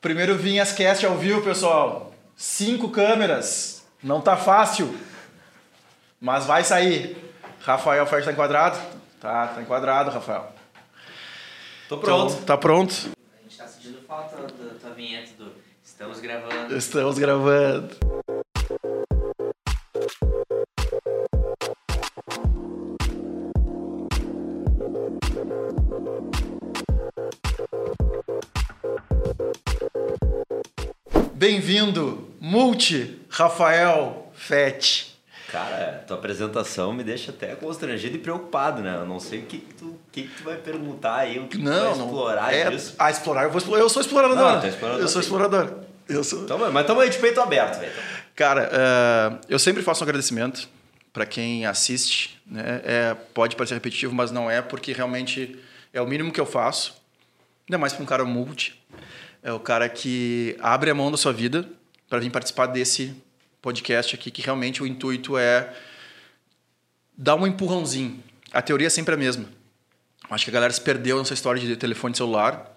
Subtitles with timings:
[0.00, 2.12] Primeiro Vinhas Cast ao vivo, pessoal.
[2.36, 3.84] Cinco câmeras.
[4.02, 4.96] Não tá fácil.
[6.20, 7.16] Mas vai sair.
[7.60, 8.78] Rafael Fer tá enquadrado?
[9.20, 10.52] Tá, tá enquadrado, Rafael.
[11.88, 12.32] Tô pronto.
[12.34, 12.92] Então, tá pronto?
[13.38, 16.76] A gente tá sentindo falta da tua vinheta do Estamos gravando.
[16.76, 17.96] Estamos gravando.
[31.36, 35.14] Bem-vindo, Multi Rafael Fett.
[35.52, 38.96] Cara, tua apresentação me deixa até constrangido e preocupado, né?
[38.96, 41.58] Eu não sei o que, que, tu, que, que tu vai perguntar aí, o que
[41.58, 42.06] Não, tu vai não.
[42.06, 42.94] explorar é, disso.
[42.98, 43.82] Ah, explorar, eu vou explorar.
[43.82, 44.34] Eu sou explorador.
[44.38, 45.26] Não, tu é explorador, eu sou sim.
[45.26, 45.74] explorador.
[46.08, 46.44] Eu sou.
[46.44, 47.92] Então, mas tamo aí de peito aberto, velho.
[48.34, 50.66] Cara, eh, eu sempre faço um agradecimento
[51.12, 52.40] para quem assiste.
[52.46, 52.80] Né?
[52.82, 55.58] É, pode parecer repetitivo, mas não é, porque realmente
[55.92, 56.94] é o mínimo que eu faço.
[57.68, 58.82] Ainda mais para um cara multi.
[59.46, 61.68] É o cara que abre a mão da sua vida
[62.08, 63.14] para vir participar desse
[63.62, 65.72] podcast aqui, que realmente o intuito é
[67.16, 68.20] dar um empurrãozinho.
[68.52, 69.44] A teoria é sempre a mesma.
[70.28, 72.76] Acho que a galera se perdeu nessa história de telefone celular.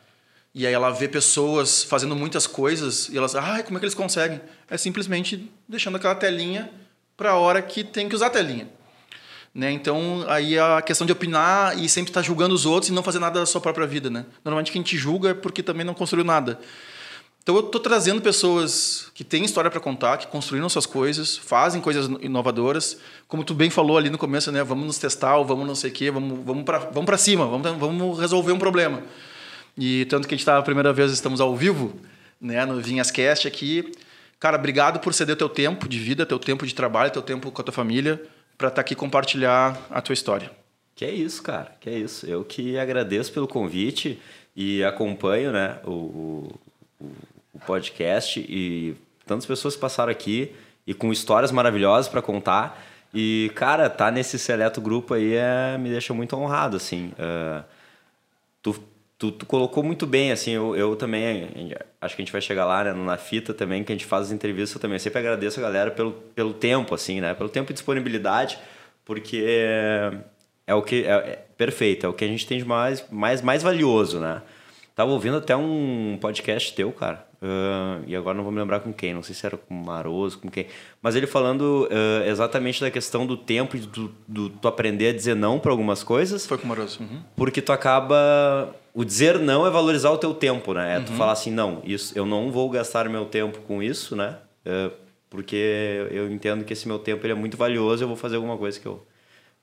[0.53, 3.95] E aí ela vê pessoas fazendo muitas coisas e elas, ai, como é que eles
[3.95, 4.39] conseguem?
[4.69, 6.69] É simplesmente deixando aquela telinha
[7.17, 8.69] para a hora que tem que usar a telinha.
[9.53, 9.71] Né?
[9.71, 13.19] Então, aí a questão de opinar e sempre estar julgando os outros e não fazer
[13.19, 14.25] nada da sua própria vida, né?
[14.45, 16.59] Normalmente quem te julga é porque também não construiu nada.
[17.41, 21.81] Então eu estou trazendo pessoas que têm história para contar, que construíram suas coisas, fazem
[21.81, 22.99] coisas inovadoras.
[23.27, 24.63] Como tu bem falou ali no começo, né?
[24.63, 28.19] Vamos nos testar, vamos não sei o quê, vamos, vamos para vamos cima, vamos, vamos
[28.19, 29.01] resolver um problema.
[29.75, 31.95] E tanto que a gente está a primeira vez, estamos ao vivo,
[32.39, 32.63] né?
[32.65, 33.91] No Vinhascast aqui.
[34.39, 37.61] Cara, obrigado por ceder teu tempo de vida, teu tempo de trabalho, teu tempo com
[37.61, 38.21] a tua família,
[38.59, 40.51] para estar aqui compartilhar a tua história.
[40.93, 41.71] Que é isso, cara.
[41.79, 42.25] Que é isso.
[42.27, 44.19] Eu que agradeço pelo convite
[44.55, 46.59] e acompanho, né, o, o,
[46.99, 50.53] o- podcast e tantas pessoas que passaram aqui
[50.85, 52.85] e com histórias maravilhosas para contar.
[53.13, 57.11] E, cara, tá nesse seleto grupo aí é, me deixa muito honrado, assim.
[57.17, 57.63] É,
[58.61, 58.75] tu,
[59.19, 62.65] tu, tu colocou muito bem, assim, eu, eu também, acho que a gente vai chegar
[62.65, 65.59] lá, né, na fita também, que a gente faz as entrevistas, eu também sempre agradeço
[65.59, 68.57] a galera pelo, pelo tempo, assim, né, pelo tempo e disponibilidade,
[69.03, 70.13] porque é,
[70.65, 73.41] é o que, é, é perfeito, é o que a gente tem de mais, mais,
[73.41, 74.41] mais valioso, né.
[74.95, 78.91] Tava ouvindo até um podcast teu, cara, ah, e agora não vou me lembrar com
[78.93, 80.67] quem, não sei se era com o Maroso, com quem,
[81.01, 85.13] mas ele falando ah, exatamente da questão do tempo e do, do tu aprender a
[85.13, 87.01] dizer não para algumas coisas, Foi com o Moroso.
[87.01, 87.21] Uhum.
[87.35, 88.73] porque tu acaba.
[88.93, 90.97] O dizer não é valorizar o teu tempo, né?
[90.97, 94.37] É tu falar assim, não, isso, eu não vou gastar meu tempo com isso, né?
[94.65, 94.91] É,
[95.29, 98.57] porque eu entendo que esse meu tempo ele é muito valioso, eu vou fazer alguma
[98.57, 99.05] coisa que eu,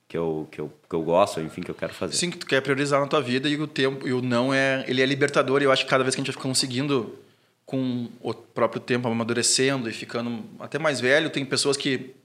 [0.07, 2.15] que eu, que eu, que eu gosto, enfim, que eu quero fazer.
[2.15, 4.85] Sim, que tu quer priorizar na tua vida e o tempo e o não é,
[4.87, 7.17] ele é libertador e eu acho que cada vez que a gente vai conseguindo
[7.65, 12.15] com o próprio tempo amadurecendo e ficando até mais velho, tem pessoas que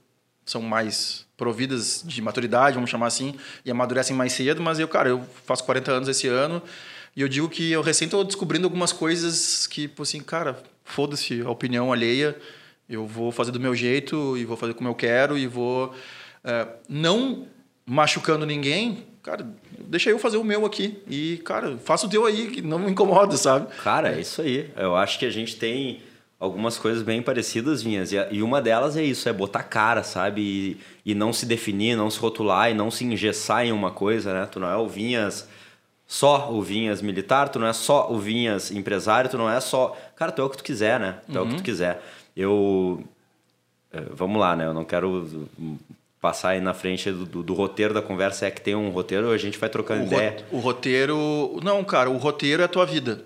[0.45, 3.35] são mais providas de maturidade, vamos chamar assim,
[3.65, 6.61] e amadurecem mais cedo, mas eu, cara, eu faço 40 anos esse ano
[7.15, 11.41] e eu digo que eu recém estou descobrindo algumas coisas que, pô, assim, cara, foda-se
[11.41, 12.35] a opinião alheia,
[12.89, 15.93] eu vou fazer do meu jeito e vou fazer como eu quero e vou
[16.43, 17.47] é, não
[17.85, 19.47] machucando ninguém, cara,
[19.79, 22.91] deixa eu fazer o meu aqui e, cara, faça o teu aí, que não me
[22.91, 23.67] incomoda, sabe?
[23.83, 24.71] Cara, é isso aí.
[24.75, 26.01] Eu acho que a gente tem
[26.39, 28.11] algumas coisas bem parecidas, Vinhas.
[28.11, 30.41] E uma delas é isso, é botar cara, sabe?
[30.41, 34.33] E, e não se definir, não se rotular e não se engessar em uma coisa,
[34.33, 34.45] né?
[34.51, 35.47] Tu não é o Vinhas
[36.07, 39.97] só o Vinhas militar, tu não é só o Vinhas empresário, tu não é só...
[40.15, 41.15] Cara, tu é o que tu quiser, né?
[41.31, 42.01] Tu é o que tu quiser.
[42.37, 43.03] Eu...
[43.91, 44.65] eh, Vamos lá, né?
[44.65, 45.47] Eu não quero
[46.21, 48.45] passar aí na frente do, do- do roteiro da conversa.
[48.45, 50.37] É que tem um roteiro, a gente vai trocando O, ideia.
[50.51, 51.59] ro- o roteiro.
[51.63, 53.23] Não, cara, o roteiro é a tua vida.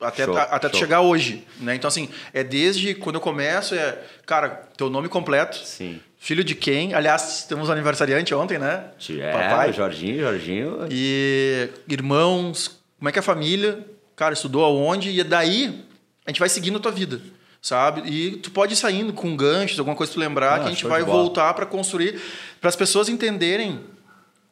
[0.00, 0.80] Até, Show, a- até tu show.
[0.80, 1.44] chegar hoje.
[1.58, 1.74] Né?
[1.74, 5.56] Então, assim, é desde quando eu começo, é, cara, teu nome completo.
[5.58, 6.00] Sim.
[6.22, 6.92] Filho de quem?
[6.92, 8.84] Aliás, temos um aniversariante ontem, né?
[9.18, 9.72] É, Papai.
[9.72, 10.86] Jorginho, Jorginho...
[10.90, 13.86] E irmãos, como é que é a família?
[14.14, 15.08] Cara, estudou aonde?
[15.18, 15.82] E daí
[16.26, 17.22] a gente vai seguindo a tua vida,
[17.62, 18.02] sabe?
[18.06, 20.68] E tu pode ir saindo com ganchos, alguma coisa pra tu lembrar, Ah, que a
[20.68, 22.20] gente vai voltar para construir,
[22.60, 23.80] para as pessoas entenderem.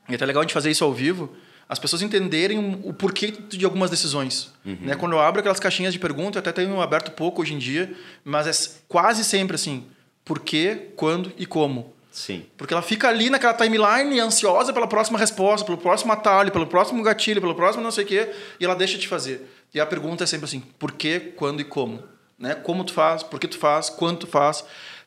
[0.08, 1.36] E é até legal a gente fazer isso ao vivo.
[1.68, 4.50] As pessoas entenderem o porquê de algumas decisões.
[4.64, 4.78] Uhum.
[4.80, 4.94] Né?
[4.94, 7.92] Quando eu abro aquelas caixinhas de pergunta, eu até tenho aberto pouco hoje em dia,
[8.24, 9.84] mas é quase sempre assim:
[10.28, 11.94] por quê, quando e como.
[12.12, 12.44] Sim.
[12.58, 17.02] Porque ela fica ali naquela timeline ansiosa pela próxima resposta, pelo próximo atalho, pelo próximo
[17.02, 18.30] gatilho, pelo próximo não sei o quê,
[18.60, 19.48] e ela deixa de fazer.
[19.72, 22.04] E a pergunta é sempre assim: por quê, quando e como?
[22.38, 22.54] Né?
[22.54, 24.64] Como tu faz, por que tu faz, quando tu faz.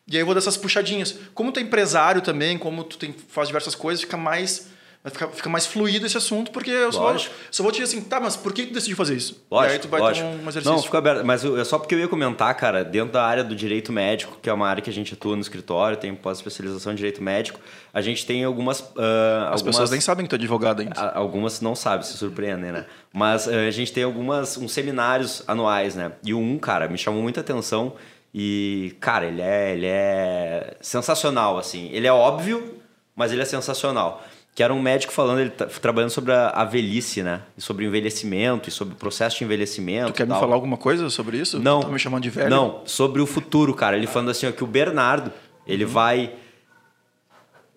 [0.07, 1.15] E aí eu vou dessas puxadinhas.
[1.35, 4.69] Como tu é empresário também, como tu tem, faz diversas coisas, fica mais
[5.03, 7.15] Vai ficar, fica mais fluido esse assunto, porque eu só,
[7.50, 9.44] só vou te dizer assim, tá, mas por que tu decidiu fazer isso?
[9.50, 10.27] Lógico, e aí tu vai lógico.
[10.27, 10.71] ter um exercício.
[10.71, 11.25] Não, fica aberto.
[11.25, 14.48] Mas é só porque eu ia comentar, cara, dentro da área do direito médico, que
[14.48, 17.59] é uma área que a gente atua no escritório, tem pós-especialização em direito médico,
[17.92, 18.81] a gente tem algumas.
[18.95, 21.01] ah, As algumas pessoas nem sabem que tu é advogado ainda.
[21.15, 22.86] Algumas não sabem, se surpreendem, né?
[23.12, 26.12] Mas eh, a gente tem algumas, uns seminários anuais, né?
[26.24, 27.94] E o um, cara, me chamou muita atenção
[28.33, 31.89] e, cara, ele é, ele é sensacional, assim.
[31.92, 32.77] Ele é óbvio,
[33.15, 34.24] mas ele é sensacional.
[34.53, 37.42] Que era um médico falando, ele tá trabalhando sobre a, a velhice, né?
[37.57, 40.12] E sobre o envelhecimento e sobre o processo de envelhecimento.
[40.12, 41.57] Tu quer me falar alguma coisa sobre isso?
[41.57, 41.80] Não.
[41.80, 42.50] Tá me chamando de velho?
[42.50, 43.95] Não, sobre o futuro, cara.
[43.95, 45.31] Ele falando assim, ó, que o Bernardo,
[45.65, 45.92] ele Uhum.
[45.92, 46.33] vai.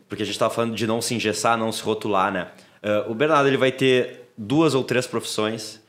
[0.09, 2.49] Porque a gente tava falando de não se engessar, não se rotular, né?
[2.82, 5.81] Ah, o Bernardo, ele vai ter duas ou três profissões.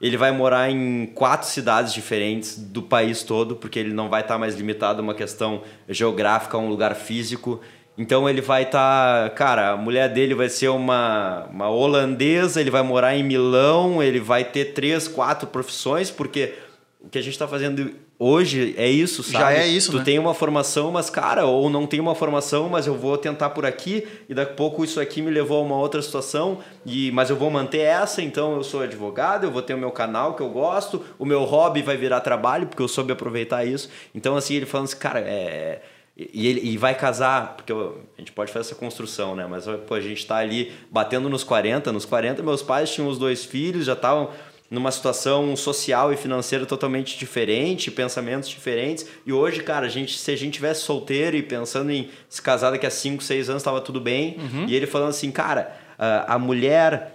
[0.00, 4.36] Ele vai morar em quatro cidades diferentes do país todo, porque ele não vai estar
[4.36, 7.60] mais limitado a uma questão geográfica, a um lugar físico.
[7.96, 9.30] Então ele vai estar.
[9.30, 14.18] cara, a mulher dele vai ser uma, uma holandesa, ele vai morar em Milão, ele
[14.20, 16.54] vai ter três, quatro profissões, porque
[17.00, 19.38] o que a gente está fazendo hoje é isso, sabe?
[19.38, 20.04] Já é isso, Tu né?
[20.04, 23.66] tem uma formação, mas, cara, ou não tem uma formação, mas eu vou tentar por
[23.66, 27.30] aqui, e daqui a pouco isso aqui me levou a uma outra situação, e mas
[27.30, 30.42] eu vou manter essa, então eu sou advogado, eu vou ter o meu canal que
[30.42, 33.88] eu gosto, o meu hobby vai virar trabalho, porque eu soube aproveitar isso.
[34.14, 35.82] Então, assim, ele falando assim, cara, é.
[36.16, 39.46] E, ele, e vai casar, porque eu- a gente pode fazer essa construção, né?
[39.50, 43.18] Mas pô, a gente tá ali batendo nos 40, nos 40 meus pais tinham os
[43.18, 44.30] dois filhos, já estavam
[44.70, 49.06] numa situação social e financeira totalmente diferente, pensamentos diferentes.
[49.26, 52.70] E hoje, cara, a gente, se a gente tivesse solteiro e pensando em se casar
[52.70, 54.36] daqui a 5, 6 anos, estava tudo bem.
[54.68, 57.10] E ele falando assim, cara, a, mulher.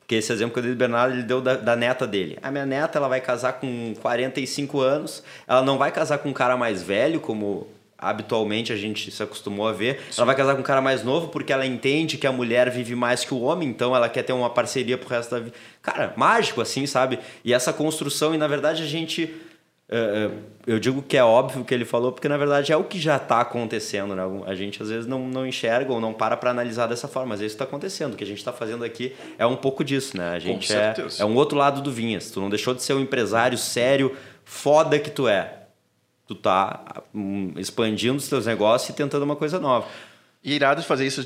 [0.00, 2.38] Porque esse exemplo que eu dei do Bernardo, ele deu da, da neta dele.
[2.40, 5.22] A minha neta, ela vai casar com 45 anos.
[5.48, 7.66] Ela não vai casar com um cara mais velho, como
[7.98, 10.00] habitualmente a gente se acostumou a ver.
[10.16, 12.94] Ela vai casar com um cara mais novo porque ela entende que a mulher vive
[12.94, 15.56] mais que o homem, então ela quer ter uma parceria pro resto da vida.
[15.82, 17.18] Cara, mágico assim, sabe?
[17.44, 19.34] E essa construção, e na verdade a gente.
[19.88, 20.30] eh, eh,
[20.66, 22.98] eu digo que é óbvio o que ele falou, porque na verdade é o que
[22.98, 24.22] já está acontecendo, né?
[24.46, 27.40] A gente às vezes não, não enxerga ou não para para analisar dessa forma, mas
[27.40, 28.14] isso está acontecendo.
[28.14, 30.30] O que a gente está fazendo aqui é um pouco disso, né?
[30.30, 32.30] A gente é, é um outro lado do Vinhas.
[32.32, 35.65] Tu não deixou de ser um empresário sério, foda que tu é.
[36.26, 39.86] Tu tá hum, expandindo os teus negócios e tentando uma coisa nova.
[40.46, 41.24] E é irado de fazer isso,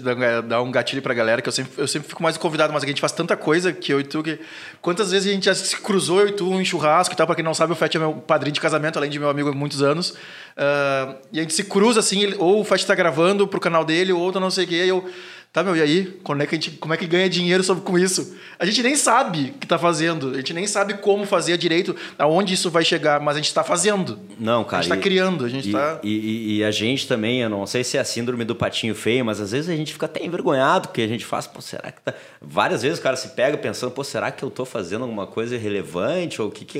[0.48, 2.86] dar um gatilho pra galera, que eu sempre, eu sempre fico mais convidado, mas a
[2.86, 4.22] gente faz tanta coisa que eu e tu.
[4.22, 4.40] Que...
[4.80, 7.26] Quantas vezes a gente já se cruzou, eu e tu, em churrasco e tal?
[7.26, 9.50] Pra quem não sabe, o Fett é meu padrinho de casamento, além de meu amigo
[9.50, 10.16] há muitos anos.
[10.56, 14.10] Ah, e a gente se cruza assim, ou o Fett tá gravando pro canal dele,
[14.10, 15.06] ou outro não sei o quê, e eu.
[15.52, 16.04] Tá, meu, e aí?
[16.22, 18.36] Como é que, a gente, como é que ganha dinheiro sobre, com isso?
[18.56, 21.96] A gente nem sabe o que tá fazendo, a gente nem sabe como fazer direito,
[22.16, 24.16] aonde isso vai chegar, mas a gente tá fazendo.
[24.38, 24.78] Não, cara.
[24.78, 25.98] A gente tá e- criando, a gente e, tá.
[26.04, 28.94] E, e- e a gente também, eu não sei se é a síndrome do patinho
[28.94, 31.90] feio, mas às vezes a gente fica até envergonhado porque a gente faz, pô, será
[31.90, 32.14] que tá.
[32.40, 35.56] Várias vezes o cara se pega pensando, pô, será que eu tô fazendo alguma coisa
[35.56, 36.40] irrelevante?
[36.40, 36.78] Ou o que que,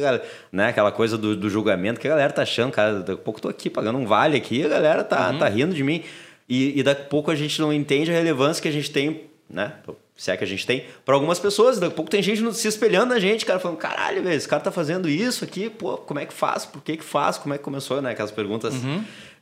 [0.53, 3.39] né, aquela coisa do, do julgamento que a galera tá achando, cara, daqui a pouco
[3.39, 5.39] eu tô aqui pagando um vale aqui, a galera tá, Uhum.
[5.41, 6.05] tá rindo de mim.
[6.51, 9.31] E, e daqui a pouco a gente não entende a relevância que a gente tem,
[9.49, 9.75] né?
[10.17, 11.79] Se é que a gente tem, para algumas pessoas.
[11.79, 14.73] Daqui a pouco tem gente se espelhando na gente, cara, falando: caralho, esse cara tá
[14.73, 16.67] fazendo isso aqui, pô, como é que faz?
[16.67, 17.39] Por que que faz?
[17.39, 18.11] Como é que começou, né?
[18.11, 18.75] Aquelas perguntas.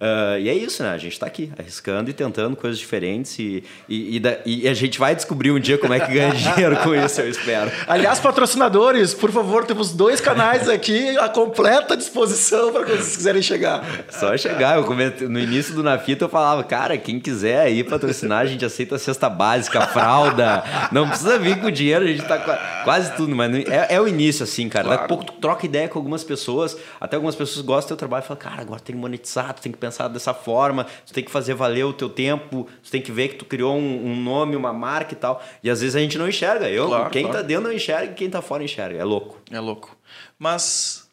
[0.00, 0.90] Ah, e é isso, né?
[0.90, 4.22] A gente tá aqui, arriscando e tentando coisas diferentes e, e, e
[4.62, 7.28] e a gente vai descobrir um dia como é que ganha dinheiro com isso, eu
[7.28, 7.70] espero.
[7.86, 13.42] Aliás, patrocinadores, por favor, temos dois canais aqui à completa disposição para quando vocês quiserem
[13.42, 13.84] chegar.
[14.08, 18.40] Só chegar, eu no início do Na Fita eu falava, cara, quem quiser aí patrocinar,
[18.42, 20.62] a gente aceita a cesta básica, fralda,
[20.92, 24.06] não precisa vir com dinheiro, a gente tá qua- quase tudo, mas é, é o
[24.06, 24.88] início assim, cara.
[24.88, 27.96] Daqui a pouco tu troca ideia com algumas pessoas, até algumas pessoas gostam do teu
[27.96, 31.12] trabalho e falam, cara, agora tem que monetizar, tu tem que pensar dessa forma, tu
[31.12, 34.06] tem que fazer valer o teu tempo, tu tem que ver que tu criou um,
[34.12, 35.42] um nome, uma marca e tal.
[35.62, 36.68] E às vezes a gente não enxerga.
[36.68, 37.38] Eu, Claro, quem claro.
[37.38, 38.98] tá dentro não enxerga e quem tá fora enxerga.
[38.98, 39.40] É louco.
[39.50, 39.96] É louco.
[40.38, 41.08] Mas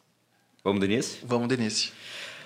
[0.64, 1.20] Vamos do início?
[1.24, 1.92] vamos, Denise.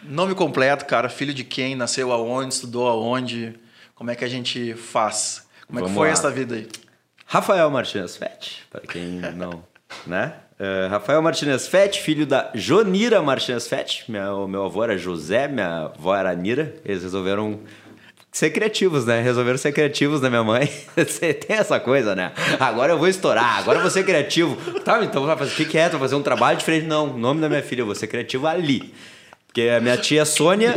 [0.04, 3.58] Nome completo, cara, filho de quem, nasceu aonde, estudou aonde,
[3.96, 5.46] como é que a gente faz?
[5.68, 6.14] Como é que Vamos foi lá.
[6.14, 6.68] essa vida aí?
[7.26, 9.64] Rafael Martinez Fett, para quem não,
[10.08, 10.34] né?
[10.60, 14.06] Eh, Rafael Martinez Fett, filho da Jonira Martinez Fett.
[14.36, 16.76] O meu avô era José, minha avó era Nira.
[16.84, 17.62] Eles resolveram
[18.32, 19.22] ser criativos, né?
[19.22, 20.70] Resolveram ser criativos na minha mãe.
[20.98, 22.34] Você tem essa coisa, né?
[22.60, 24.58] Agora eu vou estourar, agora eu vou ser criativo.
[24.82, 25.88] Tá, então vai fazer o que, que é?
[25.88, 26.86] Tu vai fazer um trabalho diferente?
[26.86, 28.94] Não, o nome da minha filha, eu vou ser criativo ali.
[29.48, 30.74] Porque a minha tia é Sônia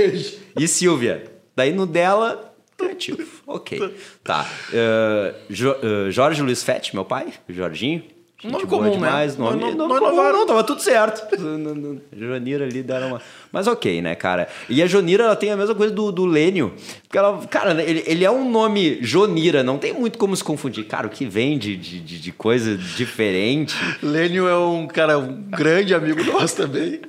[0.58, 1.24] e Silvia.
[1.56, 3.22] Daí no dela, criativo.
[3.46, 3.96] Ok.
[4.24, 4.48] Tá.
[4.72, 8.02] Eh, Jo- eh, Jorge Luiz Fett, meu pai, o Jorginho.
[8.42, 9.06] Gente Nome boa comum, né?
[9.06, 11.22] demais, Nome, Não- nome, não comum, não, tava tudo certo.
[12.12, 13.22] Jonira ali deram uma.
[13.52, 14.48] Mas ok, né, cara?
[14.68, 16.72] E a Jonira, ela tem a mesma coisa do, do Lênio.
[17.04, 20.84] Porque ela, cara, ele, ele é um nome Jonira, não tem muito como se confundir.
[20.86, 23.76] Cara, o que vem de, de, de, coisa diferente.
[24.02, 27.00] Lênio é um cara, um grande amigo nosso também.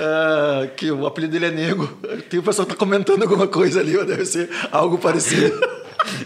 [0.00, 1.86] ah, que o apelido dele é Nego.
[2.28, 5.52] Tem o pessoal que tá comentando alguma coisa ali, deve ser algo parecido.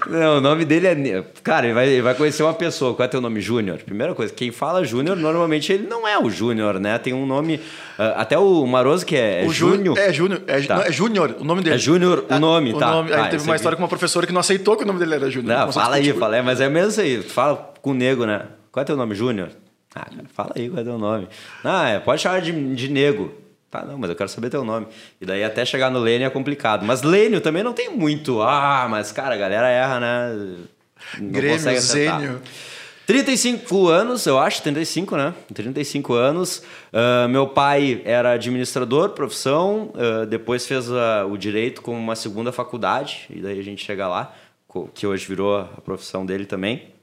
[0.09, 1.25] Não, o nome dele é.
[1.43, 2.95] Cara, ele vai, ele vai conhecer uma pessoa.
[2.95, 3.41] Qual é teu nome?
[3.41, 3.79] Júnior.
[3.79, 6.97] Primeira coisa, quem fala Júnior, normalmente ele não é o Júnior, né?
[6.99, 7.61] Tem um nome.
[7.99, 9.99] ah, até o Maroso, que é, é o Jú- Júnior.
[9.99, 10.43] É Júnior.
[10.47, 10.85] É, Tá.
[10.87, 11.77] é Júnior, o nome dele.
[11.77, 12.91] É Júnior o Ah, nome, o tá.
[12.91, 13.61] nome- Tá, aí teve esse uma aqui.
[13.61, 15.59] história com uma professora que não aceitou que o nome dele era Júnior.
[15.59, 17.19] Não, fala aí, fala aí, mas é mesmo isso aí.
[17.23, 18.43] Tu fala com o nego, né?
[18.73, 19.49] Qual é teu nome, Júnior?
[19.95, 21.29] Ah, cara, fala aí qual é teu nome.
[21.65, 23.33] Ah, é, pode chamar de, de nego.
[23.71, 24.87] Tá, não, mas eu quero saber teu nome.
[25.21, 26.85] E daí até chegar no Lênio é complicado.
[26.85, 28.41] Mas Lênio também não tem muito.
[28.41, 30.57] Ah, mas cara, a galera erra, né?
[31.19, 31.81] Não Grêmio.
[31.81, 32.43] Zênio.
[33.07, 35.33] 35 anos, eu acho, 35, né?
[35.55, 36.63] 35 anos.
[36.93, 42.51] Ah, meu pai era administrador, profissão, ah, depois fez ah, o direito como uma segunda
[42.51, 44.35] faculdade, e daí a gente chega lá,
[44.93, 46.96] que hoje virou a profissão dele também.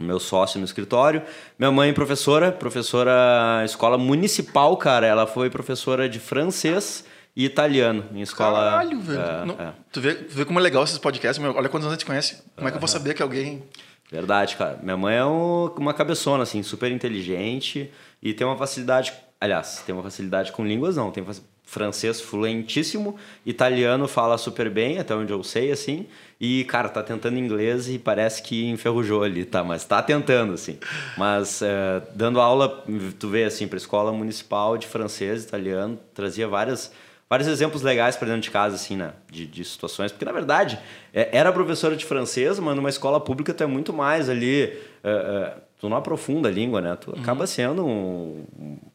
[0.00, 1.22] Meu sócio no escritório.
[1.58, 5.06] Minha mãe, professora, professora escola municipal, cara.
[5.06, 7.04] Ela foi professora de francês
[7.36, 8.58] e italiano em escola.
[8.70, 9.20] Caralho, velho.
[9.20, 9.72] é, Não- é.
[9.92, 11.54] Tu, vê, tu vê como é legal esses podcasts, meu.
[11.54, 12.42] Olha quantos anos a gente conhece.
[12.56, 13.62] Como é que eu vou saber que alguém.
[14.10, 14.78] Verdade, cara.
[14.82, 17.90] Minha mãe é um- uma cabeçona, assim, super inteligente
[18.22, 19.12] e tem uma facilidade.
[19.40, 21.10] Aliás, tem uma facilidade com línguas, não.
[21.10, 21.24] Tem
[21.70, 23.16] francês fluentíssimo,
[23.46, 26.06] italiano fala super bem, até onde eu sei, assim.
[26.40, 29.62] E, cara, tá tentando inglês e parece que enferrujou ali, tá?
[29.62, 30.78] Mas tá tentando, assim.
[31.16, 32.84] Mas eh, dando aula,
[33.20, 36.92] tu vê, assim, pra escola municipal de francês, italiano, trazia várias
[37.30, 39.12] vários exemplos legais para dentro de casa, assim, né?
[39.30, 40.10] De, de situações.
[40.10, 40.76] Porque, na verdade,
[41.14, 44.64] é, era professora de francês, mas numa escola pública tu é muito mais ali.
[45.04, 46.96] é, é, tu não aprofunda a língua, né?
[47.00, 48.44] Tu acaba sendo um.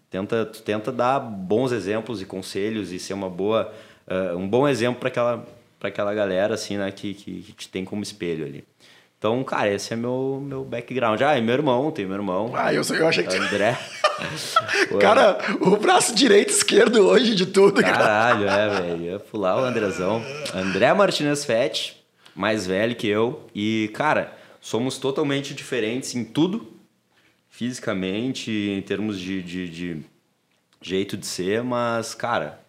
[0.10, 3.74] Tenta, tu tenta dar bons exemplos e conselhos e ser uma boa,
[4.08, 5.46] é, um bom exemplo para aquela,
[5.80, 6.92] pra aquela galera, assim, né?
[6.92, 8.64] Que, que, que te tem como espelho ali.
[9.18, 11.22] Então, cara, esse é meu, meu background.
[11.22, 12.52] Ah, e meu irmão, tem meu irmão.
[12.54, 13.36] Ah, eu, eu achei que.
[13.36, 13.78] André.
[15.02, 17.98] Cara, o braço direito e esquerdo hoje de tudo, cara.
[17.98, 19.04] Caralho, é, velho.
[19.04, 20.24] Ia pular o Andrezão.
[20.54, 22.02] André Martinez Fett,
[22.34, 23.46] mais velho que eu.
[23.54, 26.75] E, cara, somos totalmente diferentes em tudo.
[27.56, 30.02] Fisicamente, em termos de, de, de
[30.82, 32.60] jeito de ser, mas, cara,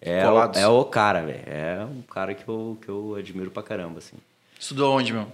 [0.00, 1.42] é, o, é o cara, velho.
[1.46, 4.16] É um cara que eu, que eu admiro pra caramba, assim.
[4.58, 5.26] Estudou onde, meu?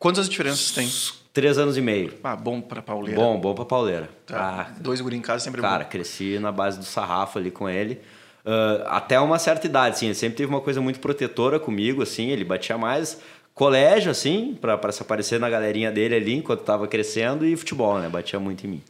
[0.00, 0.88] Quantas diferenças tem?
[1.32, 2.12] Três anos e meio.
[2.24, 3.20] Ah, bom pra pauleira.
[3.20, 4.10] Bom, bom pra pauleira.
[4.26, 4.66] Tá.
[4.68, 5.90] Ah, Dois guri em casa sempre é Cara, bom.
[5.90, 8.00] cresci na base do sarrafo ali com ele.
[8.44, 10.06] Ah, até uma certa idade, assim.
[10.06, 12.30] Ele sempre teve uma coisa muito protetora comigo, assim.
[12.30, 13.20] Ele batia mais
[13.60, 17.98] colégio, assim, pra, pra se aparecer na galerinha dele ali enquanto tava crescendo e futebol,
[17.98, 18.08] né?
[18.08, 18.82] Batia muito em mim.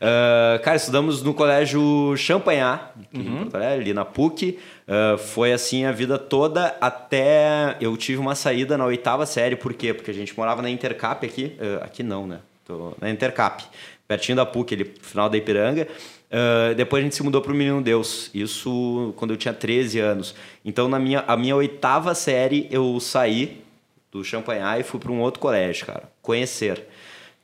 [0.00, 4.58] Ah, cara, estudamos no colégio Porto Alegre, ali na PUC.
[4.88, 9.54] Ah, foi assim a vida toda até eu tive uma saída na oitava série.
[9.54, 9.94] Por quê?
[9.94, 11.56] Porque a gente morava na Intercap aqui.
[11.60, 12.40] Ah, aqui não, né?
[12.66, 13.62] Tô na Intercap,
[14.08, 15.86] pertinho da PUC, ali, final da Ipiranga.
[16.28, 18.32] Ah, depois a gente se mudou para o Menino Deus.
[18.34, 20.34] Isso quando eu tinha 13 anos.
[20.64, 23.67] Então, na minha, a minha oitava série, eu saí
[24.10, 26.04] do Champanhar e fui para um outro colégio, cara.
[26.22, 26.86] Conhecer.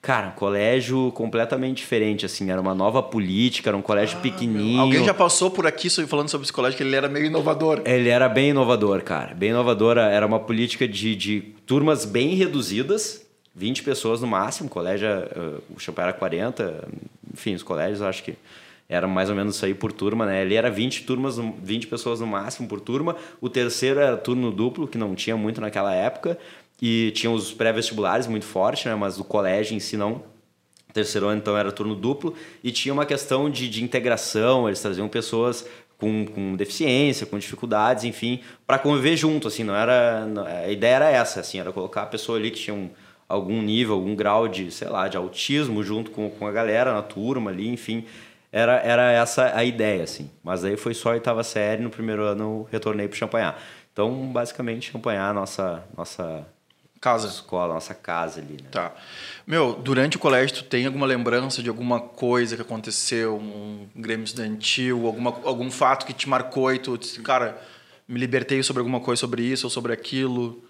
[0.04, 2.50] Cara, colégio completamente diferente, assim.
[2.50, 4.82] Era uma nova política, era um colégio pequenininho.
[4.82, 7.80] Alguém já passou por aqui falando sobre esse colégio que ele era meio inovador.
[7.86, 9.34] Ele era bem inovador, cara.
[9.34, 9.96] Bem inovador.
[9.96, 14.68] Era uma política de, de turmas bem reduzidas, 20 pessoas no máximo.
[14.68, 16.86] O colégio, eh, o Champagne era 40.
[17.32, 18.34] Enfim, os colégios acho que
[18.88, 20.42] era mais ou menos isso aí por turma, né?
[20.42, 23.16] Ele era 20 turmas, no- 20 pessoas no máximo por turma.
[23.40, 26.38] O terceiro era turno duplo, que não tinha muito naquela época.
[26.82, 28.94] E tinha os pré-vestibulares muito forte, né?
[28.94, 30.22] Mas o colégio em si não.
[30.88, 32.34] O terceiro ano, então, era turno duplo.
[32.62, 35.66] E tinha uma questão de, de integração, eles traziam pessoas
[35.98, 40.26] com, com deficiência, com dificuldades, enfim, para conviver junto, assim, não era...
[40.26, 42.90] não- A ideia era essa, assim, era colocar a pessoa ali que tinha um,
[43.28, 47.02] algum nível, algum grau de, sei lá, de autismo junto com, com a galera na
[47.02, 48.04] turma ali, enfim.
[48.56, 50.30] Era, era essa a ideia, assim.
[50.40, 53.60] Mas aí foi só a oitava série, no primeiro ano eu retornei para Champanhar.
[53.92, 56.46] Então, basicamente, Champanhar, nossa, nossa
[57.00, 57.26] Casa.
[57.26, 58.68] escola, nossa casa ali, né?
[58.70, 58.94] Tá.
[59.44, 64.22] Meu, durante o colégio, tu tem alguma lembrança de alguma coisa que aconteceu, um grêmio
[64.22, 67.60] estudantil, alguma, algum fato que te marcou e tu disse, cara,
[68.06, 70.62] me libertei sobre alguma coisa sobre isso ou sobre aquilo?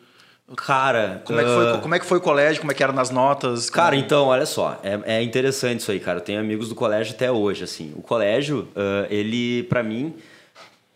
[0.56, 2.60] Cara, Como é que foi, ah, como é que foi o colégio?
[2.60, 3.70] Como é que era nas notas?
[3.70, 6.18] Cara, Como- então, olha só, é, é interessante isso aí, cara.
[6.18, 7.92] Eu tenho amigos do colégio até hoje, assim.
[7.96, 10.14] O colégio, ah, ele, pra mim,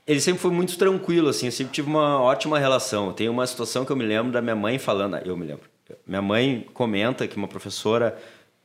[0.06, 1.46] ele sempre foi muito tranquilo, assim.
[1.46, 3.12] Eu sempre tive uma ótima relação.
[3.12, 5.64] Tem uma situação que eu me lembro da minha mãe falando, eu me lembro.
[6.06, 8.18] Minha mãe comenta que uma professora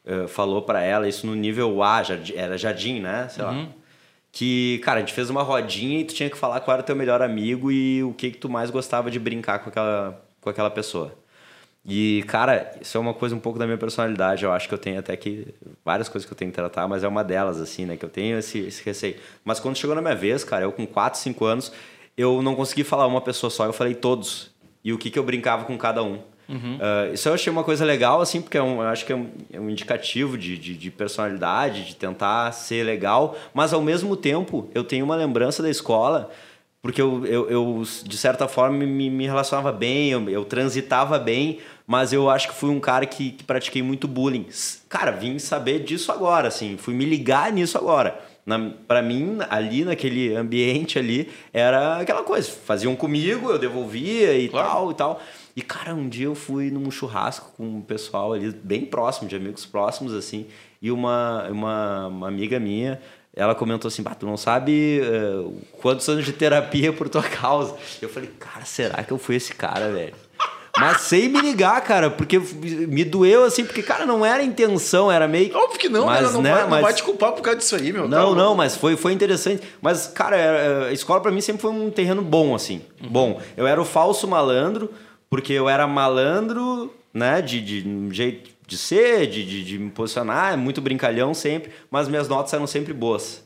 [0.06, 3.30] uh, falou para ela, isso no nível A, jardim, era jardim, né?
[3.30, 3.68] Sei lá.
[4.34, 6.86] Que, cara, a gente fez uma rodinha e tu tinha que falar qual era o
[6.86, 10.50] teu melhor amigo e o que, que tu mais gostava de brincar com aquela, com
[10.50, 11.14] aquela pessoa.
[11.86, 14.46] E, cara, isso é uma coisa um pouco da minha personalidade.
[14.46, 15.54] Eu acho que eu tenho até que.
[15.84, 17.98] Várias coisas que eu tenho que tratar, mas é uma delas, assim, né?
[17.98, 19.18] Que eu tenho esse, esse receio.
[19.44, 21.74] Mas quando chegou na minha vez, cara, eu com 4, 5 anos,
[22.18, 24.52] eu não consegui falar uma pessoa só, eu falei todos.
[24.84, 26.20] E o que, que eu brincava com cada um.
[26.48, 26.76] Uhum.
[26.76, 29.16] Uh, isso eu achei uma coisa legal, assim, porque é um, eu acho que é
[29.16, 34.16] um, é um indicativo de, de, de, personalidade, de tentar ser legal, mas ao mesmo
[34.18, 36.30] tempo eu tenho uma lembrança da escola,
[36.84, 41.60] porque eu, eu, eu de certa forma, me, me relacionava bem, eu, eu, transitava bem,
[41.88, 44.46] mas eu acho que fui um cara que, que pratiquei muito bullying.
[44.90, 48.22] Cara, vim saber disso agora, assim, fui me ligar nisso agora
[48.88, 52.50] para mim, ali naquele ambiente ali, era aquela coisa.
[52.50, 54.68] Faziam comigo, eu devolvia e claro.
[54.68, 55.22] tal e tal.
[55.56, 59.36] E, cara, um dia eu fui num churrasco com o pessoal ali, bem próximo, de
[59.36, 60.48] amigos próximos, assim,
[60.82, 63.00] e uma, uma, uma amiga minha,
[63.36, 67.76] ela comentou assim, bah, tu não sabe uh, quantos anos de terapia por tua causa.
[68.02, 70.14] Eu falei, cara, será que eu fui esse cara, velho?
[70.80, 75.28] Mas sem me ligar, cara, porque me doeu assim, porque, cara, não era intenção, era
[75.28, 75.56] meio.
[75.56, 76.32] Óbvio que não, mas, né?
[76.32, 76.54] Não, né?
[76.54, 78.08] vai, não vai te culpar por causa disso aí, meu.
[78.08, 79.62] Não, tá não, mas foi, foi interessante.
[79.80, 82.82] Mas, cara, a escola para mim sempre foi um terreno bom, assim.
[83.02, 83.10] Uhum.
[83.10, 84.90] Bom, eu era o falso malandro,
[85.30, 89.90] porque eu era malandro, né, de, de um jeito de ser, de, de, de me
[89.90, 93.44] posicionar, muito brincalhão sempre, mas minhas notas eram sempre boas.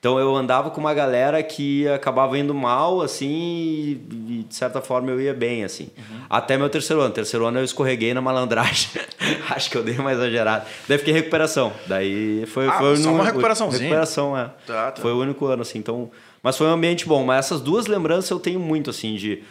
[0.00, 5.10] Então eu andava com uma galera que acabava indo mal, assim, e, de certa forma
[5.10, 5.90] eu ia bem, assim.
[5.98, 6.20] Uhum.
[6.30, 7.12] Até meu terceiro ano.
[7.12, 8.90] Terceiro ano eu escorreguei na malandragem.
[9.50, 10.66] Acho que eu dei uma exagerada.
[10.86, 11.72] Daí fiquei em recuperação.
[11.86, 13.82] Daí foi, ah, foi só no, uma recuperaçãozinha?
[13.82, 14.50] Recuperação, é.
[14.64, 15.02] Tá, tá.
[15.02, 15.80] Foi o único ano, assim.
[15.80, 16.08] Então,
[16.44, 17.24] mas foi um ambiente bom.
[17.24, 19.42] Mas essas duas lembranças eu tenho muito, assim, de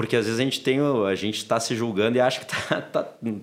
[0.00, 2.80] porque às vezes a gente tem, a gente está se julgando e acha que tá,
[2.90, 3.02] tá,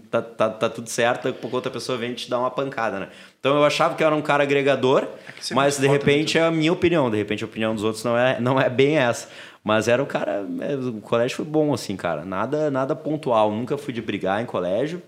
[0.10, 3.10] tá, tá, tá tudo certo, porque outra pessoa vem te dar uma pancada, né?
[3.40, 6.50] Então eu achava que eu era um cara agregador, é mas de repente é a
[6.50, 9.30] minha opinião, de repente a opinião dos outros não é, não é bem essa.
[9.64, 13.78] Mas era o cara, é, o colégio foi bom assim, cara, nada nada pontual, nunca
[13.78, 15.00] fui de brigar em colégio.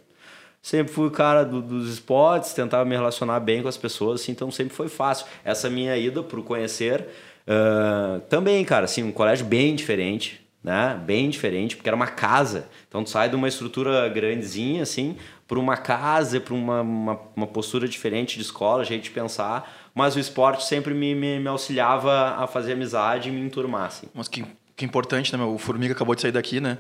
[0.62, 4.34] Sempre fui o cara do, dos esportes, tentava me relacionar bem com as pessoas, assim,
[4.34, 5.26] então sempre foi fácil.
[5.44, 7.08] Essa minha ida para o conhecer,
[7.48, 11.00] uh, também, cara, assim, um colégio bem diferente, né?
[11.06, 12.68] Bem diferente, porque era uma casa.
[12.88, 17.48] Então tu sai de uma estrutura grandezinha assim para uma casa, para uma, uma, uma,
[17.48, 19.90] postura diferente de escola, jeito de pensar.
[19.96, 23.88] Mas o esporte sempre me, me, me auxiliava a fazer amizade e me enturmar.
[23.88, 24.08] Assim.
[24.14, 25.40] Mas que, que importante, né?
[25.40, 25.54] Meu?
[25.54, 26.78] O Formiga acabou de sair daqui, né?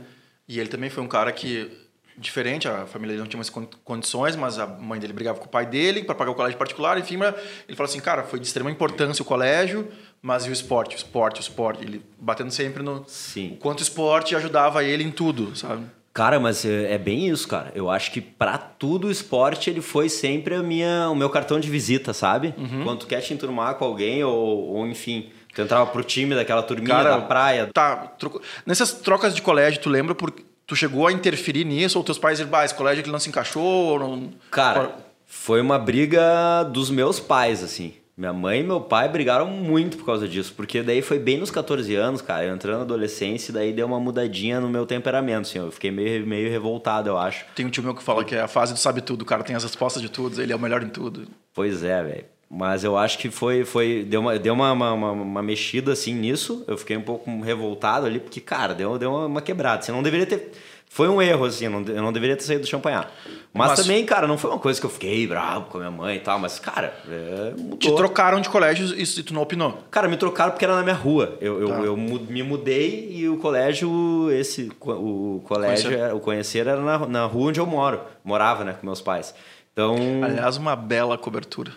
[0.47, 1.71] E ele também foi um cara que
[2.19, 3.49] diferente, a família dele não tinha mais
[3.83, 6.97] condições, mas a mãe dele brigava com o pai dele para pagar o colégio particular,
[6.97, 9.87] enfim, ele falou assim, cara, foi de extrema importância o colégio,
[10.21, 13.53] mas e o esporte, o esporte, o esporte, ele batendo sempre no Sim.
[13.53, 15.85] o quanto o esporte ajudava ele em tudo, sabe?
[16.13, 17.71] Cara, mas é, é bem isso, cara.
[17.73, 21.59] Eu acho que para tudo o esporte ele foi sempre a minha, o meu cartão
[21.59, 22.53] de visita, sabe?
[22.57, 22.83] Uhum.
[22.83, 26.63] Quando tu quer te enturmar com alguém ou, ou enfim, tu entrava pro time daquela
[26.63, 27.67] turminha cara, da praia.
[27.67, 28.41] Tá, troco...
[28.65, 30.33] nessas trocas de colégio, tu lembra por
[30.69, 31.97] Tu chegou a interferir nisso?
[31.97, 33.63] Ou teus pais disseram, ah, esse colégio que não se encaixou?
[33.63, 34.29] Ou não...
[34.51, 34.91] Cara,
[35.25, 37.95] foi uma briga dos meus pais, assim.
[38.19, 41.49] Minha mãe e meu pai brigaram muito por causa disso, porque daí foi bem nos
[41.49, 45.57] 14 anos, cara, eu entrando na adolescência, daí deu uma mudadinha no meu temperamento, assim,
[45.57, 47.45] eu fiquei meio, meio revoltado, eu acho.
[47.55, 49.41] Tem um tio meu que fala que é a fase do sabe tudo, o cara
[49.41, 51.29] tem as respostas de tudo, ele é o melhor em tudo.
[51.53, 52.25] Pois é, velho.
[52.51, 56.65] Mas eu acho que foi, foi deu, uma, deu uma, uma, uma, mexida assim nisso.
[56.67, 59.83] Eu fiquei um pouco revoltado ali, porque, cara, deu, deu uma quebrada.
[59.83, 60.51] Você não deveria ter.
[60.91, 63.13] Foi um erro, assim, eu não, eu não deveria ter saído do champanhar.
[63.53, 65.91] Mas, mas, também, cara, não foi uma coisa que eu fiquei bravo com a minha
[65.91, 67.77] mãe e tal, mas, cara, é, mudou.
[67.77, 69.83] Te trocaram de colégio e tu não opinou?
[69.91, 71.37] Cara, me trocaram porque era na minha rua.
[71.39, 71.75] Eu, tá.
[71.75, 76.13] eu, eu, me mudei e o colégio, esse, o colégio, conhecer.
[76.15, 78.01] o conhecer era na, na rua onde eu moro.
[78.23, 79.33] Morava, né, com meus pais.
[79.71, 79.95] Então.
[80.23, 81.71] Aliás, uma bela cobertura.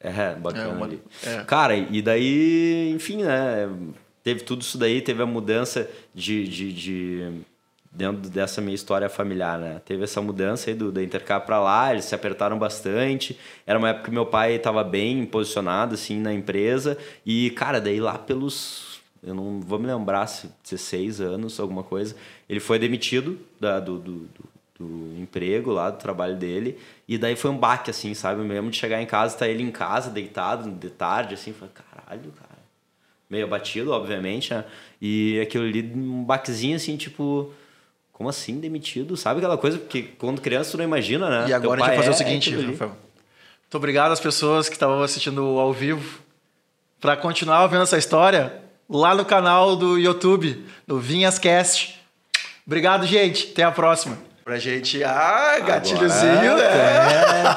[0.00, 0.64] É, bacana.
[0.64, 0.90] É, uma...
[1.24, 1.44] é.
[1.44, 3.70] Cara, e daí, enfim, né?
[4.24, 7.32] Teve tudo isso daí, teve a mudança de, de, de
[7.94, 9.82] dentro dessa minha história familiar, né?
[9.84, 13.38] Teve essa mudança aí do, do intercâmbio para lá, eles se apertaram bastante.
[13.66, 16.96] Era uma época que meu pai estava bem posicionado, assim, na empresa.
[17.24, 19.00] E, cara, daí lá pelos...
[19.22, 22.16] Eu não vou me lembrar se 16 anos, alguma coisa.
[22.48, 24.28] Ele foi demitido da, do, do,
[24.76, 26.78] do emprego lá, do trabalho dele.
[27.06, 28.40] E daí foi um baque, assim, sabe?
[28.40, 31.52] Eu me lembro de chegar em casa, tá ele em casa, deitado, de tarde, assim,
[31.52, 32.62] falei, caralho, cara.
[33.30, 34.64] Meio abatido, obviamente, né?
[35.00, 37.52] E aquilo ali, um baquezinho, assim, tipo,
[38.12, 39.16] como assim demitido?
[39.16, 41.48] Sabe aquela coisa que quando criança tu não imagina, né?
[41.48, 42.90] E agora a gente vai fazer é, o seguinte, é Rafael.
[42.90, 46.20] Muito obrigado às pessoas que estavam assistindo ao vivo.
[47.00, 51.98] Para continuar vendo essa história, lá no canal do YouTube, no Vinhascast.
[52.66, 53.50] Obrigado, gente.
[53.50, 54.18] Até a próxima.
[54.44, 55.02] Pra gente.
[55.02, 57.56] Ah, gatilhozinho, Agora, né?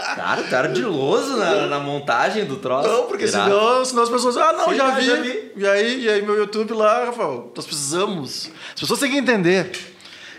[0.24, 2.88] cara, o cara ardiloso na, na montagem do troço.
[2.88, 4.36] Não, porque senão, senão as pessoas.
[4.36, 5.06] Ah, não, Sim, já, vi.
[5.06, 5.52] já vi.
[5.56, 8.50] E aí, e aí, meu YouTube lá, Rafael, nós precisamos.
[8.74, 9.70] As pessoas têm que entender.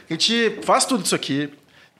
[0.10, 1.52] A gente faz tudo isso aqui.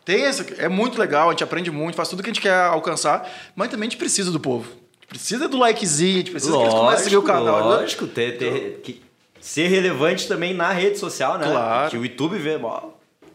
[0.04, 2.54] Tem essa, é muito legal, a gente aprende muito, faz tudo que a gente quer
[2.54, 4.70] alcançar, mas também a gente precisa do povo.
[4.70, 7.24] A gente precisa do likezinho, a gente precisa lógico, que eles comecem a seguir o
[7.24, 7.58] canal.
[7.58, 7.76] Né?
[7.78, 9.02] Lógico, ter, ter, então, que
[9.40, 11.48] ser relevante também na rede social, né?
[11.48, 11.90] Claro.
[11.90, 12.90] Que o YouTube vê, ó,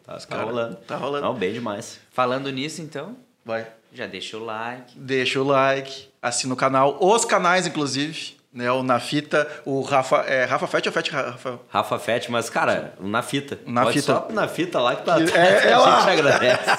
[0.04, 0.76] tá, tá rolando.
[0.86, 1.26] Tá rolando.
[1.26, 1.98] Não, bem demais.
[2.12, 3.66] Falando nisso, então, vai.
[3.92, 4.98] Já deixa o like.
[4.98, 8.70] Deixa o like, assina o canal, os canais, inclusive né?
[8.70, 10.16] O Na Fita, o Rafa.
[10.26, 11.60] É Rafa Fett ou Fett Rafa?
[11.68, 13.58] Rafa Fett, mas, cara, o Na Fita.
[13.64, 14.12] Na Pode Fita.
[14.12, 15.18] Só na Fita lá que tá.
[15.34, 16.00] É, é a lá.
[16.00, 16.70] gente agradece.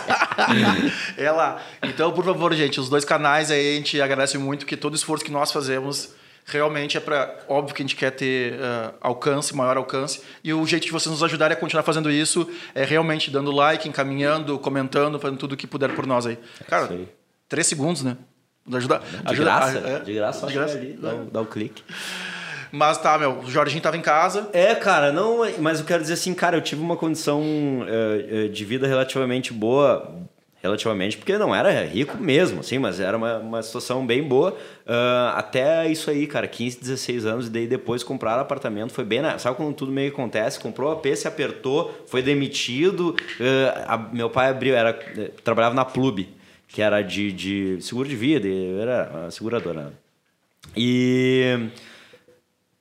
[1.18, 1.62] é lá.
[1.84, 5.24] Então, por favor, gente, os dois canais aí a gente agradece muito, que todo esforço
[5.24, 6.14] que nós fazemos
[6.46, 10.66] realmente é para óbvio que a gente quer ter uh, alcance, maior alcance, e o
[10.66, 15.20] jeito de vocês nos ajudarem a continuar fazendo isso é realmente dando like, encaminhando, comentando,
[15.20, 16.38] fazendo tudo o que puder por nós aí.
[16.60, 17.08] É Cara, aí.
[17.48, 18.18] três segundos, né?
[18.72, 20.78] Ajuda, de ajuda, graça, a, é, de graça, de graça.
[20.78, 21.84] Ali, dá, dá o um clique.
[22.72, 24.50] Mas tá, meu, o Jorginho tava em casa.
[24.54, 28.66] É, cara, não, mas eu quero dizer assim, cara, eu tive uma condição uh, de
[28.66, 30.16] vida relativamente boa,
[30.62, 34.52] relativamente, porque não era rico mesmo, assim, mas era uma, uma situação bem boa.
[34.86, 39.22] Uh, até isso aí, cara, 15, 16 anos, e daí depois comprar apartamento, foi bem,
[39.22, 40.60] na, sabe quando tudo meio acontece?
[40.60, 44.94] Comprou a AP, se apertou, foi demitido, uh, a, meu pai abriu, era,
[45.44, 48.48] trabalhava na Plube que era de, de seguro de vida,
[48.82, 49.84] era seguradora.
[49.84, 49.92] Né?
[50.76, 51.70] E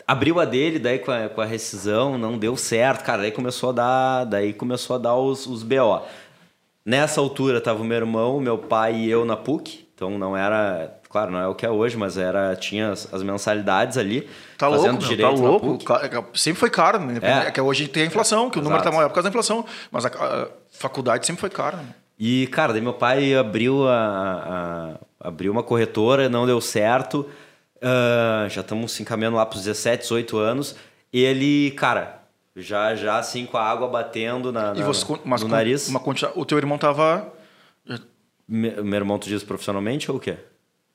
[0.06, 3.70] abriu a dele, daí com a, com a rescisão, não deu certo, cara, daí começou
[3.70, 6.02] a dar, daí começou a dar os, os BO.
[6.90, 10.98] Nessa altura tava o meu irmão, meu pai e eu na PUC, então não era,
[11.09, 14.29] claro, não é o que é hoje, mas era tinha as, as mensalidades ali.
[14.59, 15.79] Tá fazendo louco, direito tá louco.
[16.03, 17.20] É sempre foi caro, né?
[17.22, 17.46] É.
[17.46, 19.64] é que hoje tem a inflação, que o número tá maior por causa da inflação,
[19.88, 21.76] mas a, a faculdade sempre foi cara.
[21.76, 21.94] Né?
[22.18, 27.24] E, cara, daí meu pai abriu, a, a abriu uma corretora, não deu certo.
[27.76, 30.74] Uh, já estamos se encaminhando lá para os 17, 18 anos.
[31.12, 32.19] Ele, cara,
[32.61, 35.88] já, já assim com a água batendo na, e você, no nariz.
[35.88, 36.03] Uma,
[36.35, 37.33] o teu irmão tava.
[38.49, 40.37] meu irmão, tu diz profissionalmente ou o quê?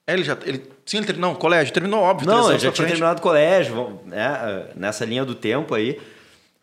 [0.07, 0.37] É, ele já.
[0.45, 1.31] Ele, sim, ele terminou.
[1.31, 2.27] Não, colégio, terminou, óbvio.
[2.27, 5.99] Não, ele já tinha terminado o colégio, né, nessa linha do tempo aí.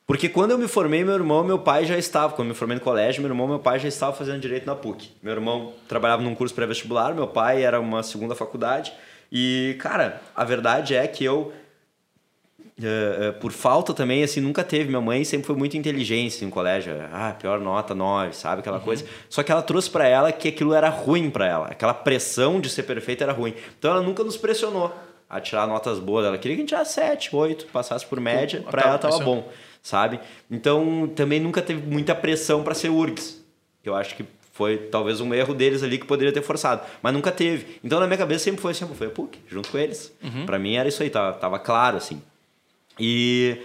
[0.07, 2.35] Porque quando eu me formei, meu irmão, meu pai já estava.
[2.35, 4.75] Quando eu me formei no colégio, meu irmão, meu pai já estava fazendo direito na
[4.75, 5.11] PUC.
[5.23, 8.93] Meu irmão trabalhava num curso pré-vestibular, meu pai era uma segunda faculdade.
[9.31, 11.53] E, cara, a verdade é que eu,
[12.79, 14.89] uh, uh, por falta também, assim, nunca teve.
[14.89, 16.93] Minha mãe sempre foi muito inteligente assim, no colégio.
[17.13, 18.61] Ah, pior nota, nove, sabe?
[18.61, 18.85] Aquela uhum.
[18.85, 19.05] coisa.
[19.29, 21.67] Só que ela trouxe para ela que aquilo era ruim para ela.
[21.67, 23.55] Aquela pressão de ser perfeita era ruim.
[23.79, 24.95] Então ela nunca nos pressionou
[25.29, 26.27] a tirar notas boas.
[26.27, 28.63] Ela queria que a gente tirasse sete, oito, passasse por média.
[28.63, 29.49] Para ela tava bom
[29.83, 30.21] sabe?
[30.51, 33.43] Então também nunca teve muita pressão para ser URGS.
[33.85, 37.33] Eu acho que foi talvez um erro deles ali que poderia ter forçado, mas nunca
[37.33, 37.81] teve.
[37.83, 40.15] Então na minha cabeça sempre foi assim, foi PUC, junto com eles.
[40.23, 40.47] Uhum.
[40.47, 42.23] Para mim era isso aí, tava, tava claro assim.
[42.99, 43.59] E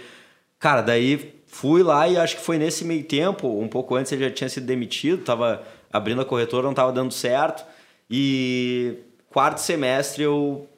[0.58, 4.24] cara, daí fui lá e acho que foi nesse meio tempo, um pouco antes ele
[4.24, 5.62] já tinha sido demitido, tava
[5.92, 7.64] abrindo a corretora, não tava dando certo.
[8.10, 8.96] E
[9.30, 10.68] quarto semestre eu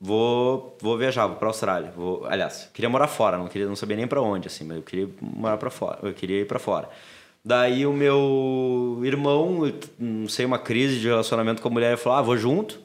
[0.00, 1.92] vou, vou viajar, vou para Austrália.
[1.96, 4.82] Vou, aliás, queria morar fora, não queria, não sabia nem para onde assim, mas eu
[4.82, 6.88] queria morar para fora, eu queria ir para fora.
[7.44, 12.22] Daí o meu irmão, não sei, uma crise de relacionamento com a mulher, falou: "Ah,
[12.22, 12.80] vou junto".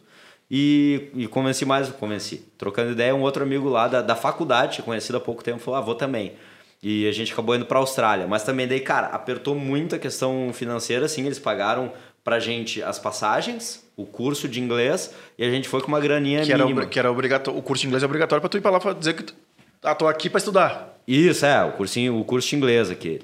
[0.49, 2.43] E, e convenci mais, convenci.
[2.57, 5.81] Trocando ideia, um outro amigo lá da, da faculdade, conhecido há pouco tempo, falou: "Ah,
[5.81, 6.33] vou também".
[6.81, 10.51] E a gente acabou indo para Austrália, mas também daí, cara, apertou muito a questão
[10.53, 11.91] financeira, assim, eles pagaram
[12.23, 16.43] pra gente as passagens, o curso de inglês e a gente foi com uma graninha
[16.43, 16.81] que mínima.
[16.81, 18.79] Era, que era obrigatório, o curso de inglês é obrigatório para tu ir para lá
[18.79, 19.33] para dizer que tu,
[19.81, 20.97] ah, tô aqui para estudar.
[21.07, 23.21] Isso, é, o cursinho, o curso de inglês aqui.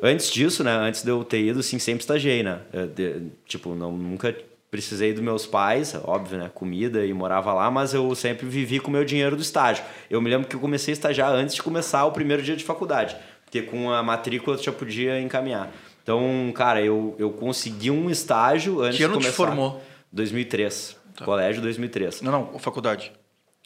[0.00, 2.60] Antes disso, né, antes de eu ter ido, sim, sempre estagiei, né?
[2.94, 4.32] De, tipo, não, nunca
[4.76, 8.88] precisei dos meus pais, óbvio, né, comida e morava lá, mas eu sempre vivi com
[8.88, 9.84] o meu dinheiro do estágio.
[10.10, 12.62] Eu me lembro que eu comecei a estagiar antes de começar o primeiro dia de
[12.62, 15.72] faculdade, porque com a matrícula eu já podia encaminhar.
[16.02, 19.32] Então, cara, eu, eu consegui um estágio antes que ano de começar.
[19.32, 19.82] te formou?
[20.12, 20.96] 2003.
[21.16, 21.24] Tá.
[21.24, 22.20] Colégio 2003.
[22.22, 23.10] Não, não, faculdade.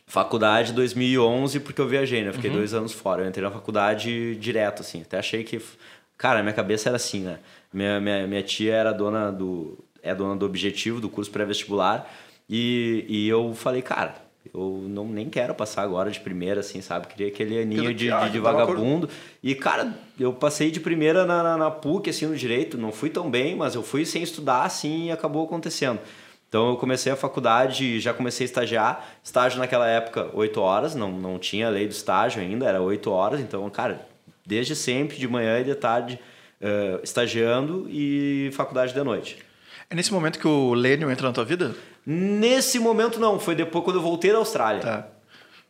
[0.07, 2.33] Faculdade 2011, porque eu viajei, né?
[2.33, 2.57] Fiquei uhum.
[2.57, 3.23] dois anos fora.
[3.23, 5.03] Eu entrei na faculdade direto, assim.
[5.03, 5.61] Até achei que.
[6.17, 7.39] Cara, minha cabeça era assim, né?
[7.73, 9.79] Minha, minha, minha tia era dona do.
[10.03, 12.11] É dona do objetivo do curso pré-vestibular.
[12.49, 14.15] E, e eu falei, cara,
[14.53, 17.07] eu não nem quero passar agora de primeira, assim, sabe?
[17.07, 19.09] Queria aquele aninho de, de, de, vagabundo.
[19.43, 22.79] E, cara, eu passei de primeira na, na, na, PUC, assim, no direito.
[22.79, 26.01] Não fui tão bem, mas eu fui sem estudar, assim, e acabou acontecendo.
[26.49, 29.09] Então eu comecei a faculdade, já comecei a estagiar.
[29.23, 33.41] Estágio naquela época, 8 horas, não, não tinha lei do estágio ainda, era 8 horas.
[33.41, 34.05] Então, cara,
[34.45, 36.19] desde sempre, de manhã e de tarde,
[36.61, 39.39] eh, estagiando e faculdade de noite.
[39.91, 41.75] É nesse momento que o Lênio entra na tua vida?
[42.07, 44.81] Nesse momento não, foi depois quando eu voltei da Austrália.
[44.81, 45.07] Tá.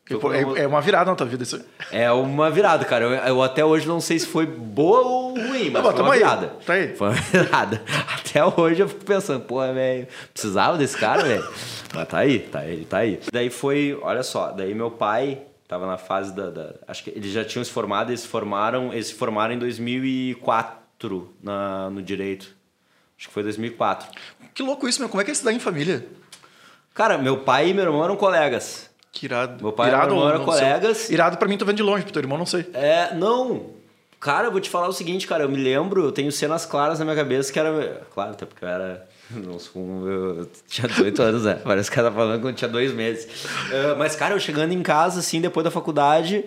[0.08, 1.62] Eu- É, é uma virada na tua vida isso aí.
[1.92, 3.04] É uma virada, cara.
[3.04, 6.12] Eu, eu até hoje não sei se foi boa ou ruim, mas Não, foi uma
[6.14, 6.46] aí, virada.
[6.66, 6.96] tá aí.
[6.96, 7.82] Foi uma virada.
[8.18, 11.48] Até hoje eu fico pensando, pô, velho, precisava desse cara, velho.
[11.94, 13.20] Mas tá aí, tá aí, tá aí.
[13.32, 17.30] Daí foi, olha só, daí meu pai tava na fase da, da- acho que eles
[17.32, 22.58] já tinham se formado, eles se formaram, eles se formaram em 2004 na, no direito.
[23.20, 24.08] Acho que foi 2004.
[24.54, 25.10] Que louco isso, meu.
[25.10, 26.06] Como é que é estudar em família?
[26.94, 28.88] Cara, meu pai e meu irmão eram colegas.
[29.12, 29.62] Que irado.
[29.62, 30.64] Meu pai e irado, meu irmão eram não sei.
[30.64, 31.10] colegas.
[31.10, 32.66] Irado pra mim, tô vendo de longe, pro teu irmão não sei.
[32.72, 33.74] É, não.
[34.18, 35.44] Cara, eu vou te falar o seguinte, cara.
[35.44, 38.06] Eu me lembro, eu tenho cenas claras na minha cabeça que era.
[38.14, 39.06] Claro, até porque eu era.
[39.30, 41.60] Não sou eu tinha 18 anos, né?
[41.62, 43.46] Parece que ela tá falando quando eu tinha dois meses.
[43.70, 46.44] É, mas, cara, eu chegando em casa, assim, depois da faculdade,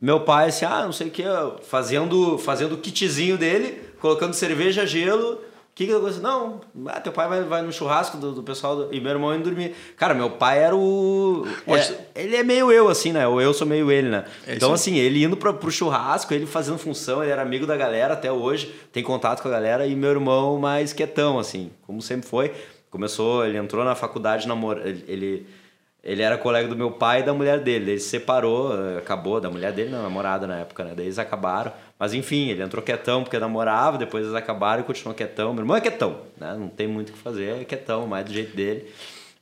[0.00, 1.24] meu pai, assim, ah, não sei o que,
[1.64, 5.42] fazendo, fazendo o kitzinho dele, colocando cerveja, gelo.
[5.76, 6.20] O que que eu disse?
[6.22, 9.34] Não, ah, teu pai vai, vai no churrasco do, do pessoal do- e meu irmão
[9.34, 9.74] indo dormir.
[9.94, 11.46] Cara, meu pai era o.
[12.14, 13.28] É, ele é meio eu, assim, né?
[13.28, 14.24] Ou eu sou meio ele, né?
[14.46, 17.76] É então, assim, ele indo pra, pro churrasco, ele fazendo função, ele era amigo da
[17.76, 22.00] galera até hoje, tem contato com a galera, e meu irmão mais quietão, assim, como
[22.00, 22.54] sempre foi.
[22.88, 24.78] Começou, ele entrou na faculdade, namor...
[24.82, 25.46] ele,
[26.02, 27.90] ele, era colega do meu pai e da mulher dele.
[27.90, 30.94] Ele se separou, acabou, da mulher dele, não, namorada na época, né?
[30.96, 31.70] Daí eles acabaram.
[31.98, 35.52] Mas enfim, ele entrou quietão porque namorava, depois eles acabaram e continuou quietão.
[35.54, 36.54] Meu irmão é quietão, né?
[36.58, 38.90] Não tem muito o que fazer, é quietão, mais do jeito dele.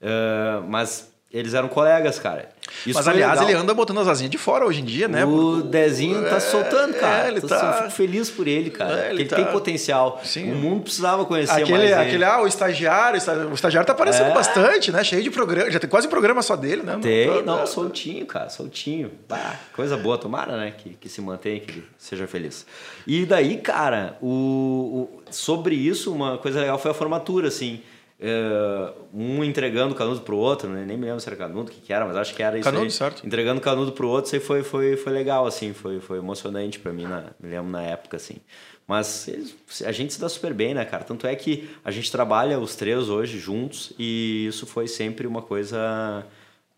[0.01, 2.49] Eh, mas eles eram colegas, cara.
[2.87, 3.51] Isso Mas, aliás, legal.
[3.51, 5.25] ele anda botando as asinhas de fora hoje em dia, né?
[5.25, 7.27] O Dezinho tá É, soltando, cara.
[7.27, 9.07] é, ele Tô- tá- Eu fico feliz por ele, cara.
[9.07, 10.21] É, ele ele tá- tem potencial.
[10.25, 10.53] Sim.
[10.53, 11.95] O mundo precisava conhecer mais Aquele, ele.
[11.95, 13.21] aquele, ah, o estagiário,
[13.51, 14.35] o estagiário tá aparecendo É.
[14.35, 15.03] bastante, né?
[15.05, 16.99] Cheio de programa, já tem quase um programa só dele, né?
[17.03, 19.11] Tem, Tá- não, tá- soltinho, cara, soltinho.
[19.29, 20.73] Bah, coisa boa, tomara, né?
[20.77, 22.65] Que, que se mantenha, que seja feliz.
[23.07, 27.83] E daí, cara, o, o- sobre isso, uma coisa legal foi a formatura, assim.
[28.21, 30.85] É, um entregando canudo pro outro, né?
[30.87, 32.65] nem me lembro se era canudo, o que, que era, mas acho que era isso
[32.65, 32.91] Canudo, aí.
[32.91, 33.27] certo.
[33.27, 36.93] Entregando canudo pro outro, isso aí foi, foi, foi legal, assim, foi, foi emocionante pra
[36.93, 38.37] mim, na, me lembro na época, assim.
[38.87, 39.29] Mas
[39.85, 41.03] a gente se dá super bem, né, cara?
[41.05, 45.43] Tanto é que a gente trabalha os três hoje juntos e isso foi sempre uma
[45.43, 46.25] coisa...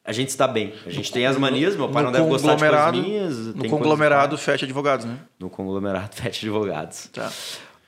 [0.05, 0.73] A gente se dá bem.
[0.87, 3.37] A gente tem as manias, meu pai no não deve gostar de coisas minhas.
[3.55, 5.13] No conglomerado FET Advogados, né?
[5.15, 7.09] coisas- No conglomerado Fete Advogados.
[7.13, 7.31] Tá.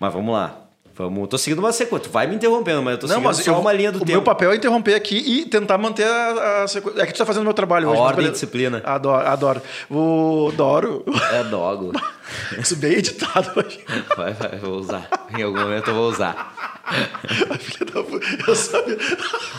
[0.01, 0.68] Mas vamos lá.
[0.99, 2.09] Vamos, tô seguindo uma sequência.
[2.09, 3.97] Tu vai me interrompendo, mas eu tô Não, seguindo mas só eu- uma linha do
[3.97, 4.11] o tempo.
[4.11, 7.01] meu papel é interromper aqui e tentar manter a, a sequência.
[7.03, 8.01] É que tu tá fazendo o meu trabalho A hoje.
[8.01, 8.83] ordem e disciplina.
[8.85, 9.63] Adoro, adoro.
[9.89, 11.05] O Doro.
[11.33, 11.93] É dogo.
[12.59, 13.81] Isso bem editado hoje.
[14.17, 15.09] vai, vai, vou usar.
[15.39, 16.53] Em algum momento eu vou usar.
[16.89, 18.27] A filha da puta.
[18.49, 18.99] Eu sabia.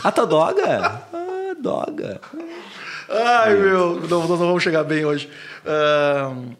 [0.04, 1.02] Ah, tá doga?
[1.12, 2.20] Ah, doga.
[3.08, 4.00] Ai, meu.
[4.08, 5.28] Não, não vamos chegar bem hoje.
[5.66, 6.52] Ahn,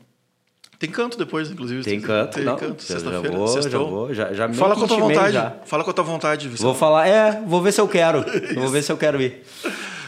[0.80, 1.84] tem canto depois, inclusive.
[1.84, 2.36] Tem canto?
[2.36, 2.56] Tem não.
[2.56, 3.28] canto, sexta-feira.
[3.30, 4.14] Já vou, já vou.
[4.14, 5.32] Já, já Fala com a tua vontade.
[5.34, 5.52] já.
[5.66, 6.64] Fala com a tua vontade, Vicente.
[6.64, 8.24] Vou falar, é, vou ver se eu quero.
[8.58, 9.42] Vou ver se eu quero ir.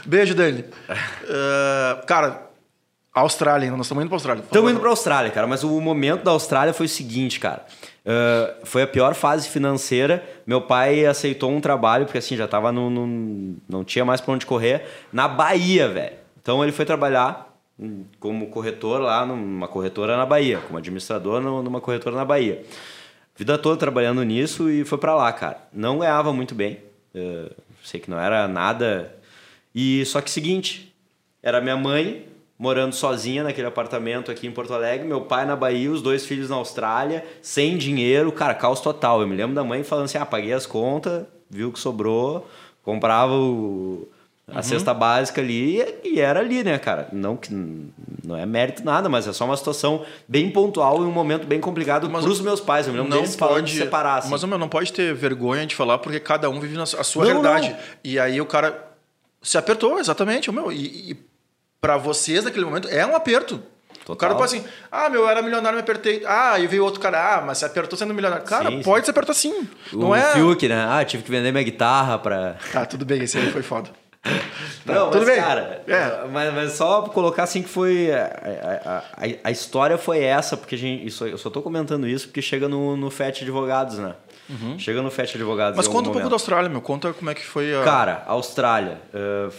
[0.07, 0.65] Beijo, Dani.
[1.29, 2.47] Ah, cara,
[3.15, 3.71] Austrália.
[3.71, 4.43] Nós estamos indo pra Austrália.
[4.43, 7.67] Estamos indo para Austrália, cara, mas o momento da Austrália foi o seguinte, cara.
[8.07, 10.25] Ah, foi a pior fase financeira.
[10.47, 12.89] Meu pai aceitou um trabalho, porque assim, já tava no.
[12.89, 16.15] no- não tinha mais para onde correr, na Bahia, velho.
[16.41, 17.52] Então ele foi trabalhar
[18.21, 22.65] como corretor lá numa corretora na Bahia, como administrador numa corretora na Bahia.
[23.37, 25.69] Vida toda trabalhando nisso e foi para lá, cara.
[25.73, 26.79] Não ganhava muito bem.
[27.15, 27.51] eh,
[27.83, 29.15] sei que não era nada.
[29.75, 30.95] E só que seguinte,
[31.43, 32.27] era minha mãe
[32.59, 36.49] morando sozinha naquele apartamento aqui em Porto Alegre, meu pai na Bahia, os dois filhos
[36.49, 39.21] na Austrália, sem dinheiro, cara, caos total.
[39.21, 42.49] Eu me lembro da mãe falando assim: "Ah, paguei as contas, viu que sobrou,
[42.85, 44.09] comprava o
[44.49, 47.09] a cesta básica ali e era ali, né, cara?
[47.13, 47.53] Não que
[48.25, 51.61] não é mérito nada, mas é só uma situação bem pontual e um momento bem
[51.61, 52.87] complicado Mas para os meus pais.
[52.87, 54.19] Eu me lembro não deles pode de separar.
[54.19, 54.31] Assim.
[54.31, 57.25] Mas meu, não pode ter vergonha de falar porque cada um vive na a sua
[57.25, 57.71] Não, realidade.
[57.71, 57.77] não.
[58.05, 58.91] E aí o cara
[59.41, 60.51] se apertou, exatamente.
[60.51, 61.17] Meu, e, e
[61.81, 63.63] para vocês naquele momento é um aperto.
[64.03, 64.17] O Total.
[64.17, 66.25] cara pode assim, ah, meu, eu era milionário, me apertei.
[66.27, 68.45] Ah, e veio outro cara, ah, mas se apertou sendo milionário.
[68.45, 69.69] Cara, Sim, pode se apertar sim.
[69.93, 70.33] o não é.
[70.33, 70.87] Fiuk, né?
[70.91, 73.91] Ah, tive que vender minha guitarra para Tá, tudo bem, esse aí foi foda.
[74.87, 75.37] Não, tudo mas, bem.
[75.37, 76.27] cara, É.
[76.29, 78.11] mas, mas só colocar assim que foi.
[78.13, 82.29] A, a, a, história foi essa, porque a gente, isso, eu só tô comentando isso
[82.29, 84.15] porque chega no, no FET Advogados, né?
[84.79, 85.79] Chega no FET Advogados.
[85.79, 85.85] Uhum.
[85.85, 86.35] Mas conta um pouco da.
[86.35, 86.81] Austrália, meu.
[86.81, 87.83] Conta como é que foi a.
[87.85, 89.01] Cara, Austrália.
[89.15, 89.53] uh,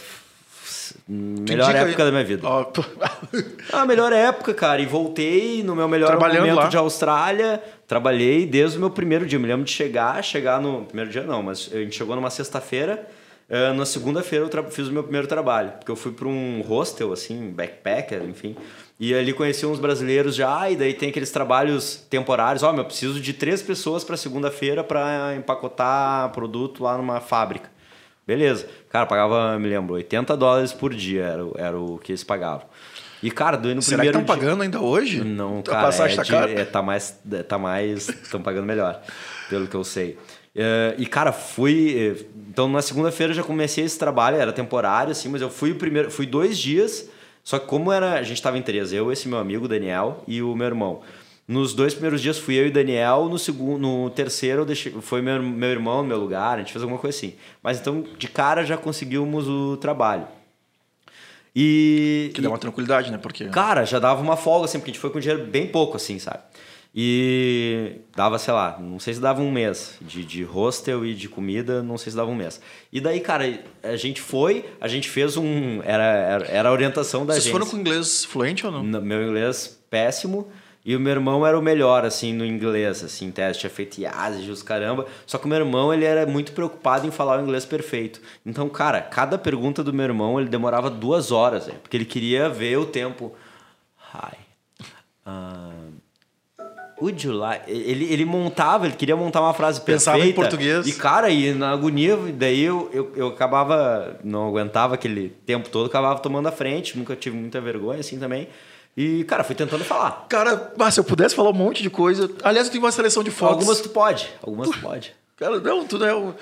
[1.08, 2.46] melhor época da minha vida.
[2.46, 2.84] Ó, pô.
[3.72, 4.80] A melhor época, cara.
[4.80, 6.68] E voltei no meu melhor momento lá.
[6.68, 7.62] de Austrália.
[7.88, 9.38] Trabalhei desde o meu primeiro dia.
[9.38, 10.84] Me lembro de chegar, chegar no.
[10.84, 13.06] Primeiro dia não, mas a gente chegou numa sexta-feira.
[13.48, 17.12] Eh, na segunda-feira eu fiz o meu primeiro trabalho, porque eu fui para um hostel,
[17.12, 18.56] assim, backpacker, enfim,
[18.98, 22.86] e ali conheci uns brasileiros já, e daí tem aqueles trabalhos temporários, ó, meu, eu
[22.86, 27.68] preciso de três pessoas para segunda-feira para empacotar produto lá numa fábrica.
[28.26, 28.66] Beleza.
[28.88, 32.66] Cara, pagava, me lembro, 80 dólares por dia era, o- era o que eles pagavam.
[33.22, 35.22] E, cara, doei no Será primeiro estão pagando ainda hoje?
[35.24, 38.64] não, A cara, passagem é tá de- é, tá mais, é, tá mais, estão pagando
[38.66, 39.02] melhor,
[39.50, 40.18] pelo que eu sei.
[40.56, 45.10] É, e cara, fui, é, então na segunda-feira eu já comecei esse trabalho, era temporário
[45.10, 47.08] assim, mas eu fui o primeiro, fui dois dias,
[47.42, 50.40] só que como era, a gente estava em três, eu, esse meu amigo Daniel e
[50.42, 51.02] o meu irmão.
[51.46, 55.42] Nos dois primeiros dias fui eu e Daniel, no segundo, no terceiro deixei, foi meu,
[55.42, 57.34] meu irmão no meu lugar, a gente fez alguma coisa assim.
[57.62, 60.26] Mas então de cara já conseguimos o trabalho.
[61.54, 63.18] E Que dá uma tranquilidade, né?
[63.18, 65.96] Porque Cara, já dava uma folga, assim, porque a gente foi com dinheiro bem pouco,
[65.96, 66.42] assim, sabe?
[66.96, 71.28] E dava, sei lá, não sei se dava um mês de, de hostel e de
[71.28, 72.60] comida, não sei se dava um mês.
[72.92, 73.44] E daí, cara,
[73.82, 75.82] a gente foi, a gente fez um.
[75.82, 77.52] Era, era, era a orientação da Vocês gente.
[77.52, 78.84] foram com inglês fluente ou não?
[78.84, 80.48] No- Meu inglês péssimo.
[80.86, 84.50] E o meu irmão era o melhor, assim, no inglês, assim, teste, tinha feito IASE,
[84.50, 85.06] os caramba.
[85.26, 88.20] Só que o meu irmão, ele era muito preocupado em falar o inglês perfeito.
[88.44, 91.74] Então, cara, cada pergunta do meu irmão, ele demorava duas horas, né?
[91.82, 93.34] porque ele queria ver o tempo.
[94.14, 94.36] Hi.
[95.26, 95.83] Um,
[97.00, 97.70] would you like...
[97.70, 100.38] Ele, ele montava, ele queria montar uma frase Pensava perfeita.
[100.40, 100.86] em português.
[100.86, 105.86] E, cara, e na agonia, daí eu, eu, eu acabava, não aguentava aquele tempo todo,
[105.86, 108.48] acabava tomando a frente, nunca tive muita vergonha, assim, também.
[108.96, 110.26] E, cara, fui tentando falar.
[110.28, 112.30] Cara, mas se eu pudesse falar um monte de coisa.
[112.44, 113.56] Aliás, eu tenho uma seleção de fotos.
[113.56, 115.12] Algumas tu pode, algumas tu pode.
[115.36, 116.14] Cara, não, tudo é.
[116.14, 116.32] o-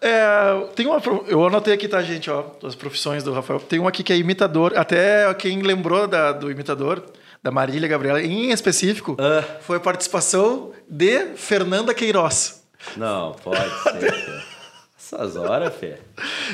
[0.00, 1.02] é, tem uma.
[1.26, 3.60] Eu anotei aqui, tá, gente, ó, as profissões do Rafael.
[3.60, 4.72] Tem uma aqui que é imitador.
[4.74, 7.02] Até quem lembrou da, do imitador,
[7.42, 9.44] da Marília Gabriela, em específico, Ah.
[9.60, 12.62] foi a participação de Fernanda Queiroz.
[12.96, 14.44] Não, pode ser.
[14.98, 15.96] Essas horas, Fê.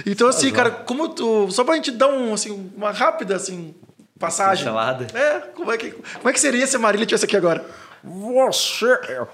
[0.06, 1.50] Então, assim, cara, como tu.
[1.50, 3.74] Só pra gente dar um, assim, uma rápida, assim,
[4.18, 4.64] passagem.
[4.64, 5.06] Pincelada.
[5.12, 7.64] É, como é, que, como é que seria se a Marília tivesse aqui agora?
[8.04, 8.86] Você,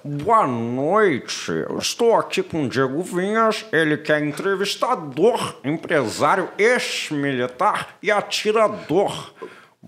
[0.04, 1.50] boa noite.
[1.50, 9.32] Eu estou aqui com o Diego Vinhas, ele que é entrevistador, empresário, ex-militar e atirador.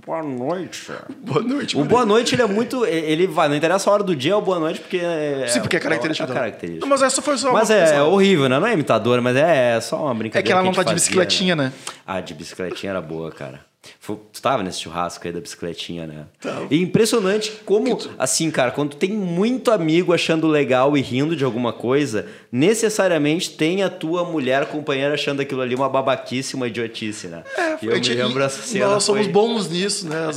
[0.04, 0.90] Boa noite.
[1.20, 2.84] Boa noite, O boa noite, ele é muito.
[2.84, 4.98] Ele vai, não interessa a hora do dia, é o boa noite, porque.
[4.98, 6.40] É, Sim, porque é característica é dela.
[6.40, 6.84] característica.
[6.84, 8.10] Não, Mas essa foi só Mas uma é, pessoal.
[8.12, 8.58] horrível, né?
[8.58, 10.40] Não é imitadora, mas é só uma brincadeira.
[10.40, 11.72] É que ela não gente tá de fazia, bicicletinha, né?
[12.04, 13.60] Ah, de bicicletinha era boa, cara.
[14.06, 16.24] Tu tava nesse churrasco aí da bicicletinha, né?
[16.70, 21.44] E impressionante como, assim, cara, quando tu tem muito amigo achando legal e rindo de
[21.44, 27.26] alguma coisa, necessariamente tem a tua mulher companheira achando aquilo ali uma babaquice, uma idiotice,
[27.26, 27.42] né?
[27.82, 28.86] e eu gente- me lembro essa cena.
[28.86, 30.26] Nós somos foi- bons nisso, né?
[30.28, 30.36] As-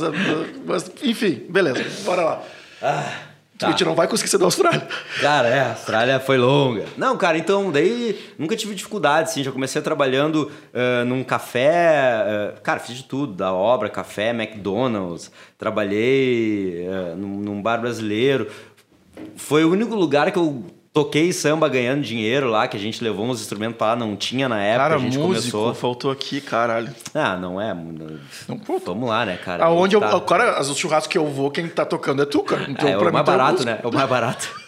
[0.64, 2.42] Mas, enfim, beleza, bora lá.
[3.58, 3.68] Tá.
[3.68, 4.86] A gente não vai conseguir ser da Austrália.
[5.20, 6.84] Cara, é, a Austrália foi longa.
[6.96, 12.60] Não, cara, então, daí nunca tive dificuldade, assim, já comecei trabalhando ah, num café, ah,
[12.62, 18.48] cara, fiz de tudo, da obra, café, McDonald's, trabalhei ah, num, num bar brasileiro.
[19.36, 20.64] Foi o único lugar que eu
[20.96, 24.48] toquei samba ganhando dinheiro lá, que a gente levou uns instrumentos pra lá, não tinha
[24.48, 25.74] na época, Cara, a gente músico, começou.
[25.74, 26.88] faltou aqui, caralho.
[27.14, 27.74] Ah, não é.
[28.48, 29.62] não- pô, Vamos lá, né, cara?
[29.66, 32.64] Aonde eu, Tá- cara, os churrascos que eu vou, quem tá tocando é tu, cara.
[32.70, 33.78] Então, é, é o mais tu é barato, né?
[33.82, 34.48] É o mais barato.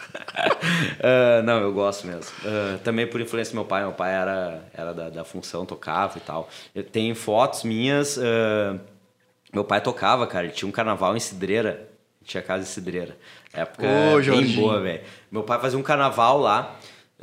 [1.03, 2.25] Ah, não, eu gosto mesmo.
[2.45, 3.83] Ah, também por influência do meu pai.
[3.83, 6.49] Meu pai era, era da, da função, tocava e tal.
[6.75, 8.19] Eu tenho fotos minhas.
[8.19, 8.77] ah,
[9.53, 10.45] meu pai tocava, cara.
[10.45, 11.89] Ele tinha um carnaval em Cidreira.
[12.25, 13.17] Tinha casa em Cidreira.
[13.59, 15.01] Época Ô, bem boa, velho.
[15.31, 16.77] Meu pai fazia um carnaval lá.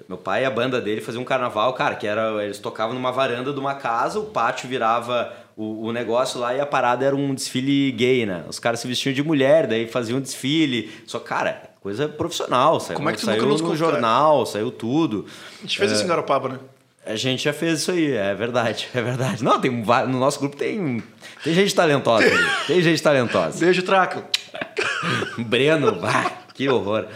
[0.10, 2.44] Meu pai e a banda dele faziam um carnaval, cara, que era.
[2.44, 6.60] Eles tocavam numa varanda de uma casa, o pátio virava o, o negócio lá e
[6.60, 8.44] a parada era um desfile gay, né?
[8.48, 10.92] Os caras se vestiam de mulher, daí faziam um desfile.
[11.08, 12.80] Só, cara, coisa profissional.
[12.80, 15.26] Saiu, Como é que tu saiu nunca nos no contou, jornal, saiu tudo.
[15.60, 16.60] A gente fez isso em Garopaba, né?
[17.06, 19.44] A gente já fez isso aí, é verdade, é verdade.
[19.44, 21.02] Não, tem no nosso grupo tem
[21.44, 22.26] tem gente talentosa,
[22.66, 23.64] tem gente talentosa.
[23.64, 24.24] Beijo, Traco.
[25.38, 27.08] Breno, bah, que horror.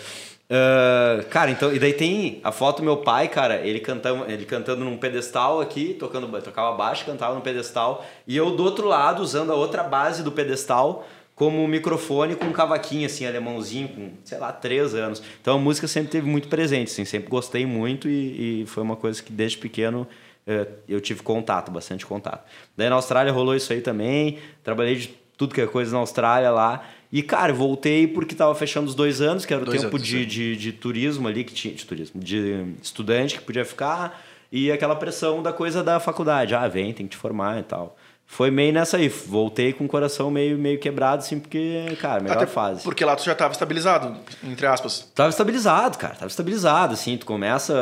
[0.49, 4.45] Ah, cara, então, e daí tem a foto do meu pai, cara, ele cantando, ele
[4.45, 9.21] cantando num pedestal aqui, tocando, tocava baixo, cantava no pedestal, e eu do outro lado
[9.21, 14.37] usando a outra base do pedestal como microfone com um cavaquinho assim, alemãozinho, com, sei
[14.39, 15.21] lá, três anos.
[15.39, 18.97] Então a música sempre teve muito presente, assim, sempre gostei muito e, e foi uma
[18.97, 20.05] coisa que desde pequeno
[20.45, 22.43] eh, eu tive contato, bastante contato.
[22.75, 26.51] Daí na Austrália rolou isso aí também, trabalhei de tudo que é coisa na Austrália
[26.51, 26.83] lá.
[27.11, 30.07] E, cara, voltei porque tava fechando os dois anos, que era o Dois tempo anos,
[30.07, 34.71] de, de, de turismo ali, que tinha, de turismo, de estudante que podia ficar, e
[34.71, 36.53] aquela pressão da coisa da faculdade.
[36.53, 37.97] Ah, vem, tem que te formar e tal.
[38.31, 39.09] foi meio nessa aí.
[39.09, 42.83] Voltei com o coração meio, meio quebrado, assim, porque, cara, melhor Até fase.
[42.83, 45.11] Porque lá tu já estava estabilizado, entre aspas.
[45.15, 46.13] Tava estabilizado, cara.
[46.13, 47.17] Tava estabilizado, assim.
[47.17, 47.73] Tu começa...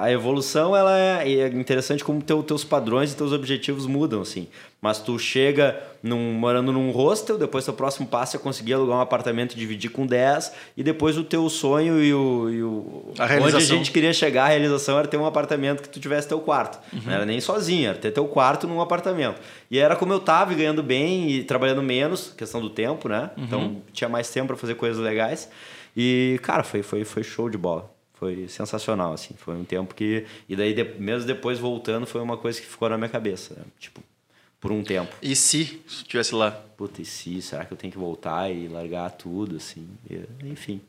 [0.00, 4.46] A evolução, ela é, é interessante como teu, teus padrões e teus objetivos mudam, assim.
[4.80, 9.00] Mas tu chega num, morando num hostel, depois teu próximo passo é conseguir alugar um
[9.00, 12.50] apartamento e dividir com 10, e depois o teu sonho e o...
[12.50, 13.76] E o A onde a realização.
[13.78, 16.78] gente queria chegar, a realização era ter um apartamento que tu tivesse teu quarto.
[17.04, 19.40] Não era nem sozinho, era ter teu quarto num apartamento.
[19.70, 23.30] E era como eu tava ganhando bem e trabalhando menos, questão do tempo, né?
[23.36, 25.48] Então tinha mais tempo para fazer coisas legais.
[25.96, 27.90] E, cara, foi, foi, foi show de bola.
[28.14, 29.34] Foi sensacional, assim.
[29.36, 30.24] Foi um tempo que.
[30.48, 33.54] E daí, de- mesmo depois voltando, foi uma coisa que ficou na minha cabeça.
[33.54, 33.62] né?
[33.78, 34.00] Tipo,
[34.66, 35.14] por um tempo.
[35.22, 36.50] E se estivesse lá?
[36.50, 37.40] Puta, e se?
[37.40, 39.88] Será que eu tenho que voltar e largar tudo, assim?
[40.42, 40.80] Enfim.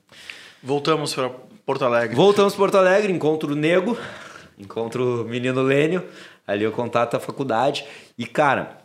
[0.63, 1.29] Voltamos para
[1.63, 2.15] Porto Alegre.
[2.15, 3.95] Voltamos para Porto Alegre, encontro o Nego,
[4.57, 6.03] encontro o menino Lênio,
[6.47, 7.85] ali eu contato a faculdade.
[8.17, 8.79] E, cara,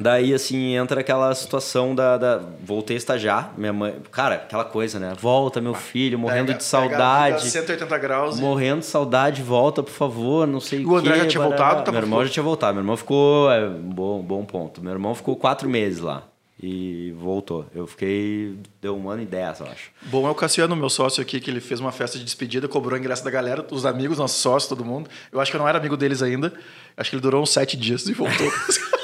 [0.00, 2.16] daí assim entra aquela situação da.
[2.16, 3.94] da- voltei a estagiar, minha mãe.
[4.10, 5.14] Cara, aquela coisa, né?
[5.20, 7.48] Volta, meu filho, morrendo Pega- de saudade.
[7.48, 8.40] 180 graus.
[8.40, 11.56] Morrendo de saudade, volta, por favor, não sei O André quê, já tinha barará.
[11.64, 12.74] voltado, tava- Meu irmão já tinha voltado.
[12.74, 13.50] Meu irmão ficou.
[13.52, 14.82] É, bom, bom ponto.
[14.82, 16.24] Meu irmão ficou quatro meses lá.
[16.62, 17.64] E voltou.
[17.74, 18.54] Eu fiquei.
[18.82, 19.90] Deu um ano e dez, eu acho.
[20.02, 22.98] Bom é o Cassiano, meu sócio aqui, que ele fez uma festa de despedida, cobrou
[22.98, 25.08] o ingresso da galera, os amigos, nossos sócios, todo mundo.
[25.32, 26.52] Eu acho que eu não era amigo deles ainda.
[26.98, 28.46] Acho que ele durou uns sete dias e voltou.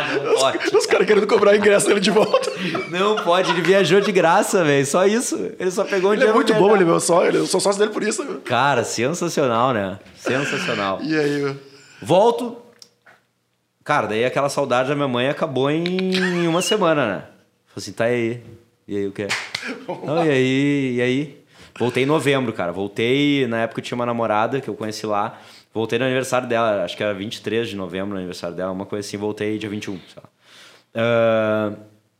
[0.00, 0.76] Os caras Ah, não pode.
[0.76, 2.50] os caras querendo cobrar o ingresso dele de volta.
[2.90, 4.86] Não pode, ele viajou de graça, velho.
[4.86, 5.50] Só isso.
[5.58, 7.60] Ele só pegou um Ele é muito bom, ele é meu sócio, ele- eu sou
[7.60, 8.24] sócio dele por isso.
[8.24, 8.40] meu.
[8.40, 9.98] Cara, sensacional, né?
[10.16, 11.00] Sensacional.
[11.02, 11.56] E aí, meu?
[12.00, 12.56] Volto.
[13.84, 17.14] Cara, daí aquela saudade da minha mãe acabou em uma semana, né?
[17.68, 18.40] Falei assim, tá aí.
[18.86, 19.26] E aí o quê?
[20.04, 21.42] Não, e aí, e aí?
[21.78, 22.70] Voltei em novembro, cara.
[22.70, 25.38] Voltei, na época eu tinha uma namorada que eu conheci lá.
[25.72, 29.06] Voltei no aniversário dela, acho que era 23 de novembro no aniversário dela, uma coisa
[29.06, 29.16] assim.
[29.16, 30.28] Voltei dia 21, sei lá.
[30.94, 31.72] Ah,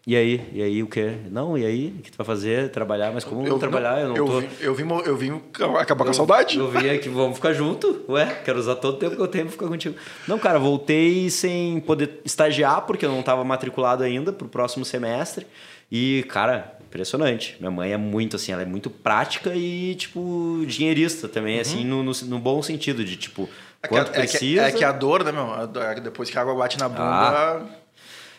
[0.04, 0.48] e aí?
[0.52, 1.14] E aí o quê?
[1.30, 1.94] Não, e aí?
[1.96, 2.70] O que tu vai fazer?
[2.70, 3.12] Trabalhar?
[3.12, 4.00] Mas como eu, trabalhar?
[4.00, 4.40] eu não eu tô...
[4.40, 5.40] Vim, eu, vim, eu vim
[5.78, 6.58] acabar com a saudade.
[6.58, 8.04] Eu vim aqui, vamos ficar junto.
[8.08, 9.94] Ué, quero usar todo o tempo que eu tenho pra ficar contigo.
[10.26, 15.46] Não, cara, voltei sem poder estagiar, porque eu não estava matriculado ainda pro próximo semestre.
[15.90, 17.56] E, cara, impressionante.
[17.58, 22.02] Minha mãe é muito assim, ela é muito prática e, tipo, dinheirista também, assim, no,
[22.02, 23.48] no, no bom sentido, de tipo, Uhum.
[23.84, 24.62] É que, quanto a- é, que, precisa.
[24.62, 25.66] é que a dor, né, meu?
[25.66, 27.02] Dor- Depois que a água bate na bunda.
[27.02, 27.62] Ah.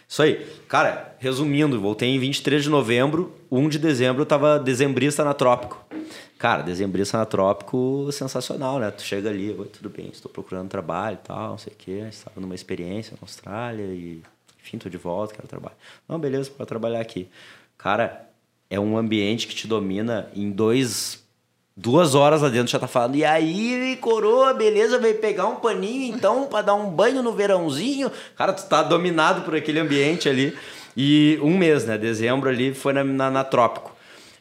[0.08, 0.46] Isso aí.
[0.70, 5.84] Cara, resumindo, voltei em 23 de novembro, 1 de dezembro eu tava dezembrista na Trópico.
[6.38, 8.90] Cara, dezembrista na Trópico, sensacional, né?
[8.92, 12.06] Tu chega ali, oi, tudo bem, estou procurando trabalho e tal, não sei o quê.
[12.10, 14.22] Estava numa experiência na Austrália e,
[14.62, 15.76] enfim, tô de volta, quero trabalho.
[16.08, 17.28] Não, beleza, pode trabalhar aqui.
[17.78, 18.30] Cara,
[18.74, 21.22] é um ambiente que te domina em dois
[21.76, 26.16] Duas horas lá dentro já tá falando, e aí, coroa, beleza, veio pegar um paninho
[26.16, 28.12] então pra dar um banho no verãozinho.
[28.36, 30.56] Cara, tu tá dominado por aquele ambiente ali.
[30.96, 31.98] E um mês, né?
[31.98, 33.92] Dezembro ali foi na, na, na Trópico.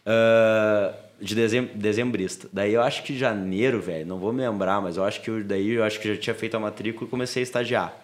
[0.05, 2.49] Ah, de dezem, dezembrista.
[2.53, 5.43] Daí eu acho que janeiro, velho, não vou me lembrar, mas eu acho que eu,
[5.43, 8.02] daí eu acho que já tinha feito a matrícula e comecei a estagiar.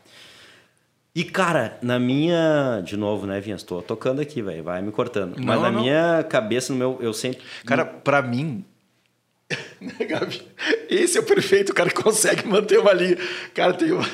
[1.18, 2.80] E, cara, na minha.
[2.84, 3.62] De novo, né, Vinhas?
[3.64, 4.62] Tô tocando aqui, velho.
[4.62, 5.34] Vai me cortando.
[5.36, 5.80] Mas Não, na não.
[5.80, 6.98] minha cabeça, no meu.
[7.00, 7.40] Eu sempre.
[7.66, 8.64] Cara, pra mim.
[10.08, 10.42] Gabi?
[10.88, 13.16] Esse é o perfeito, o cara que consegue manter uma linha.
[13.54, 13.92] Cara, tem.
[13.92, 14.04] um-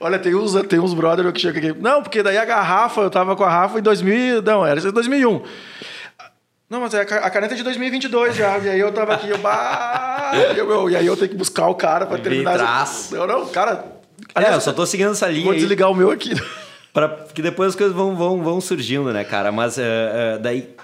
[0.00, 1.80] Olha, tem uns, tem uns brother que chegam aqui.
[1.80, 4.42] Não, porque daí a garrafa, eu tava com a Rafa em 2000.
[4.42, 5.42] Não, era em 2001.
[6.70, 8.58] Não, mas é a ca- a caneta é de 2022 já.
[8.58, 11.66] E aí eu tava aqui, eu, bah, eu, eu- e aí eu tenho que buscar
[11.68, 12.54] o cara pra terminar.
[12.54, 13.10] atrás.
[13.12, 13.84] Eu não, cara.
[14.46, 15.58] É, eu só tô seguindo essa linha Vou aí.
[15.58, 16.30] desligar o meu aqui.
[16.92, 19.52] Pra, que depois as coisas vão, vão, vão surgindo, né, cara?
[19.52, 19.84] Mas é,
[20.34, 20.74] é, daí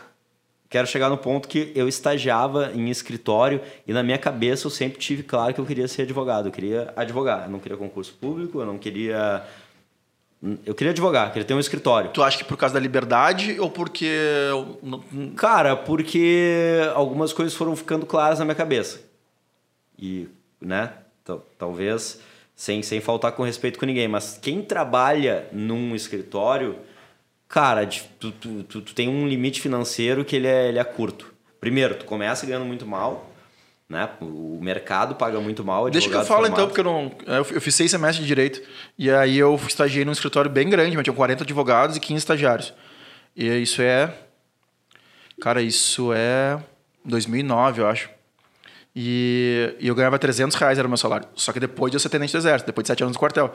[0.69, 4.99] quero chegar no ponto que eu estagiava em escritório e na minha cabeça eu sempre
[4.99, 6.49] tive claro que eu queria ser advogado.
[6.49, 7.45] Eu queria advogar.
[7.45, 9.43] Eu não queria concurso público, eu não queria.
[10.67, 12.11] Eu queria advogar, queria ter um escritório.
[12.11, 14.11] Tu acha que por causa da liberdade ou porque.
[15.37, 19.01] Cara, porque algumas coisas foram ficando claras na minha cabeça.
[19.99, 20.29] E,
[20.61, 20.93] né,
[21.25, 22.21] tal- talvez
[22.55, 26.79] sem, sem faltar com respeito com ninguém, mas quem trabalha num escritório,
[27.49, 31.35] cara, tu, tu, tu, tu tem um limite financeiro que ele é, ele é curto.
[31.61, 33.31] Primeiro, tu começa ganhando muito mal,
[33.89, 34.09] né?
[34.21, 35.91] O mercado paga muito mal.
[35.91, 37.13] Deixa que eu falo então, porque eu não.
[37.27, 38.63] Eu eu fiz seis semestres de direito.
[38.99, 42.75] E aí eu estagiei num escritório bem grande, mas tinha 40 advogados e 15 estagiários.
[43.35, 44.15] E isso é.
[45.41, 46.63] Cara, isso é.
[47.05, 48.09] 2009, eu acho.
[48.95, 51.27] E, e eu ganhava 300 reais, era o meu salário.
[51.35, 53.53] Só que depois de eu ser tenente do exército, depois de sete anos no quartel.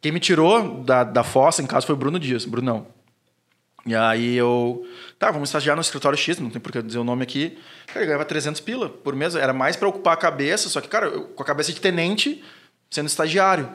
[0.00, 2.86] Quem me tirou da, da fossa, em casa, foi o Bruno Dias, Brunão.
[3.84, 4.86] E aí eu.
[5.18, 7.58] Tá, vamos estagiar no escritório X, não tem por que dizer o nome aqui.
[7.86, 9.34] Cara, eu ganhava 300 pila por mês.
[9.34, 12.42] Era mais pra ocupar a cabeça, só que, cara, eu, com a cabeça de tenente,
[12.90, 13.70] sendo estagiário.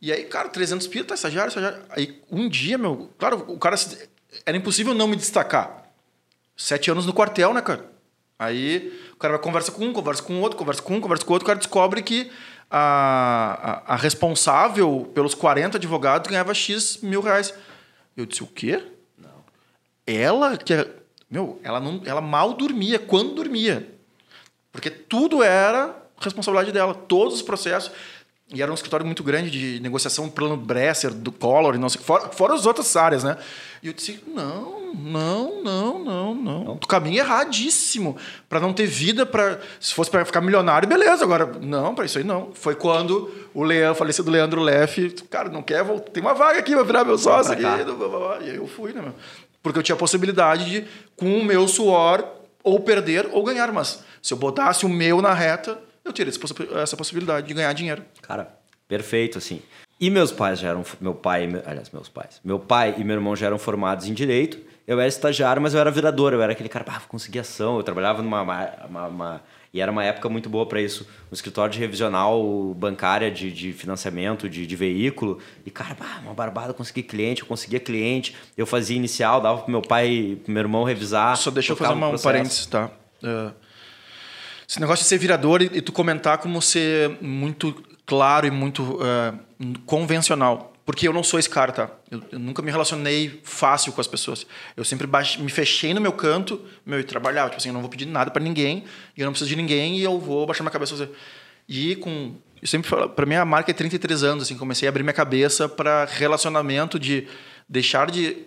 [0.00, 1.82] E aí, cara, 300 pila, tá estagiário, estagiário.
[1.90, 3.76] Aí, um dia, meu, claro, o cara.
[4.44, 5.84] Era impossível não me destacar.
[6.56, 7.90] Sete anos no quartel, né, cara?
[8.38, 11.32] Aí o cara vai conversa com um, conversa com outro, conversa com um, conversa com
[11.32, 12.30] outro, o cara descobre que
[12.68, 17.54] a, a, a responsável pelos 40 advogados ganhava X mil reais.
[18.16, 18.82] Eu disse, o quê?
[19.16, 19.44] Não.
[20.06, 20.88] Ela que é.
[21.30, 23.88] Meu, ela, não, ela mal dormia quando dormia.
[24.70, 27.92] Porque tudo era responsabilidade dela, todos os processos.
[28.52, 32.28] E era um escritório muito grande de negociação, plano Bresser, do Collor, não sei, fora,
[32.28, 33.38] fora as outras áreas, né?
[33.82, 36.76] E eu disse: não, não, não, não, não.
[36.76, 38.16] Tu caminho erradíssimo.
[38.46, 41.24] Para não ter vida, para se fosse para ficar milionário, beleza.
[41.24, 42.50] Agora, não, para isso aí não.
[42.52, 46.10] Foi quando o Leandro, falecido Leandro Leff, cara, não quer voltar.
[46.10, 47.62] Tem uma vaga aqui, vai virar meu sócio aqui.
[47.62, 49.14] E aí eu fui, né, meu?
[49.62, 50.84] Porque eu tinha a possibilidade de,
[51.16, 52.22] com o meu suor,
[52.62, 53.72] ou perder ou ganhar.
[53.72, 57.54] Mas se eu botasse o meu na reta, eu teria essa possi- essa possibilidade de
[57.54, 58.02] ganhar dinheiro.
[58.22, 58.54] Cara,
[58.88, 59.60] perfeito, assim.
[60.00, 60.84] E meus pais já eram.
[61.00, 62.40] Meu pai, e meu- aliás, meus pais.
[62.44, 64.58] Meu pai e meu irmão já eram formados em direito.
[64.86, 66.32] Eu era estagiário, mas eu era virador.
[66.34, 67.76] Eu era aquele cara, pá, vou conseguir ação.
[67.78, 68.42] Eu trabalhava numa.
[68.42, 69.42] uma- uma-
[69.72, 71.06] e era uma época muito boa para isso.
[71.32, 72.40] Um escritório de revisional
[72.76, 75.38] bancária de, de financiamento de, de veículo.
[75.64, 78.36] E, cara, pá, uma barbada, eu consegui cliente, eu conseguia cliente.
[78.56, 81.36] Eu fazia inicial, dava pro meu pai e pro meu irmão revisar.
[81.38, 82.90] Só deixa eu fazer uma, um parênteses, tá?
[83.22, 83.50] É,
[84.68, 87.74] esse negócio de ser virador e, e tu comentar como ser muito
[88.06, 89.34] claro e muito é,
[89.86, 90.72] convencional.
[90.86, 91.90] Porque eu não sou esse cara, tá?
[92.10, 94.46] Eu, eu nunca me relacionei fácil com as pessoas.
[94.76, 95.08] Eu sempre
[95.38, 97.48] me fechei no meu canto, meu, e trabalhava.
[97.48, 98.84] Tipo assim, eu não vou pedir nada para ninguém,
[99.16, 101.08] e eu não preciso de ninguém, e eu vou baixar minha cabeça.
[101.66, 102.34] E com.
[102.60, 105.12] Eu sempre falo, pra mim a marca é 33 anos, assim, comecei a abrir minha
[105.12, 107.28] cabeça para relacionamento de
[107.68, 108.46] deixar de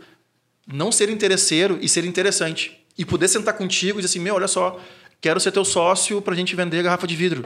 [0.66, 2.84] não ser interesseiro e ser interessante.
[2.98, 4.80] E poder sentar contigo e dizer assim, meu, olha só,
[5.22, 7.46] quero ser teu sócio pra gente vender garrafa de vidro.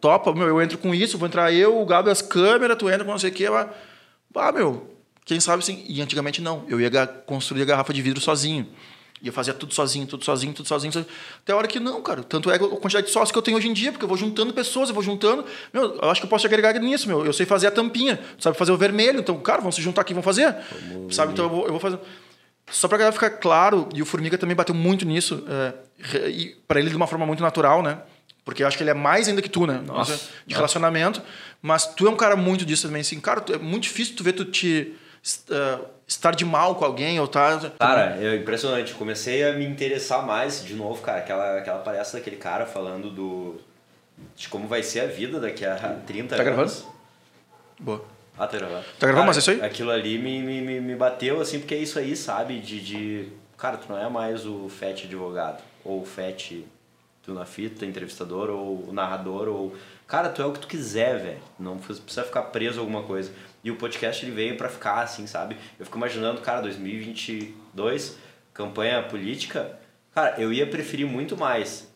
[0.00, 3.04] Topa, meu, eu entro com isso, vou entrar eu, o Gabi, as câmeras, tu entra
[3.04, 3.50] com não sei o quê.
[3.50, 3.68] Mas,
[4.34, 4.94] ah, meu,
[5.24, 5.84] quem sabe assim.
[5.88, 6.64] E antigamente não.
[6.68, 8.66] Eu ia construir a garrafa de vidro sozinho.
[9.22, 10.92] Eu fazia tudo sozinho, tudo sozinho, tudo sozinho.
[10.92, 11.10] sozinho.
[11.42, 12.22] Até a hora que não, cara.
[12.22, 14.16] Tanto é a quantidade de sócios que eu tenho hoje em dia, porque eu vou
[14.16, 15.44] juntando pessoas, eu vou juntando.
[15.72, 17.26] Meu, eu acho que eu posso te agregar nisso, meu.
[17.26, 19.18] Eu sei fazer a tampinha, sabe fazer o vermelho.
[19.18, 20.54] Então, cara, vamos se juntar aqui, vamos fazer.
[21.10, 21.32] Sabe?
[21.32, 21.98] Então eu vou, eu vou fazer.
[22.70, 25.72] Só pra galera ficar claro, e o Formiga também bateu muito nisso, é,
[26.66, 27.98] para ele de uma forma muito natural, né?
[28.44, 29.82] Porque eu acho que ele é mais ainda que tu, né?
[29.86, 30.18] Nossa.
[30.46, 31.20] de relacionamento.
[31.60, 33.20] Mas tu é um cara muito disso também, assim.
[33.20, 34.94] Cara, tu- é muito difícil tu ver tu te...
[35.50, 37.70] eh, estar de mal com alguém ou tá...
[37.78, 38.94] Cara, é impressionante.
[38.94, 43.60] Comecei a me interessar mais, de novo, cara, aquela, aquela palestra daquele cara falando do
[44.34, 46.54] de como vai ser a vida daqui a 30 Tá anos.
[46.54, 46.72] gravando?
[47.78, 48.04] Boa.
[48.38, 48.84] Ah, tá gravando.
[48.98, 49.62] Tá gravando, mas é isso aí?
[49.62, 52.58] Aquilo ali me, me, me, bateu, assim, porque é isso aí, sabe?
[52.60, 53.28] De, de...
[53.56, 56.64] Cara, tu não é mais o FET advogado, ou o FET
[57.22, 59.76] tu na fita, entrevistador, ou o narrador, ou...
[60.06, 61.40] Cara, tu é o que tu quiser, velho.
[61.58, 63.32] Não precisa ficar preso a alguma coisa.
[63.62, 65.56] E o podcast, ele veio pra ficar, assim, sabe?
[65.78, 68.16] Eu fico imaginando, cara, 2022,
[68.54, 69.78] campanha política...
[70.14, 71.88] Cara, eu ia preferir muito mais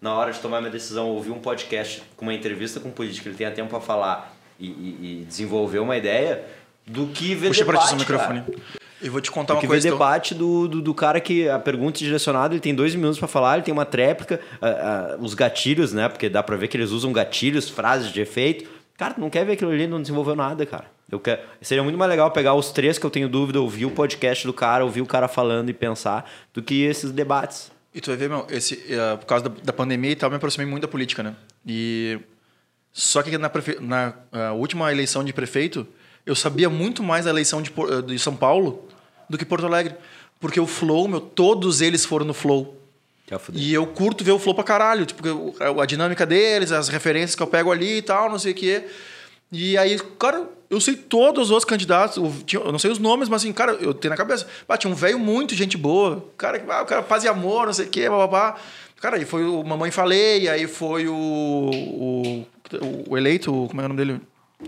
[0.00, 3.28] na hora de tomar minha decisão, ouvir um podcast com uma entrevista com um político,
[3.28, 6.44] ele tenha tempo para falar e, e- e desenvolver uma ideia,
[6.86, 8.40] do que ver Puxa pra ti debate, seu microfone.
[8.42, 8.58] cara.
[9.02, 9.88] E vou te contar Do uma que ver coisa.
[9.88, 9.98] então.
[9.98, 13.28] debate do, do, do cara que a pergunta é direcionada, ele tem dois minutos para
[13.28, 16.08] falar, ele tem uma tréplica, ah, ah, os gatilhos, né?
[16.08, 18.68] Porque dá pra ver que eles usam gatilhos, frases de efeito.
[18.96, 20.86] Cara, tu não quer ver aquilo ali, não desenvolveu nada, cara.
[21.12, 21.40] Eu quero...
[21.60, 24.52] Seria muito mais legal pegar os três que eu tenho dúvida, ouvir o podcast do
[24.54, 27.70] cara, ouvir o cara falando e pensar, do que esses debates.
[27.94, 30.30] E tu vai ver, meu, esse, eh, por causa da, da pandemia e tal, eu
[30.30, 31.34] me aproximei muito da política, né?
[31.66, 32.18] E
[32.98, 33.76] só que na, prefe...
[33.78, 35.86] na ah, última eleição de prefeito,
[36.24, 37.70] eu sabia muito mais da eleição de,
[38.06, 38.88] de São Paulo
[39.28, 39.94] do que Porto Alegre.
[40.40, 42.80] Porque o Flow, meu, todos eles foram no Flow.
[43.52, 45.04] E eu curto ver o Flow pra caralho.
[45.04, 45.22] Tipo,
[45.78, 48.84] a dinâmica deles, as referências que eu pego ali e tal, não sei o quê.
[49.52, 52.16] E aí, cara, eu sei todos os candidatos.
[52.16, 54.46] Eu, não sei os nomes, mas assim, cara, eu tenho na cabeça.
[54.66, 56.24] Ah, tinha um velho muito gente boa.
[56.38, 58.56] Cara, ah, o cara paz e amor, não sei o quê, babá.
[59.02, 62.46] Cara, aí foi o Mamãe Falei, aí foi o, o,
[63.08, 64.20] o eleito, o- como é o nome dele?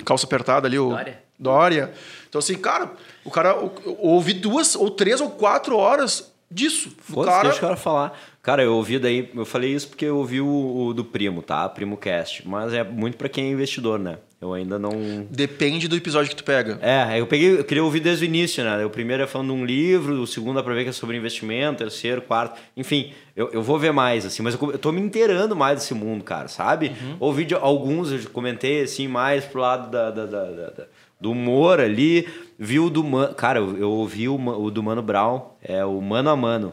[0.05, 0.91] Calça apertada ali, o...
[0.91, 1.23] Dória.
[1.39, 1.93] Dória.
[2.29, 2.91] Então, assim, cara,
[3.25, 3.57] o cara...
[3.99, 6.93] Ouvi duas, ou três, ou quatro horas disso.
[6.99, 7.43] Foda-se, cara...
[7.49, 8.19] deixa o cara falar.
[8.43, 11.69] Cara, eu ouvi daí, eu falei isso porque eu ouvi o, o do Primo, tá?
[11.69, 12.47] Primo Cast.
[12.49, 14.19] Mas é muito pra quem é investidor, né?
[14.41, 14.93] Eu ainda não.
[15.29, 16.79] Depende do episódio que tu pega.
[16.81, 18.85] É, eu peguei, eu queria ouvir desde o início, né?
[18.85, 21.17] O primeiro é falando de um livro, o segundo é pra ver que é sobre
[21.17, 22.57] investimento, o terceiro, quarto.
[22.77, 25.93] Enfim, eu, eu vou ver mais, assim, mas eu, eu tô me inteirando mais desse
[25.93, 26.93] mundo, cara, sabe?
[27.19, 30.87] Ouvi de alguns, eu comentei, assim, mais pro lado da, da- da- da-
[31.21, 32.29] do humor ali.
[32.57, 33.35] Vi o do Mano.
[33.35, 36.73] Cara, eu, eu ouvi o, o do Mano Brown, é o Mano a Mano.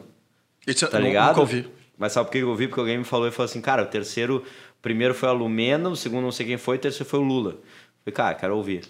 [0.91, 1.29] Tá ligado?
[1.29, 1.67] Nunca ouvi.
[1.97, 2.67] Mas sabe por que eu ouvi?
[2.67, 4.43] Porque alguém me falou e falou assim, cara, o terceiro,
[4.85, 7.57] primeiro foi a Lumena, o segundo não sei quem foi, o terceiro foi o Lula.
[8.03, 8.83] Falei, cara, quero ouvir.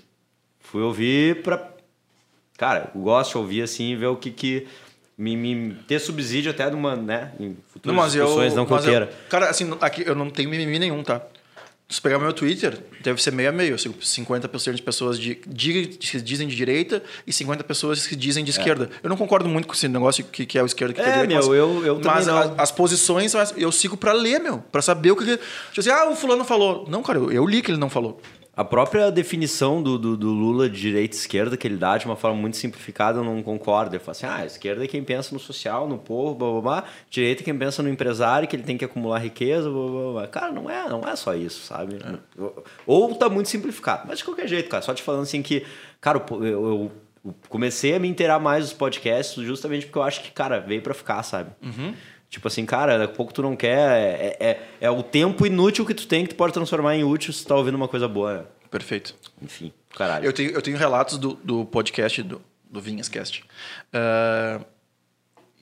[0.59, 1.71] Fui ouvir pra.
[2.57, 4.67] Cara, eu gosto de ouvir assim ver o que que.
[5.17, 7.31] Me, me- ter subsídio até de uma, né?
[7.39, 8.25] Em Não, futuras mas eu.
[8.25, 9.13] discussões, não que eu mas eu- queira.
[9.29, 11.21] cara, assim, aqui eu não tenho mimimi nenhum, tá?
[11.87, 13.75] Se pegar meu Twitter, deve ser meio a meio.
[13.75, 18.43] assim, 50% de pessoas de, de- que dizem de direita e 50 pessoas que dizem
[18.43, 18.89] de esquerda.
[19.03, 21.11] Eu não concordo muito com esse negócio que, que é o esquerda que é, É,
[21.11, 21.27] direita.
[21.27, 24.59] meu, mas, eu- eu mas a- as posições eu sigo pra ler, meu.
[24.71, 25.25] Pra saber o que.
[25.25, 26.87] que tipo assim, ah, o fulano falou.
[26.89, 28.19] Não, cara, eu, eu li que ele não falou.
[28.57, 32.05] A própria definição do, do, do Lula de direita e esquerda, que ele dá de
[32.05, 33.93] uma forma muito simplificada, eu não concordo.
[33.95, 36.83] Ele fala assim: ah, esquerda é quem pensa no social, no povo, blá blá blá.
[37.09, 40.27] Direita é quem pensa no empresário, que ele tem que acumular riqueza, blá blá blá.
[40.27, 41.97] Cara, não é, não é só isso, sabe?
[42.87, 44.03] Ou tá muito simplificado.
[44.07, 45.65] Mas de qualquer jeito, cara, só te falando assim que,
[45.99, 46.91] cara, eu, eu-
[47.49, 50.93] comecei a me inteirar mais dos podcasts justamente porque eu acho que, cara, veio pra
[50.93, 51.49] ficar, sabe?
[52.29, 53.77] Tipo assim, cara, daqui a pouco tu não quer.
[53.97, 57.31] É, é, é o tempo inútil que tu tem que tu pode transformar em útil
[57.31, 58.33] se tu tá ouvindo uma coisa boa.
[58.39, 58.43] né?
[58.69, 59.15] Perfeito.
[59.41, 60.25] Enfim, caralho.
[60.25, 63.43] Eu tenho, eu tenho relatos do, do podcast do, do Vinhascast.
[63.93, 64.59] Ah,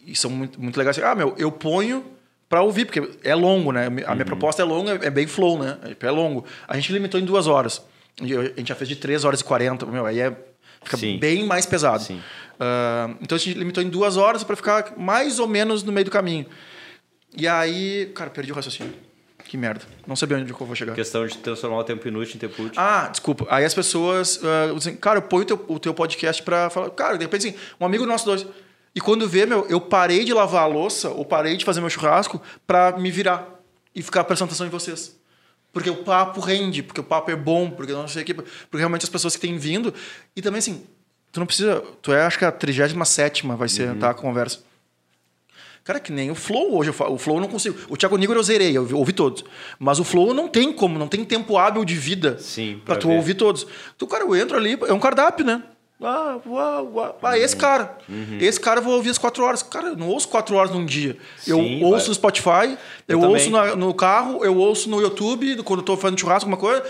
[0.05, 0.97] e são muito, muito legais.
[0.99, 2.03] Ah, meu, eu ponho
[2.49, 3.87] pra ouvir, porque é longo, né?
[4.05, 5.77] A minha proposta é longa, é bem flow, né?
[5.99, 6.45] É longo.
[6.67, 7.83] A gente limitou em duas horas.
[8.19, 9.85] A gente já fez de 3 horas e 40.
[9.87, 10.35] Meu, aí é,
[10.83, 11.17] fica Sim.
[11.17, 12.03] bem mais pesado.
[12.03, 12.21] Sim.
[12.59, 16.05] Ah, então a gente limitou em duas horas pra ficar mais ou menos no meio
[16.05, 16.45] do caminho.
[17.35, 18.93] E aí, cara, perdi o raciocínio.
[19.45, 19.81] Que merda.
[20.07, 20.95] Não sabia onde eu vou chegar.
[20.95, 22.81] Questão de transformar o tempo inútil em tempo útil.
[22.81, 23.45] Ah, desculpa.
[23.49, 26.89] Aí as pessoas ah, dizem, cara, eu ponho o teu, o teu podcast pra falar.
[26.91, 28.45] Cara, de repente, assim, um amigo nosso dois.
[28.95, 31.89] E quando vê, meu, eu parei de lavar a louça ou parei de fazer meu
[31.89, 33.59] churrasco pra me virar
[33.93, 35.19] e ficar prestando atenção em vocês.
[35.73, 38.33] Porque o papo rende, porque o papo é bom, porque não sei o quê.
[38.35, 39.91] Porque realmente as pessoas que têm vindo.
[40.35, 40.83] E também, assim,
[41.31, 41.83] tu não precisa.
[41.99, 44.59] Tu é, acho que a 37 vai ser tá, a conversa.
[45.83, 46.91] Cara, que nem o Flow hoje.
[46.91, 47.77] O Flow eu não consigo.
[47.89, 49.43] O Thiago Nigro eu zerei, eu ouvi todos.
[49.79, 53.01] Mas o Flow não tem como, não tem tempo hábil de vida Sim, pra pra
[53.01, 53.15] tu ver.
[53.15, 53.67] ouvir todos.
[53.95, 55.61] Então, cara, eu entro ali, é um cardápio, né?
[56.03, 57.19] Ah, uau, uau.
[57.23, 57.97] ah esse cara.
[58.09, 58.37] Uhum.
[58.41, 59.63] Esse cara eu vou ouvir as quatro horas.
[59.63, 61.15] Cara, eu não ouço quatro horas num dia.
[61.47, 62.07] eu Sim, ouço vai.
[62.09, 62.77] no Spotify,
[63.07, 66.49] eu, Eu ouço na- no carro, eu ouço no YouTube, quando eu tô fazendo churrasco,
[66.49, 66.83] alguma coisa.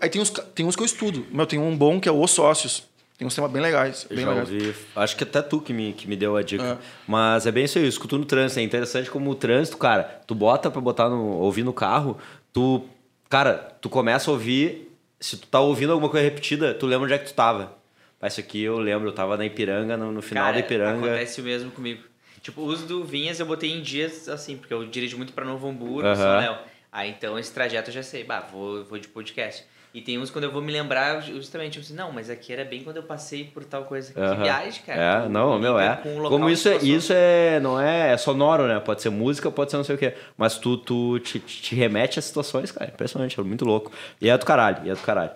[0.00, 1.26] Aí tem uns, tem uns que eu estudo.
[1.32, 2.88] Meu, tem um bom que é Os Sócios.
[3.18, 4.06] Tem uns temas bem legais.
[4.08, 4.50] Bem Já legais.
[4.50, 4.74] ouvi.
[4.96, 6.64] Acho que até tu que me, que me deu a dica.
[6.64, 6.76] É.
[7.06, 8.60] Mas é bem isso aí, eu escuto no trânsito.
[8.60, 11.38] É interessante como o trânsito, cara, tu bota pra botar no.
[11.38, 12.16] ouvir no carro,
[12.52, 12.82] tu.
[13.28, 14.86] Cara, tu começa a ouvir.
[15.20, 17.74] Se tu tá ouvindo alguma coisa repetida, tu lembra onde é que tu tava.
[18.20, 21.06] Mas isso aqui eu lembro, eu tava na Ipiranga, no, no final Cara, da Ipiranga.
[21.06, 22.02] acontece o mesmo comigo.
[22.42, 25.44] Tipo, o uso do Vinhas eu botei em dias assim, porque eu dirijo muito pra
[25.44, 26.16] Novo Hamburgo, Aham.
[26.16, 26.58] São Léo.
[26.92, 29.64] Aí então esse trajeto eu já sei, bah, vou, vou de podcast.
[29.92, 32.64] E tem uns quando eu vou me lembrar, justamente, tipo assim, não, mas aqui era
[32.64, 34.12] bem quando eu passei por tal coisa.
[34.12, 34.42] Que Aham.
[34.44, 35.24] viagem, cara.
[35.24, 36.00] É, não, meu, é.
[36.04, 38.78] local Como que isso é, isso é, não é, é sonoro, né?
[38.78, 40.14] Pode ser música, pode ser não sei o quê.
[40.36, 42.88] Mas tu, tu te, te remete a situações, cara.
[42.88, 43.90] Impressionante, é muito louco.
[44.20, 45.32] E é do caralho, e é do caralho.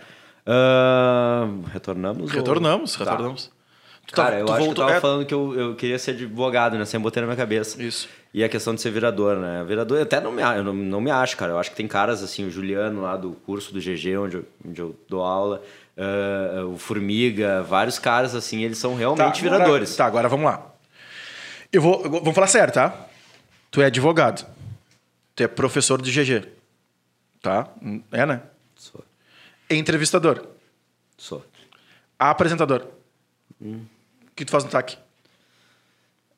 [0.46, 2.30] Ahn, retornamos?
[2.30, 3.04] ou- Retornamos, Tá.
[3.04, 3.50] retornamos.
[4.06, 5.74] Tu tá- Cara, eu tu acho que voltou- eu tava é- falando que eu, eu
[5.74, 6.84] queria ser advogado, né?
[6.84, 7.82] Sempre botei na minha cabeça.
[7.82, 8.06] Isso.
[8.34, 9.64] E a questão de ser virador, né?
[9.66, 11.52] Virador, eu até não me, eu não, não me acho, cara.
[11.52, 14.44] Eu acho que tem caras assim, o Juliano lá do curso do GG, onde eu,
[14.68, 15.62] onde eu dou aula,
[15.96, 19.96] ah, o Formiga, vários caras assim, eles são realmente agora- viradores.
[19.96, 20.66] tá, agora vamos lá.
[21.72, 22.94] Eu vou, eu vou- vamos falar sério, tá?
[23.70, 24.46] Tu é advogado.
[25.34, 26.46] Tu é professor de GG.
[27.40, 27.68] Tá?
[28.12, 28.42] É, né?
[28.76, 29.02] Sou,
[29.78, 30.46] Entrevistador.
[31.16, 31.44] sou.
[32.18, 32.86] Apresentador.
[33.60, 33.80] Hum.
[34.26, 34.96] O que tu faz no TAC?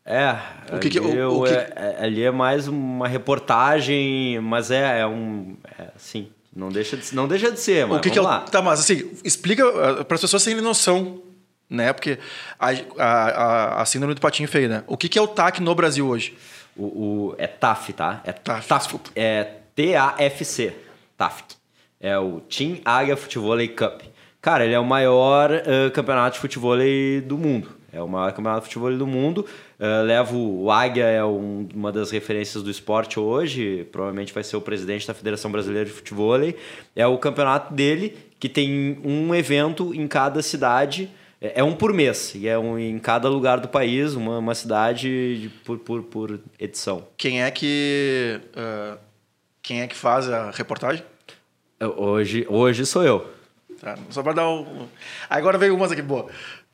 [0.05, 0.37] É,
[0.75, 4.71] O que que- ali, o- eu- o que- é- ali é mais uma reportagem, mas
[4.71, 5.57] é, é um.
[5.79, 8.25] É, assim, não deixa de, não deixa de ser, mas o que, que é o.
[8.25, 8.47] vamos lá.
[8.49, 9.65] Tá, mas assim, explica
[10.05, 11.21] para as pessoas terem noção,
[11.69, 11.93] né?
[11.93, 12.19] Porque
[12.59, 12.69] a,
[12.99, 13.05] a,
[13.79, 14.85] a, a síndrome do patinho feio, né?
[14.87, 16.37] O que, que é o TAC no Brasil hoje?
[16.77, 16.85] O,
[17.31, 18.21] o- é TAF, tá?
[18.25, 19.01] É TAF, TAF.
[19.17, 20.73] É T-A-F-C.
[21.17, 21.43] TAF.
[22.01, 24.03] É o Team Águia Futebol Cup.
[24.41, 26.77] Cara, ele é o maior eh, campeonato de futebol
[27.27, 27.69] do mundo.
[27.93, 29.45] É o maior campeonato de futebol do mundo.
[29.81, 33.87] Eh, levo o Águia, é um- uma das referências do esporte hoje.
[33.91, 36.39] Provavelmente vai ser o presidente da Federação Brasileira de Futebol.
[36.95, 41.09] É o campeonato dele que tem um evento em cada cidade.
[41.41, 42.35] É é um por mês.
[42.35, 46.41] E é um em cada lugar do país, uma, uma cidade de- por, por, por
[46.61, 47.05] edição.
[47.17, 48.39] Quem é que.
[48.55, 48.97] ah,
[49.63, 51.03] quem é que faz a reportagem?
[51.81, 53.27] Hoje, hoje sou eu.
[53.81, 54.87] Tá, só para dar um.
[55.29, 56.27] Agora veio umas aqui, boa.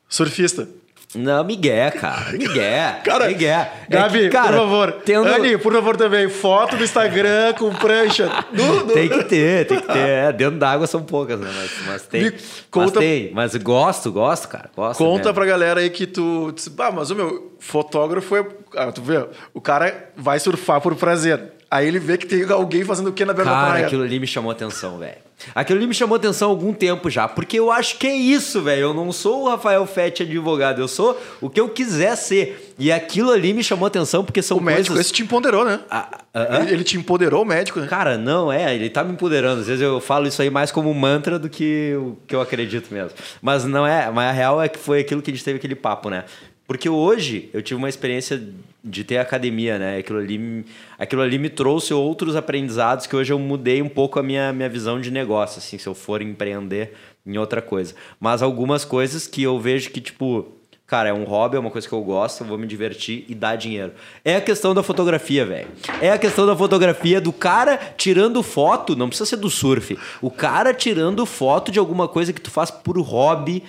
[0.09, 0.69] Surfista.
[1.15, 2.33] Não, Miguel, cara.
[2.33, 2.95] Miguel.
[3.05, 3.51] Cara, Miguel.
[3.51, 4.93] É Gabi, que, cara, por favor.
[5.05, 6.27] tendo- Anny, por favor também.
[6.29, 8.31] Foto do Instagram com prancha.
[8.51, 9.99] Do, do- Tem que ter, tem que ter.
[9.99, 11.51] É, dentro d'água são poucas, né?
[11.55, 12.23] Mas, mas tem.
[12.23, 13.31] Me Mas conta- tem.
[13.35, 14.71] Mas gosto, gosto, cara.
[14.75, 15.35] Gosto Conta mesmo.
[15.35, 16.55] pra galera aí que tu.
[16.79, 18.47] Ah, mas o meu fotógrafo é.
[18.77, 21.43] Ah, tu vê, o cara vai surfar por prazer.
[21.73, 23.87] Aí ele vê que tem alguém fazendo o que na beira da Cara, praia.
[23.87, 25.17] aquilo ali me chamou atenção, velho.
[25.55, 28.61] Aquilo ali me chamou atenção há algum tempo já, porque eu acho que é isso,
[28.61, 28.83] velho.
[28.83, 32.75] Eu não sou o Rafael Fett advogado, eu sou o que eu quiser ser.
[32.79, 35.07] E aquilo ali me chamou atenção porque são O médico, coisas...
[35.07, 35.81] esse te empoderou, né?
[35.91, 36.61] Ah, ah?
[36.61, 37.87] Ele, ele te empoderou, o médico, né?
[37.87, 39.63] Cara, não, é, ele tá me empoderando.
[39.63, 42.93] Às vezes eu falo isso aí mais como mantra do que o que eu acredito
[42.93, 43.13] mesmo.
[43.41, 45.75] Mas não é, mas a real é que foi aquilo que a gente teve aquele
[45.75, 46.25] papo, né?
[46.73, 48.43] Porque hoje eu tive uma experiência
[48.83, 49.99] de ter academia, né?
[49.99, 50.65] Aquilo ali,
[50.99, 54.71] aquilo ali me trouxe outros aprendizados que hoje eu mudei um pouco a minha, minha
[54.71, 56.95] visão de negócio, assim, se eu for empreender
[57.27, 57.95] em outra coisa.
[58.19, 60.51] Mas algumas coisas que eu vejo que, tipo,
[60.87, 63.35] Cara, é um hobby, é uma coisa que eu gosto, eu vou me divertir e
[63.35, 63.93] dar dinheiro.
[64.23, 65.69] É a questão da fotografia, velho.
[66.03, 69.99] É a questão da fotografia do cara tirando foto, não precisa ser do surf.
[70.21, 73.63] O cara tirando foto de alguma coisa que tu faz por hobby.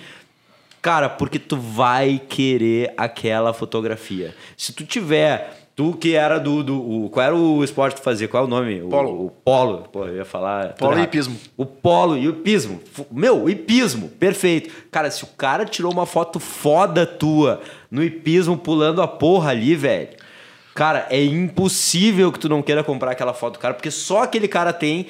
[0.84, 4.34] Cara, porque tu vai querer aquela fotografia.
[4.54, 6.62] Se tu tiver, tu que era do.
[6.62, 6.76] do
[7.06, 8.28] o- qual era o esporte que tu fazia?
[8.28, 8.82] Qual é o nome?
[8.82, 9.24] O- Polo.
[9.24, 9.78] O, polo.
[9.90, 10.74] Pô, eu ia falar.
[10.74, 11.40] Polo e hipismo.
[11.56, 12.80] O polo e o hipismo.
[13.10, 14.70] Meu, o hipismo, perfeito.
[14.90, 19.74] Cara, se o cara tirou uma foto foda tua no hipismo pulando a porra ali,
[19.74, 20.08] velho.
[20.74, 24.48] Cara, é impossível que tu não queira comprar aquela foto do cara, porque só aquele
[24.48, 25.06] cara tem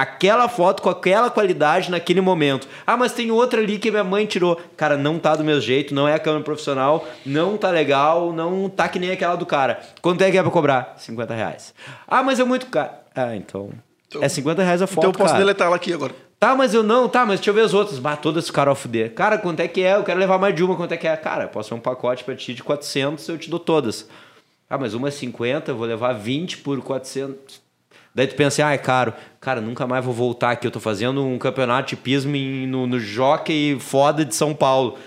[0.00, 2.66] aquela foto com aquela qualidade naquele momento.
[2.86, 4.58] Ah, mas tem outra ali que minha mãe tirou.
[4.76, 8.68] Cara, não tá do meu jeito, não é a câmera profissional, não tá legal, não
[8.68, 9.78] tá que nem aquela do cara.
[10.00, 10.94] Quanto é que é pra cobrar?
[10.96, 11.74] 50 reais.
[12.08, 12.92] Ah, mas é muito caro.
[13.14, 13.70] Ah, então.
[14.08, 15.38] Então- é 50 reais a foto, então eu posso cara.
[15.38, 16.14] deletar ela aqui agora.
[16.38, 17.98] Tá, mas eu não, tá, mas deixa eu ver as outras.
[17.98, 19.12] Bah, todas ficaram a fuder.
[19.12, 19.96] Cara, quanto é que é?
[19.96, 21.14] Eu quero levar mais de uma, quanto é que é?
[21.14, 24.08] Cara, posso ter um pacote pra ti de 400, eu te dou todas.
[24.68, 27.60] Ah, mas uma é 50, eu vou levar 20 por 400.
[28.14, 29.12] Daí tu pensa, ah, é caro.
[29.40, 30.66] Cara, nunca mais vou voltar aqui.
[30.66, 34.98] Eu tô fazendo um campeonato de pismo em- no, no Jockey foda de São Paulo.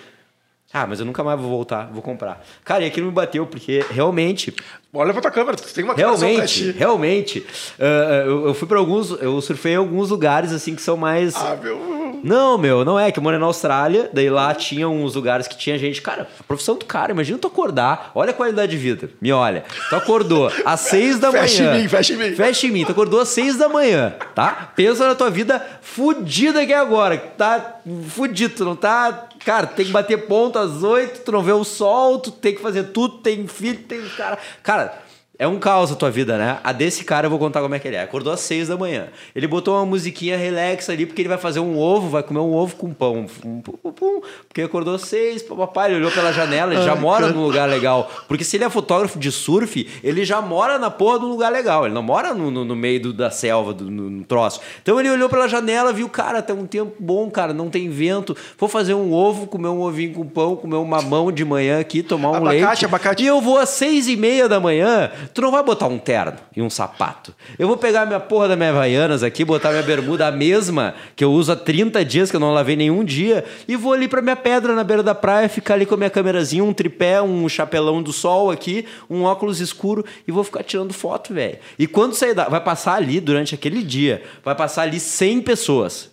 [0.76, 2.44] Ah, mas eu nunca mais vou voltar, vou comprar.
[2.66, 4.52] Cara, e aquilo me bateu, porque realmente
[4.92, 7.46] Olha pra tua câmera, tu tem uma Realmente, realmente.
[7.80, 9.12] ah, eu, eu fui pra alguns.
[9.22, 11.36] Eu surfei em alguns lugares assim que são mais.
[11.36, 11.93] Ah, meu...
[12.24, 13.12] Não, meu, não é.
[13.12, 16.02] Que eu morei na Austrália, daí lá tinha uns lugares que tinha gente.
[16.02, 18.12] Cara, a profissão do cara, imagina tu acordar.
[18.16, 19.10] Olha a qualidade de vida.
[19.22, 19.64] Me olha.
[19.90, 21.78] Tu acordou às seis da Fecha manhã.
[21.78, 22.36] em mim, fecha em mim.
[22.36, 22.86] Fecha em mim.
[22.86, 24.72] Tu acordou às seis da manhã, tá?
[24.76, 27.18] Pensa na tua vida fudida que é agora.
[27.18, 28.56] Que tá fudido.
[28.56, 29.28] Tu não tá.
[29.46, 32.62] Cara, tem que bater ponto às oito, tu não vê o sol, tu tem que
[32.62, 34.38] fazer tudo, tem filho, tem cara.
[34.64, 35.03] Cara,
[35.40, 36.60] é um caos a tua vida, né?
[36.64, 38.02] A desse cara eu vou contar como é que ele é.
[38.04, 39.08] Acordou às seis da manhã.
[39.36, 42.54] Ele botou uma musiquinha relax ali, porque ele vai fazer um ovo, vai comer um
[42.54, 43.26] ovo com pão.
[43.44, 44.22] Um pum, pum, pum.
[44.48, 48.10] Porque acordou às seis, papai, ele olhou pela janela, ele já mora num lugar legal.
[48.28, 51.52] Porque se ele é fotógrafo de surf, ele já mora na porra de um lugar
[51.52, 51.86] legal.
[51.86, 54.62] Ele não mora no, no- no meio do- da selva, do, no, no troço.
[54.84, 58.38] Então ele olhou pela janela, viu, cara, tá um tempo bom, cara, não tem vento.
[58.58, 62.04] Vou fazer um ovo, comer um ovinho com pão, comer um mamão de manhã aqui,
[62.04, 62.86] tomar um Abacate, leite.
[62.86, 63.24] abacate.
[63.24, 66.38] E eu vou às seis e meia da manhã, tu não vai botar um terno
[66.56, 67.34] e um sapato.
[67.60, 71.24] Eu vou pegar minha porra da minha Havaianas aqui, botar minha bermuda a mesma, que
[71.24, 74.22] eu uso há 30 dias, que eu não lavei nenhum dia, e vou ali pra
[74.22, 77.48] minha pedra na beira da praia, ficar ali com a minha câmerazinha, um tripé, um
[77.50, 81.58] chapelão do sol aqui, um óculos escuro, e vou ficar tirando foto, velho.
[81.78, 82.48] E quando sair da...
[82.48, 86.13] Vai passar ali, durante aquele dia, vai passar ali 100 pessoas.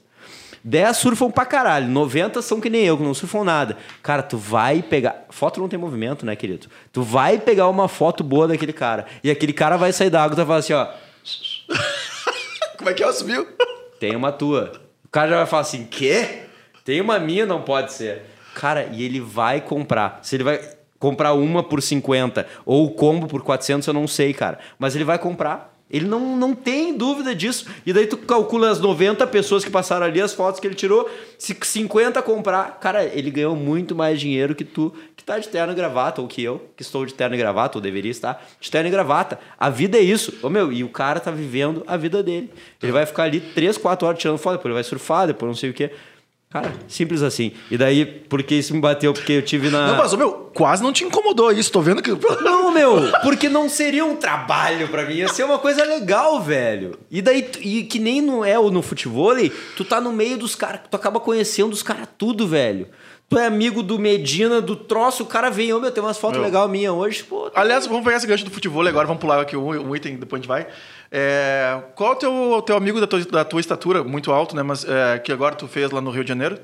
[0.63, 3.77] 10 surfam pra caralho, 90 são que nem eu, que não surfam nada.
[4.03, 5.25] Cara, tu vai pegar.
[5.31, 6.69] Foto não tem movimento, né, querido?
[6.93, 9.07] Tu vai pegar uma foto boa daquele cara.
[9.25, 10.89] E aquele cara vai sair da água e tu vai falar assim, ó.
[12.77, 13.13] Como é que é?
[13.13, 13.47] Subiu?
[13.99, 14.73] Tem uma tua.
[15.05, 16.45] O cara já vai falar assim: quê?
[16.85, 18.23] Tem uma minha, não pode ser.
[18.55, 20.21] Cara, e ele vai comprar.
[20.23, 20.61] Se ele vai
[20.99, 24.59] comprar uma por 50 ou o combo por 400, eu não sei, cara.
[24.79, 25.75] Mas ele vai comprar.
[25.91, 27.67] Ele não, não tem dúvida disso.
[27.85, 31.11] E daí tu calcula as 90 pessoas que passaram ali, as fotos que ele tirou.
[31.37, 35.73] Se 50 comprar, cara, ele ganhou muito mais dinheiro que tu, que tá de terno
[35.73, 38.71] e gravata, ou que eu, que estou de terno e gravata, ou deveria estar de
[38.71, 39.41] terno e gravata.
[39.59, 40.39] A vida é isso.
[40.43, 42.51] Ô, meu, e o cara tá vivendo a vida dele.
[42.81, 45.57] Ele vai ficar ali 3, 4 horas tirando foto, depois ele vai surfar, depois não
[45.57, 45.91] sei o quê.
[46.53, 47.53] Cara, simples assim.
[47.71, 49.87] E daí, porque isso me bateu, porque eu tive na.
[49.87, 51.71] Não, mas, meu, quase não te incomodou isso.
[51.71, 52.11] Tô vendo que...
[52.43, 56.99] Não, meu, porque não seria um trabalho pra mim, ia ser uma coisa legal, velho.
[57.09, 59.35] E daí, e que nem no é no futebol,
[59.77, 62.89] tu tá no meio dos caras, tu acaba conhecendo os caras tudo, velho.
[63.31, 66.39] Tu é amigo do Medina, do troço, o cara vem, ô meu, tem umas fotos
[66.39, 66.47] Meu.
[66.47, 67.49] legais minhas hoje, pô.
[67.49, 70.17] tá- Aliás, vamos pegar esse gancho do futebol agora, vamos pular aqui um, um item,
[70.17, 70.67] depois a gente vai.
[71.13, 74.65] É, qual é o teu, teu amigo da tua, da tua estatura, muito alto, né?
[74.65, 76.59] Mas é, que agora tu fez lá no Rio de Janeiro?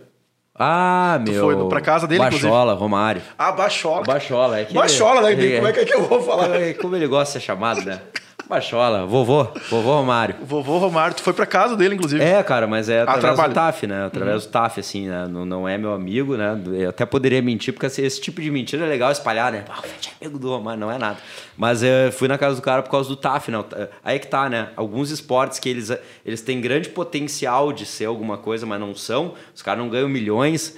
[0.58, 1.40] Ah, meu.
[1.44, 3.22] foi pra casa dele, Bachola, Romário.
[3.38, 4.02] Ah, Bachola.
[4.02, 5.36] Bachola, é que Bachola, né?
[5.56, 6.60] Como é que, é que eu vou falar?
[6.60, 8.00] É, Como ele gosta de ser chamado, né?
[8.48, 10.36] Baixola, vovô, vovô Romário.
[10.40, 12.22] O vovô Romário, tu foi pra casa dele, inclusive.
[12.22, 13.48] É, cara, mas é através trabalho.
[13.48, 14.06] do TAF, né?
[14.06, 15.26] Através do TAF, assim, né?
[15.28, 16.56] Não, não é meu amigo, né?
[16.72, 19.64] Eu até poderia mentir, porque esse, esse tipo de mentira é legal espalhar, né?
[19.68, 21.18] Ah, o é amigo do Romário, não é nada.
[21.56, 23.64] Mas eu fui na casa do cara por causa do TAF, né?
[24.04, 24.68] Aí que tá, né?
[24.76, 25.90] Alguns esportes que eles,
[26.24, 29.34] eles têm grande potencial de ser alguma coisa, mas não são.
[29.52, 30.76] Os caras não ganham milhões.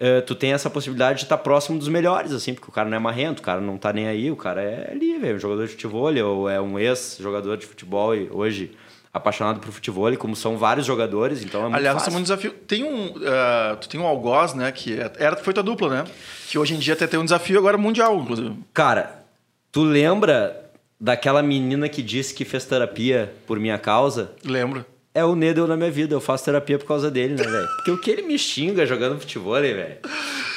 [0.00, 2.96] Eh, tu tem essa possibilidade de estar próximo dos melhores, assim, porque o cara não
[2.96, 5.66] é marrento, o cara não tá nem aí, o cara é ali, velho, um jogador
[5.66, 8.72] de futebol, ou é um ex-jogador de futebol e hoje
[9.12, 12.12] apaixonado por futebol, como são vários jogadores, então é muito Aliás, fácil.
[12.12, 12.52] nós temos um desafio.
[12.66, 13.12] Tem um.
[13.26, 14.70] ah, tu tem um algoz, né?
[14.72, 16.04] Que é- era, foi tua dupla, né?
[16.48, 18.54] Que hoje em dia até tem um desafio agora mundial, inclusive.
[18.72, 19.24] Cara,
[19.72, 20.70] tu lembra
[21.00, 24.30] daquela menina que disse que fez terapia por minha causa?
[24.44, 24.84] Lembro.
[25.12, 27.66] É o Nedel na minha vida, eu faço terapia por causa dele, né, velho?
[27.76, 29.96] Porque o que ele me xinga jogando futebol, né, velho?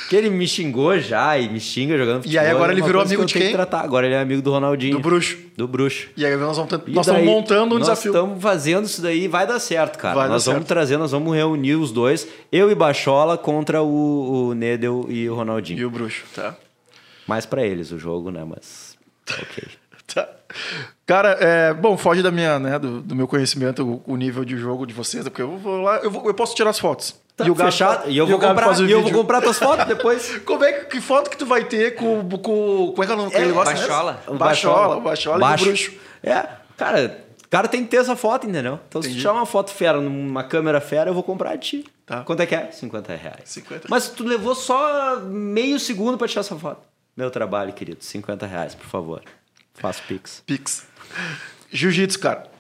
[0.06, 2.44] O que ele me xingou já e me xinga jogando futebol.
[2.44, 3.48] aí agora é ele virou que amigo eu de quem?
[3.48, 3.82] que tratar.
[3.82, 4.98] Agora ele é amigo do Ronaldinho.
[4.98, 5.38] Do bruxo.
[5.58, 6.08] Do bruxo.
[6.16, 8.12] E aí nós, vamos E nós estamos daí, montando um nós desafio.
[8.12, 10.14] estamos fazendo isso daí, vai dar certo, cara.
[10.14, 10.68] Vai dar nós vamos certo.
[10.68, 15.34] trazer, nós vamos reunir os dois, eu e Bachola contra o, o Nedel e o
[15.34, 15.80] Ronaldinho.
[15.80, 16.56] E o bruxo, tá?
[17.26, 18.46] Mais pra eles o jogo, né?
[18.48, 18.96] Mas.
[19.32, 19.64] Ok.
[20.14, 20.28] Tá.
[21.06, 24.56] Cara, é, bom, foge da minha, né, do, do meu conhecimento o, o nível de
[24.58, 27.14] jogo de vocês, porque eu vou lá, eu, vou- eu posso tirar as fotos.
[27.36, 28.10] Tá, e o Gabi fechado.
[28.10, 30.38] E eu vou Gabi comprar, e eu vou comprar tuas fotos depois.
[30.46, 33.16] Como é que, que foto que tu vai ter com, com como é que é
[33.16, 33.56] o nome que É, mesmo?
[33.56, 35.66] Bachola, Bachola e Baixo.
[35.66, 35.94] bruxo.
[36.22, 36.48] É,
[36.78, 38.80] cara, o cara tem que ter essa foto, entendeu?
[38.88, 39.22] Então se tu Entendi.
[39.22, 41.86] tirar uma foto fera numa câmera fera, eu vou comprar de ti.
[42.06, 42.22] Tá.
[42.22, 42.70] Quanto é que é?
[42.72, 43.40] 50 reais.
[43.46, 43.88] 50.
[43.90, 46.82] Mas tu levou só meio segundo pra tirar essa foto.
[47.18, 48.04] Meu trabalho, querido.
[48.04, 49.22] 50 reais, por favor.
[49.76, 50.44] Faço pix.
[50.46, 50.86] Pix.
[51.72, 52.52] Jiu-jitsu, cara.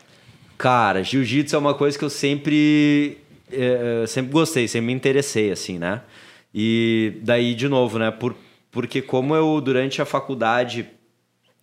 [0.58, 3.18] Cara, jiu-jitsu é uma coisa que eu sempre,
[3.52, 6.02] eh, sempre gostei, sempre me interessei, assim, né?
[6.54, 8.12] E daí, de novo, né?
[8.12, 8.36] Por,
[8.72, 10.88] porque como eu, durante a faculdade,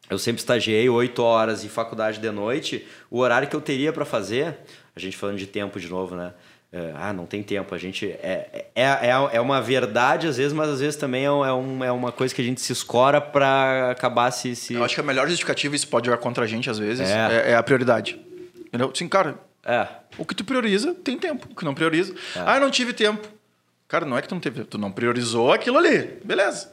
[0.08, 4.04] eu sempre estagiei oito horas e faculdade de noite, o horário que eu teria para
[4.04, 4.58] fazer,
[4.94, 6.32] a gente falando de tempo de novo, né?
[6.72, 7.74] É, ah, não tem tempo.
[7.74, 8.06] A gente.
[8.06, 11.88] É, é, é, é uma verdade às vezes, mas às vezes também é, um- é,
[11.88, 14.54] é uma coisa que a gente se escora para acabar se.
[14.54, 14.74] se...
[14.74, 17.48] Eu acho que a melhor justificativa, isso pode jogar contra a gente às vezes, É.
[17.48, 18.20] é, é a prioridade.
[18.66, 18.92] Entendeu?
[18.94, 19.34] Sim, cara,
[19.66, 19.84] É.
[20.16, 21.48] o que tu prioriza tem tempo.
[21.50, 22.14] O que não prioriza.
[22.36, 23.26] Ah, eu não tive tempo.
[23.88, 24.68] Cara, não é que tu não teve tempo.
[24.70, 26.20] Tu não priorizou aquilo ali.
[26.24, 26.70] Beleza.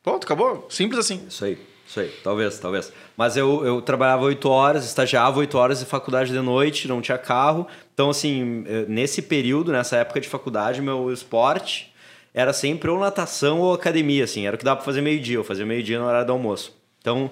[0.00, 0.68] Ponto, acabou.
[0.70, 1.24] Simples assim.
[1.28, 1.58] Isso aí,
[1.90, 2.08] isso aí.
[2.22, 2.92] Talvez, talvez.
[3.16, 7.18] Mas eu, eu trabalhava oito horas, estagiava oito horas de faculdade de noite, não tinha
[7.18, 7.66] carro.
[7.92, 11.92] Então, assim, eh, nesse período, nessa época de faculdade, meu esporte
[12.32, 14.46] era sempre ou natação ou academia, assim.
[14.46, 15.36] Era o que dava pra fazer meio-dia.
[15.36, 16.76] Eu fazia meio-dia no horário do almoço.
[17.00, 17.28] Então...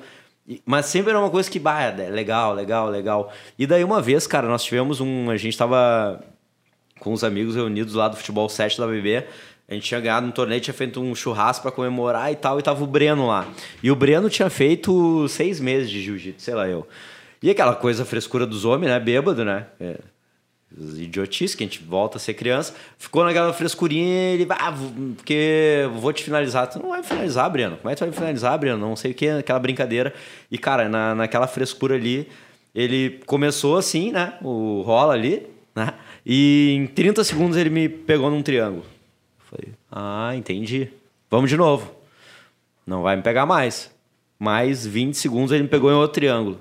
[0.46, 3.32] e- Mas sempre era uma coisa que, bah, é legal, legal, legal.
[3.56, 5.30] E daí uma vez, cara, nós tivemos um...
[5.30, 6.20] A gente tava
[6.98, 9.24] com os amigos reunidos lá do Futebol 7 da BB.
[9.68, 12.62] A gente tinha ganhado um torneio, tinha feito um churrasco pra comemorar e tal, e
[12.62, 13.46] tava o Breno lá.
[13.82, 16.88] E o Breno tinha feito seis meses de jiu-jitsu, sei lá eu.
[17.42, 18.98] E aquela coisa, frescura dos homens, né?
[18.98, 19.66] Bêbado, né?
[19.78, 19.98] É,
[20.74, 22.74] os idiotices, que a gente volta a ser criança.
[22.96, 24.72] Ficou naquela frescurinha, ele, ah,
[25.16, 26.66] porque vou te finalizar.
[26.66, 27.76] Tu não vai finalizar, Breno.
[27.76, 28.78] Como é que tu vai finalizar, Breno?
[28.78, 30.14] Não sei o que, aquela brincadeira.
[30.50, 32.26] E, cara, na, naquela frescura ali,
[32.74, 34.32] ele começou assim, né?
[34.42, 35.46] O rola ali,
[35.76, 35.92] né?
[36.24, 38.84] E em 30 segundos ele me pegou num triângulo.
[39.90, 40.90] Ah, entendi.
[41.30, 41.94] Vamos de novo.
[42.86, 43.90] Não vai me pegar mais.
[44.38, 46.60] Mais 20 segundos ele me pegou em outro triângulo.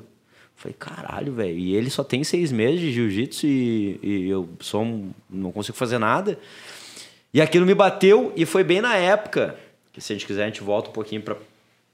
[0.55, 1.57] Falei, caralho, velho.
[1.57, 5.99] E ele só tem seis meses de jiu-jitsu e, e eu um, não consigo fazer
[5.99, 6.39] nada.
[7.33, 9.55] E aquilo me bateu e foi bem na época,
[9.93, 11.37] que se a gente quiser a gente volta um pouquinho para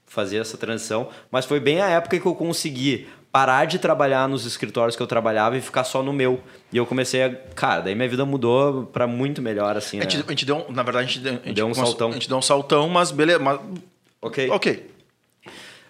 [0.06, 4.46] fazer essa transição, mas foi bem a época que eu consegui parar de trabalhar nos
[4.46, 6.40] escritórios que eu trabalhava e ficar só no meu.
[6.72, 10.08] E eu comecei a, cara, daí minha vida mudou para muito melhor assim, A né?
[10.08, 11.86] gente, a gente deu, um- na verdade, a gente deu, a gente Deu um começou-
[11.86, 12.10] saltão.
[12.10, 13.40] A gente deu um saltão, mas beleza.
[13.40, 13.58] Mas,
[14.22, 14.48] OK.
[14.50, 14.86] ok.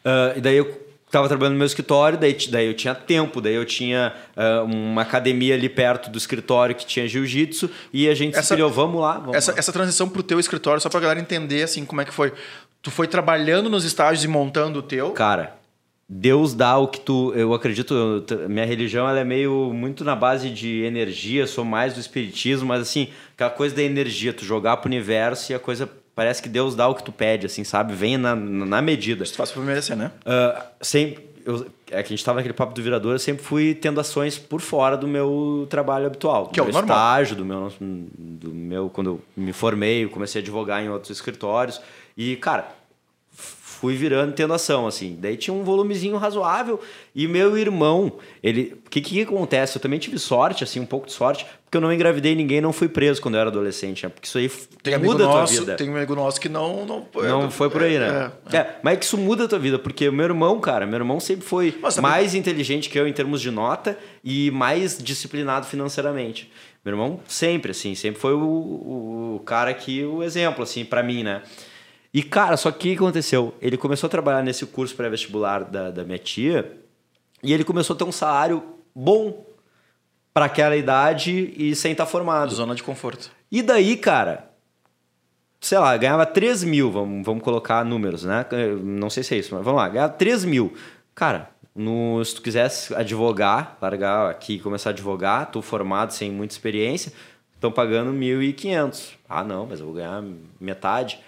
[0.02, 3.54] Ah, e daí eu tava trabalhando no meu escritório, daí, daí eu tinha tempo, daí
[3.54, 8.32] eu tinha ah, uma academia ali perto do escritório que tinha jiu-jitsu e a gente
[8.32, 9.58] se Essa- pilhou, vamos lá, vamos Essa, lá.
[9.58, 12.32] essa transição pro teu escritório, só pra galera entender, assim, como é que foi.
[12.80, 15.10] Tu foi trabalhando nos estágios e montando o teu.
[15.12, 15.54] Cara,
[16.08, 17.32] Deus dá o que tu.
[17.34, 21.94] Eu acredito, eu minha religião ela é meio muito na base de energia, sou mais
[21.94, 25.88] do espiritismo, mas assim, aquela coisa da energia, tu jogar pro universo e a coisa.
[26.14, 27.92] Parece que Deus dá o que tu pede, assim, sabe?
[27.92, 29.24] Vem na, na medida.
[29.24, 30.12] Tu faz pra merecer, né?
[30.24, 33.74] Ah, sempre, eu- é que a gente estava naquele papo do virador, eu sempre fui
[33.74, 36.44] tendo ações por fora do meu trabalho habitual.
[36.44, 36.96] Do Que é o meu normal.
[36.96, 38.88] estágio, do meu, do meu.
[38.90, 41.80] Quando eu me formei, eu comecei a advogar em outros escritórios.
[42.16, 42.68] E, cara,
[43.84, 45.18] fui virando tendo ação, assim.
[45.20, 46.80] Daí tinha um volumezinho razoável.
[47.14, 48.12] E meu irmão,
[48.42, 48.76] ele.
[48.86, 49.76] O que, que acontece?
[49.76, 52.72] Eu também tive sorte, assim, um pouco de sorte, porque eu não engravidei ninguém não
[52.72, 54.08] fui preso quando eu era adolescente, né?
[54.08, 54.48] Porque isso aí
[54.82, 55.74] Tem muda a tua nosso, vida.
[55.76, 58.32] tem um amigo nosso que não não, Não foi por aí, né?
[58.52, 60.96] É, É, mas é que isso muda a tua vida, porque meu irmão, cara, meu
[60.98, 65.66] irmão sempre foi também- mais inteligente que eu em termos de nota e mais disciplinado
[65.66, 66.50] financeiramente.
[66.84, 68.38] Meu irmão sempre, assim, sempre foi o,
[69.36, 71.42] o cara que, o exemplo, assim, pra mim, né?
[72.14, 73.52] E, cara, só que o que aconteceu?
[73.60, 76.78] Ele começou a trabalhar nesse curso pré-vestibular da, da minha tia
[77.42, 78.62] e ele começou a ter um salário
[78.94, 79.44] bom
[80.32, 82.54] para aquela idade e sem estar formado.
[82.54, 83.32] Zona de conforto.
[83.50, 84.48] E daí, cara,
[85.60, 88.46] sei lá, ganhava 3 mil, vamos, vamos colocar números, né?
[88.80, 90.72] Não sei se é isso, mas vamos lá, ganhava 3 mil.
[91.16, 96.30] Cara, no, se tu quisesse advogar, largar aqui e começar a advogar, tu formado sem
[96.30, 97.12] muita experiência,
[97.54, 99.14] estão pagando 1.500.
[99.28, 100.22] Ah, não, mas eu vou ganhar
[100.60, 101.18] metade.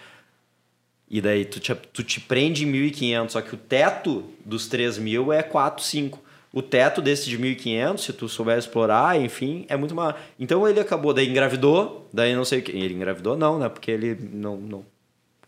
[1.09, 4.97] E daí tu te, tu te prende em 1.500, só que o teto dos 3
[4.97, 6.23] mil é 4, 5.
[6.51, 10.19] O teto desse de 1.500, se tu souber explorar, enfim, é muito maior.
[10.39, 12.71] Então ele acabou, daí engravidou, daí não sei o que.
[12.71, 13.69] Ele engravidou não, né?
[13.69, 14.85] Porque ele não, não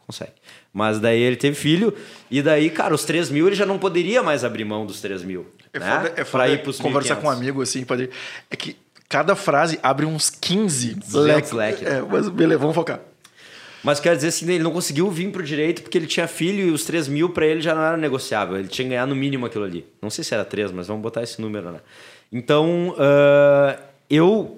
[0.05, 0.33] consegue.
[0.71, 1.93] Mas daí ele teve filho,
[2.29, 5.23] e daí, cara, os 3 mil ele já não poderia mais abrir mão dos 3
[5.23, 5.47] mil.
[5.73, 5.85] É né?
[5.85, 7.21] foda, é pra foda ir pros conversar 1.500.
[7.21, 8.09] com um amigo, assim, pode...
[8.49, 8.75] É que
[9.07, 11.85] cada frase abre uns 15 200 leque.
[11.85, 13.01] É, mas beleza, vamos focar.
[13.83, 16.71] Mas quer dizer assim, ele não conseguiu vir pro direito porque ele tinha filho e
[16.71, 18.57] os 3 mil pra ele já não era negociável.
[18.57, 19.85] Ele tinha que ganhar no mínimo aquilo ali.
[20.01, 21.79] Não sei se era 3, mas vamos botar esse número, né?
[22.31, 24.57] Então, ah, eu.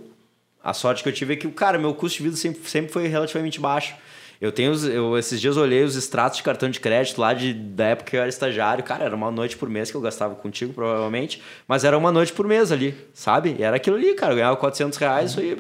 [0.64, 3.08] A sorte que eu tive é que, cara, meu custo de vida sempre, sempre foi
[3.08, 3.96] relativamente baixo.
[4.42, 4.72] Eu tenho.
[4.72, 7.86] os- Eu, esses dias eu olhei os extratos de cartão de crédito lá de, da
[7.86, 8.84] época que eu era estagiário.
[8.84, 11.40] Cara, era uma noite por mês que eu gastava contigo, provavelmente.
[11.68, 13.56] Mas era uma noite por mês ali, sabe?
[13.60, 14.32] E era aquilo ali, cara.
[14.34, 15.56] Eu ganhava 400 reais, isso aí.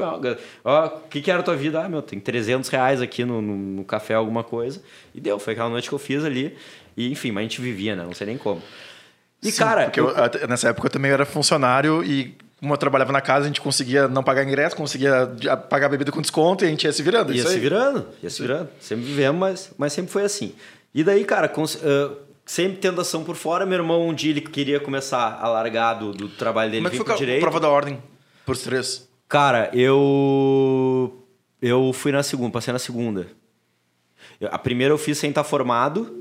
[0.64, 1.80] Ó, o que, que era a tua vida?
[1.86, 4.82] Ah, meu, tem 300 reais aqui no, no, no café, alguma coisa.
[5.14, 5.38] E deu.
[5.38, 6.56] Foi aquela noite que eu fiz ali.
[6.98, 8.04] E, enfim, mas a gente vivia, né?
[8.04, 8.62] Não sei nem como.
[9.44, 9.84] E, Sim, cara.
[9.86, 13.46] Porque eu- até- nessa época eu também era funcionário e como eu trabalhava na casa,
[13.46, 15.28] a gente conseguia não pagar ingresso, conseguia
[15.70, 17.34] pagar bebida com desconto e a gente ia se virando.
[17.34, 18.70] Ia isso se virando, ia se virando.
[18.80, 20.54] Sempre vivemos, mas, mas sempre foi assim.
[20.94, 22.14] E daí, cara, cons- ah,
[22.46, 26.12] sempre tendo ação por fora, meu irmão um dia ele queria começar a largar do,
[26.12, 27.42] do trabalho dele Como é que foi a direito.
[27.42, 28.02] prova da ordem
[28.46, 29.10] pros três?
[29.28, 31.18] Cara, eu
[31.62, 33.28] eu fui na segunda, passei na segunda.
[34.52, 36.21] A primeira eu fiz sem estar formado.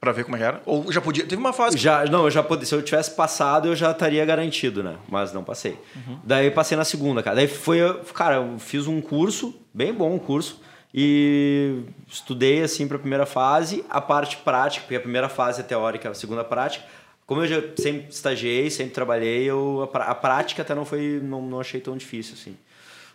[0.00, 0.62] Pra ver como é que era?
[0.66, 1.24] Ou já podia...
[1.24, 1.76] Teve uma fase...
[1.76, 4.96] que- Já, não, eu já podia, se eu tivesse passado, eu já estaria garantido, né?
[5.08, 5.78] Mas não passei.
[6.22, 7.36] Daí passei na segunda, cara.
[7.36, 7.78] Daí foi,
[8.14, 10.60] cara, eu fiz um curso, bem bom um curso,
[10.94, 15.64] e estudei assim para a primeira fase, a parte prática, porque a primeira fase é
[15.64, 16.84] teórica, a segunda prática.
[17.26, 21.20] Como eu já sempre estagiei, sempre trabalhei, eu, a, pra- a prática até não foi,
[21.22, 22.56] não, não achei tão difícil assim.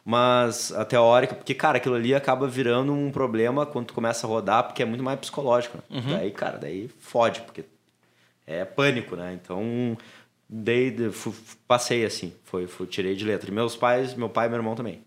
[0.04, 4.30] Mas a teórica, porque, cara, aquilo ali acaba virando um problema quando tu começa a
[4.30, 5.78] rodar, porque é muito mais psicológico.
[5.78, 5.84] Né?
[6.18, 7.66] Daí, cara, daí fode, porque
[8.48, 9.40] é pânico, né?
[9.42, 9.96] Então,
[10.50, 10.96] dei,
[11.68, 13.50] passei assim, foi, foi, tirei de letra.
[13.50, 15.04] E meus pais, meu pai e meu irmão também.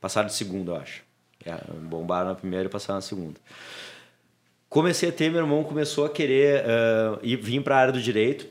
[0.00, 1.02] Passaram de segunda, eu acho.
[1.44, 3.40] É, bombaram na primeira e passaram na segunda.
[4.68, 8.02] Comecei a ter, meu irmão começou a querer ah, ir, vir para a área do
[8.02, 8.46] direito.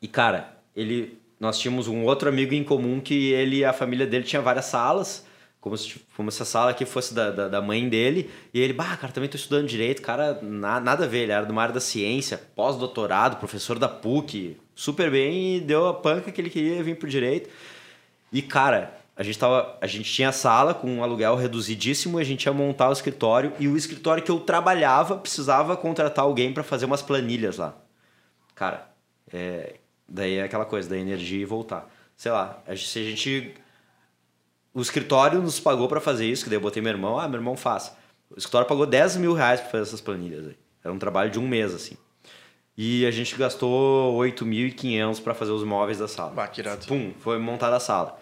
[0.00, 4.24] E, cara, ele, nós tínhamos um outro amigo em comum que ele a família dele
[4.24, 5.26] tinha várias salas,
[5.58, 8.30] como se, como se a sala aqui fosse da, da, da mãe dele.
[8.52, 10.02] E ele, bah, cara, também tô estudando direito.
[10.02, 14.56] Cara, na, nada a ver, ele era uma área da ciência, pós-doutorado, professor da PUC,
[14.74, 17.48] super bem, e deu a panca que ele queria vir pro direito.
[18.30, 22.44] E, cara, a gente, tava, a gente tinha sala com um aluguel reduzidíssimo, a gente
[22.44, 26.86] ia montar o escritório, e o escritório que eu trabalhava precisava contratar alguém para fazer
[26.86, 27.74] umas planilhas lá.
[28.54, 28.90] Cara,
[29.32, 29.79] é,
[30.10, 31.88] daí é aquela coisa da energia e voltar.
[32.16, 33.54] Sei lá, se a gente.
[34.74, 37.38] O escritório nos pagou para fazer isso, que daí eu botei meu irmão, ah, meu
[37.38, 37.96] irmão faz.
[38.30, 40.56] O escritório pagou 10 mil reais para fazer essas planilhas aí.
[40.84, 41.96] Era um trabalho de um mês, assim.
[42.76, 46.30] E a gente gastou 8.500 para fazer os móveis da sala.
[46.30, 46.50] Bah.
[46.86, 48.18] Pum, foi montada a sala.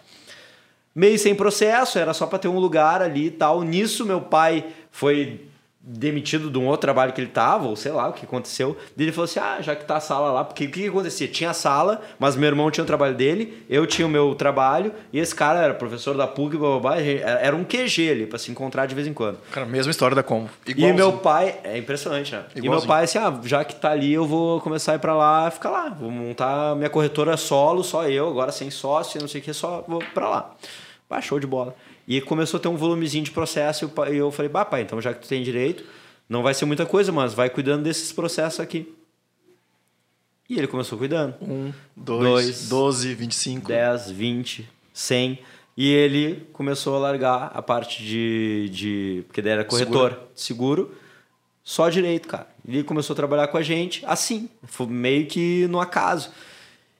[0.93, 3.61] Meio sem processo, era só para ter um lugar ali e tal.
[3.61, 5.48] Nisso, meu pai foi
[5.81, 8.77] demitido de um outro trabalho que ele tava, ou sei lá o que aconteceu.
[8.95, 10.87] Daí ele falou assim: ah, já que tá a sala lá, porque o que, que
[10.87, 11.27] acontecia?
[11.27, 14.93] Tinha a sala, mas meu irmão tinha o trabalho dele, eu tinha o meu trabalho,
[15.11, 18.37] e esse cara era professor da PUC, blá, blá, blá, era um QG ali, para
[18.37, 19.37] se encontrar de vez em quando.
[19.51, 20.49] Cara, mesma história da Combo.
[20.67, 20.95] E Igualzinho.
[20.95, 22.43] meu pai, é impressionante, né?
[22.51, 22.87] E meu Igualzinho.
[22.87, 25.69] pai, assim, ah, já que tá ali, eu vou começar a ir pra lá, ficar
[25.69, 25.89] lá.
[25.89, 29.83] Vou montar minha corretora solo, só eu, agora sem sócio, não sei o que, só
[29.87, 30.51] vou pra lá.
[31.09, 31.73] Bah, show de bola.
[32.09, 35.13] E começou a ter um volumezinho de processo, e eu falei, bah, pai, então já
[35.13, 35.83] que tu tem direito,
[36.27, 38.91] não vai ser muita coisa, mas vai cuidando desses processos aqui.
[40.49, 41.35] E ele começou cuidando.
[41.39, 42.23] Um, Dois.
[42.23, 43.67] dois, doze, vinte e cinco.
[43.67, 45.39] 10, 20, 100.
[45.77, 48.69] E ele começou a largar a parte de.
[48.69, 50.97] de porque daí era corretor seguro.
[51.63, 52.47] só direito, cara.
[52.67, 56.31] Ele começou a trabalhar com a gente assim, foi meio que no acaso.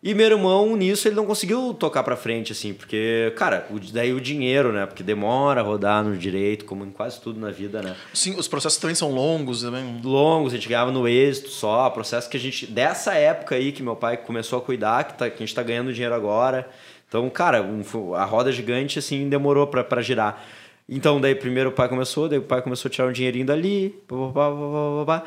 [0.02, 4.14] E meu irmão, nisso, ele não conseguiu tocar pra frente, assim, porque, cara, o- daí
[4.14, 4.86] o dinheiro, né?
[4.86, 7.97] Porque demora a rodar no direito, como em quase tudo na vida, né?
[8.14, 10.00] Sim, os processos também são longos também.
[10.02, 13.84] longos, a gente ganhava no êxito só, processo que a gente, dessa época aí que
[13.84, 16.70] meu pai começou a cuidar, que, tá, que a gente tá ganhando dinheiro agora.
[17.10, 20.41] Então, cara, um- a roda gigante, assim, demorou pra, pra girar.
[20.88, 23.89] Então, daí primeiro o pai começou, daí o pai começou a tirar um dinheirinho dali,
[24.08, 25.24] pá, pá, pá, pá, pá, pá,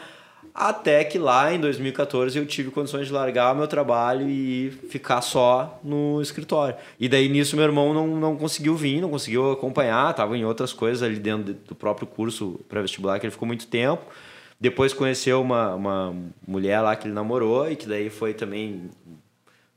[0.55, 5.23] até que lá em 2014 eu tive condições de largar o meu trabalho e ficar
[5.23, 6.77] só no escritório.
[7.01, 10.73] E daí nisso meu irmão não, não conseguiu vir, não conseguiu acompanhar, tava em outras
[10.73, 14.03] coisas ali dentro do próprio curso pré-vestibular que ele ficou muito tempo.
[14.61, 16.15] Depois conheceu uma, uma
[16.47, 18.91] mulher lá que ele namorou e que daí foi também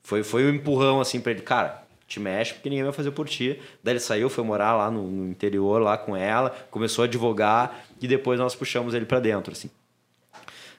[0.03, 3.27] foi, foi um empurrão assim pra ele, cara, te mexe porque ninguém vai fazer por
[3.27, 3.59] ti.
[3.81, 7.85] Daí ele saiu, foi morar lá no, no interior lá com ela, começou a advogar
[8.01, 9.69] e depois nós puxamos ele pra dentro, assim.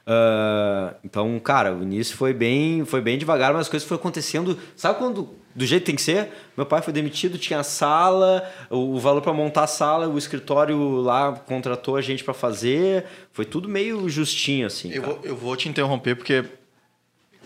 [0.07, 4.57] Ah, então, cara, o início foi bem, foi bem devagar, mas as coisas foram acontecendo.
[4.77, 6.31] Sabe quando do jeito que tem que ser?
[6.57, 10.17] Meu pai foi demitido, tinha a sala, o, o valor para montar a sala, o
[10.17, 13.05] escritório lá contratou a gente para fazer.
[13.33, 14.93] Foi tudo meio justinho assim.
[14.93, 16.45] Eu vou, eu vou te interromper porque,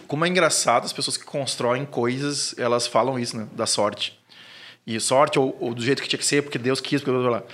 [0.07, 3.49] como é engraçado, as pessoas que constroem coisas, elas falam isso, né?
[3.53, 4.21] Da sorte.
[4.87, 7.21] E sorte, ou, ou do jeito que tinha que ser, porque Deus quis, porque blá,
[7.21, 7.49] blá, blá.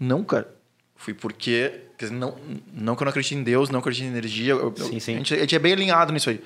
[0.00, 0.57] Não, cara.
[0.98, 1.80] Fui porque.
[1.98, 2.36] Dizer, não,
[2.72, 4.52] não que eu não acredite em Deus, não acredite em energia.
[4.52, 5.14] eu- Sim, sim.
[5.14, 6.42] A, gente, a gente é bem alinhado nisso aí.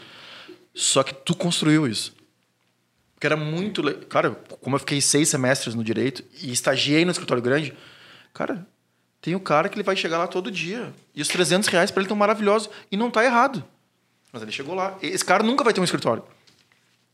[0.74, 2.14] Só que tu construiu isso.
[3.14, 3.82] Porque era muito.
[3.82, 4.30] le- Cara,
[4.60, 7.74] como eu fiquei seis semestres no direito e estagiei no escritório grande,
[8.32, 8.66] cara,
[9.20, 10.92] tem o cara que ele vai chegar lá todo dia.
[11.14, 12.70] E os 300 reais pra ele estão maravilhosos.
[12.90, 13.62] E não tá errado.
[14.32, 14.96] Mas ele chegou lá.
[15.02, 16.22] Esse cara nunca vai ter um escritório.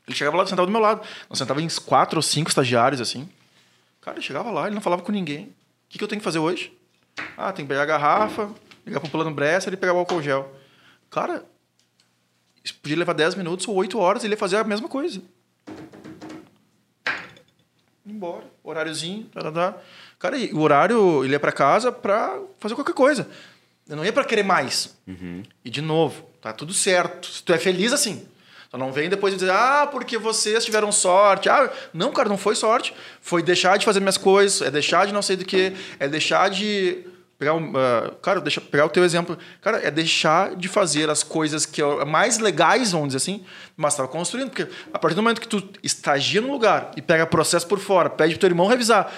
[0.06, 1.02] Ele chegava lá, sentava do meu lado.
[1.28, 3.28] Nós sentava em quatro ou cinco estagiários assim.
[4.00, 5.44] Cara, ele chegava lá, ele não falava com ninguém.
[5.46, 5.52] O
[5.90, 6.72] que, que eu tenho que fazer hoje?
[7.36, 8.50] Ah, tem que pegar a garrafa,
[8.86, 10.54] ligar pro plano Bressa e pegar o álcool gel.
[11.10, 11.44] Cara,
[12.62, 15.22] isso podia levar 10 minutos ou 8 horas, ele ia fazer a mesma coisa.
[18.04, 19.78] Embora, horáriozinho, tá, tá, tá.
[20.18, 23.28] Cara, e o horário, ele ia pra casa pra fazer qualquer coisa.
[23.88, 24.96] Eu não ia pra querer mais.
[25.64, 27.26] E de novo, tá tudo certo.
[27.26, 28.26] Se tu é feliz assim.
[28.70, 31.48] Só não vem depois dizer, ah, porque vocês tiveram sorte.
[31.48, 32.94] Ah, não, cara, não foi sorte.
[33.20, 36.50] Foi deixar de fazer minhas coisas, é deixar de não sei do que, é deixar
[36.50, 37.04] de.
[37.38, 39.38] Pegar um, ah, cara, deixa, pegar o teu exemplo.
[39.62, 43.44] Cara, é deixar de fazer as coisas que é mais legais, vamos dizer assim,
[43.76, 44.50] mas estava construindo.
[44.50, 48.10] Porque a partir do momento que tu estagia no lugar e pega processo por fora,
[48.10, 49.10] pede pro teu irmão revisar.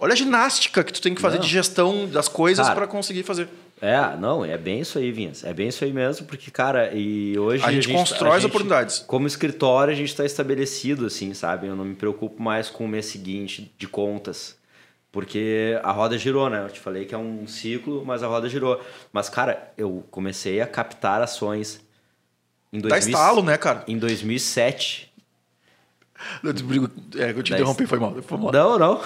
[0.00, 1.44] Olha a ginástica que tu tem que fazer Não.
[1.44, 3.48] de gestão das coisas para conseguir fazer.
[3.80, 5.44] É, não, é bem isso aí, Vinhas.
[5.44, 7.64] É bem isso aí mesmo, porque, cara, e hoje.
[7.64, 8.98] A gente constrói as gente- oportunidades.
[9.00, 11.66] Como escritório, a gente está estabelecido, assim, sabe?
[11.68, 14.56] Eu não me preocupo mais com o mês seguinte de contas.
[15.10, 16.62] Porque a roda girou, né?
[16.64, 18.80] Eu te falei que é um ciclo, mas a roda girou.
[19.12, 21.80] Mas, cara, eu comecei a captar ações
[22.72, 23.84] em Dá 2000 estalo, né, cara?
[23.88, 25.10] Em 2007.
[26.42, 26.64] Eu te,
[27.16, 28.20] é, eu te interrompi, foi mal.
[28.22, 28.52] Foi mal.
[28.52, 29.02] Não, não.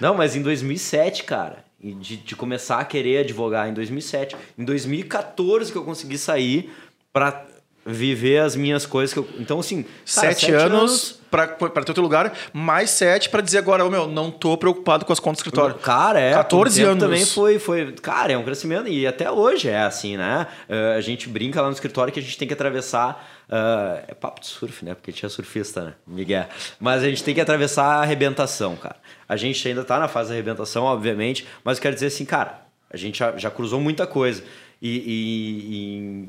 [0.00, 1.64] Não, mas em 2007, cara.
[1.82, 4.36] E De, de começar a querer advogar em 2007.
[4.56, 6.72] Em 2014 que eu consegui sair
[7.12, 7.44] pra
[7.84, 9.12] viver as minhas coisas.
[9.12, 9.82] Que eu, então, assim...
[9.82, 14.30] cara, Sete, anos para ter outro lugar, mais sete para dizer agora, ô meu, não
[14.30, 15.76] tô preocupado com as contas do escritório.
[15.76, 16.34] Cara, é.
[16.34, 17.02] 14 por tempo anos.
[17.02, 17.92] também foi, foi.
[17.92, 18.86] Cara, é um crescimento.
[18.86, 20.46] E até hoje é assim, né?
[20.68, 23.26] Eh, a gente brinca lá no escritório que a gente tem que atravessar.
[23.48, 24.94] ah, é papo de surf, né?
[24.94, 25.94] Porque tinha surfista, né?
[26.06, 26.46] Miguel.
[26.78, 28.96] Mas a gente tem que atravessar a arrebentação, cara.
[29.28, 31.46] A gente ainda tá na fase da arrebentação, obviamente.
[31.64, 34.42] Mas quero dizer assim, cara, a gente já, já cruzou muita coisa.
[34.80, 34.88] E.
[34.88, 36.28] e-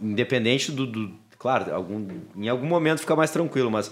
[0.00, 0.86] independente do.
[0.86, 3.90] do- claro, algum, em algum momento fica mais tranquilo, mas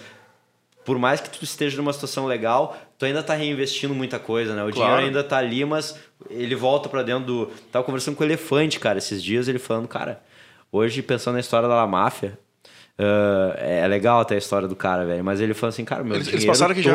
[0.84, 4.64] por mais que tu esteja numa situação legal, tu ainda tá reinvestindo muita coisa, né?
[4.64, 4.74] O Claro.
[4.74, 5.96] dinheiro ainda tá ali, mas
[6.30, 7.46] ele volta pra dentro do.
[7.70, 10.20] Tava conversando com o Elefante, cara, esses dias, ele falando, cara,
[10.72, 12.38] hoje pensando na história da La Máfia,
[12.98, 16.14] ah, é legal até a história do cara, velho, mas ele falou assim, cara, meu
[16.16, 16.92] Eles- eles dinheiro passaram aqui já.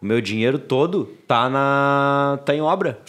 [0.00, 3.00] O meu dinheiro todo tá na tá em obra.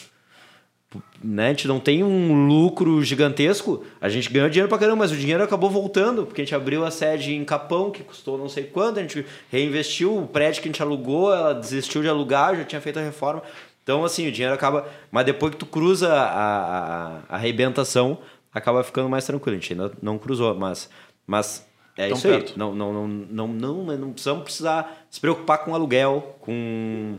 [1.24, 1.48] Né?
[1.48, 3.86] A gente não tem um lucro gigantesco.
[4.02, 6.84] A gente ganhou dinheiro pra caramba, mas o dinheiro acabou voltando, porque a gente abriu
[6.84, 10.68] a sede em Capão, que custou não sei quanto, a gente reinvestiu o prédio que
[10.68, 13.44] a gente alugou, ela desistiu de alugar, já tinha feito a reforma.
[13.84, 14.88] Então, assim, o dinheiro acaba.
[15.12, 18.20] Mas depois que tu cruza a, a, a arrebentação,
[18.54, 19.58] acaba ficando mais tranquilo.
[19.58, 20.90] A gente ainda não cruzou, mas.
[21.26, 21.68] mas
[21.98, 22.34] é Tão isso aí.
[22.34, 22.58] perto.
[22.58, 27.18] Não, não, não, não, não, mas não precisamos precisar se preocupar com aluguel, com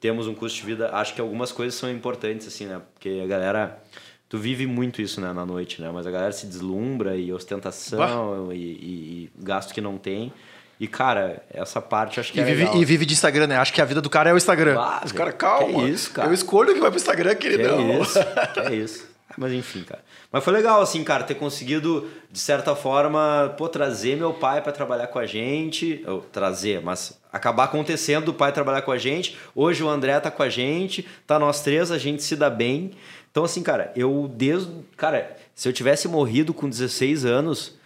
[0.00, 0.90] temos um custo de vida.
[0.92, 2.80] Acho que algumas coisas são importantes, assim, né?
[2.94, 3.82] Porque a galera.
[4.28, 5.88] Tu vive muito isso né, na noite, né?
[5.94, 10.32] Mas a galera se deslumbra e ostentação e, e- e gasto que não tem.
[10.80, 12.76] E, cara, essa parte acho que E é vive, legal.
[12.76, 13.56] e vive de Instagram, né?
[13.56, 14.76] Acho que a vida do cara é o Instagram.
[14.80, 15.88] Ah, Os cara, que calma.
[15.88, 16.28] isso, cara.
[16.28, 17.78] Eu escolho que vai pro Instagram, Que queridão.
[17.78, 18.18] é isso,
[18.52, 19.08] que é isso.
[19.38, 20.02] Mas enfim, cara.
[20.30, 24.72] Mas foi legal, assim, cara, ter conseguido, de certa forma, pô, trazer meu pai para
[24.72, 26.02] trabalhar com a gente.
[26.06, 29.36] Ou trazer, mas acabar acontecendo do pai trabalhar com a gente.
[29.54, 32.92] Hoje o André tá com a gente, tá nós três, a gente se dá bem.
[33.30, 34.72] Então, assim, cara, eu desde.
[34.96, 37.76] Cara, se eu tivesse morrido com 16 anos,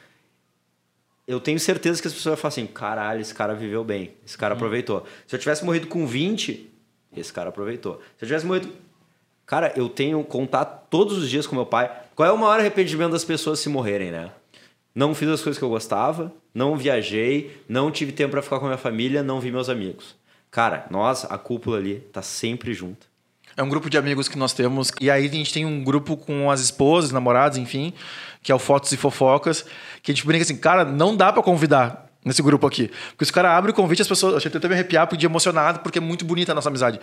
[1.27, 4.39] eu tenho certeza que as pessoas vão falar assim: caralho, esse cara viveu bem, esse
[4.39, 5.05] cara aproveitou.
[5.27, 6.71] Se eu tivesse morrido com 20,
[7.17, 8.01] esse cara aproveitou.
[8.17, 8.73] Se eu tivesse morrido.
[9.47, 11.91] Cara, eu tenho contato todos os dias com meu pai.
[12.21, 14.31] Qual é o maior arrependimento das pessoas se morrerem, né?
[14.95, 18.67] Não fiz as coisas que eu gostava, não viajei, não tive tempo para ficar com
[18.67, 20.17] a minha família, não vi meus amigos.
[20.51, 23.07] Cara, nós, a cúpula ali, tá sempre junto.
[23.57, 24.93] É um grupo de amigos que nós temos.
[25.01, 27.95] E aí a gente tem um grupo com as esposas, namorados, enfim,
[28.43, 29.65] que é o Fotos e Fofocas,
[30.03, 32.91] que a gente brinca assim, cara, não dá pra convidar nesse grupo aqui.
[33.13, 34.45] Porque se o cara abre o convite, as pessoas.
[34.45, 37.01] Eu até me arrepiar, porque emocionado, porque é muito bonita a nossa amizade.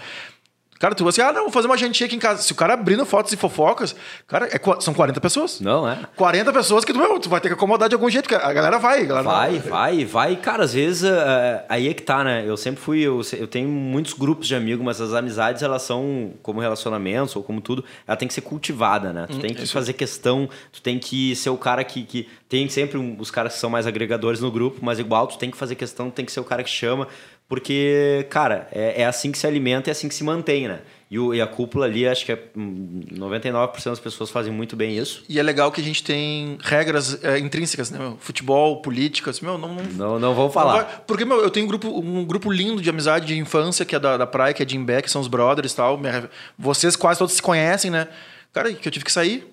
[0.79, 2.41] Cara, tu assim, ah, não, vou fazer uma jantinha aqui em casa.
[2.41, 3.95] Se o cara abrindo fotos e fofocas,
[4.27, 5.59] cara, é, são 40 pessoas.
[5.59, 5.97] Não, é?
[6.15, 8.77] 40 pessoas que tu, meu, tu vai ter que acomodar de algum jeito, a galera
[8.77, 9.01] vai.
[9.01, 10.35] A galera Vai, vai, vai.
[10.35, 12.43] Cara, às vezes eh, aí é que tá, né?
[12.47, 12.99] Eu sempre fui.
[13.01, 17.43] Eu, eu tenho muitos grupos de amigos, mas as amizades, elas são como relacionamentos ou
[17.43, 19.25] como tudo, ela tem que ser cultivada, né?
[19.29, 22.03] Tu tem que fazer questão, tu tem que ser o cara que.
[22.03, 25.37] que tem sempre um- os caras que são mais agregadores no grupo, mas igual tu
[25.37, 27.07] tem que fazer questão, tem que ser o cara que chama.
[27.47, 30.79] Porque, cara, é, é assim que se alimenta e é assim que se mantém, né?
[31.09, 34.75] E, o- e a cúpula ali, acho que é, hum, 99% das pessoas fazem muito
[34.75, 35.23] bem isso.
[35.29, 37.97] E é legal que a gente tem regras é, intrínsecas, né?
[37.97, 38.17] meu?
[38.19, 40.83] Futebol, política, assim, meu, não, não, Não, não vou não falar.
[40.83, 43.95] vai- porque, meu, eu tenho um grupo, um grupo lindo de amizade de infância, que
[43.95, 45.97] é da, da praia, que é Jim Beck, que são os brothers e tal.
[45.97, 46.29] Minha-
[46.59, 48.09] Vocês quase todos se conhecem, né?
[48.51, 49.47] Cara, que eu tive que sair,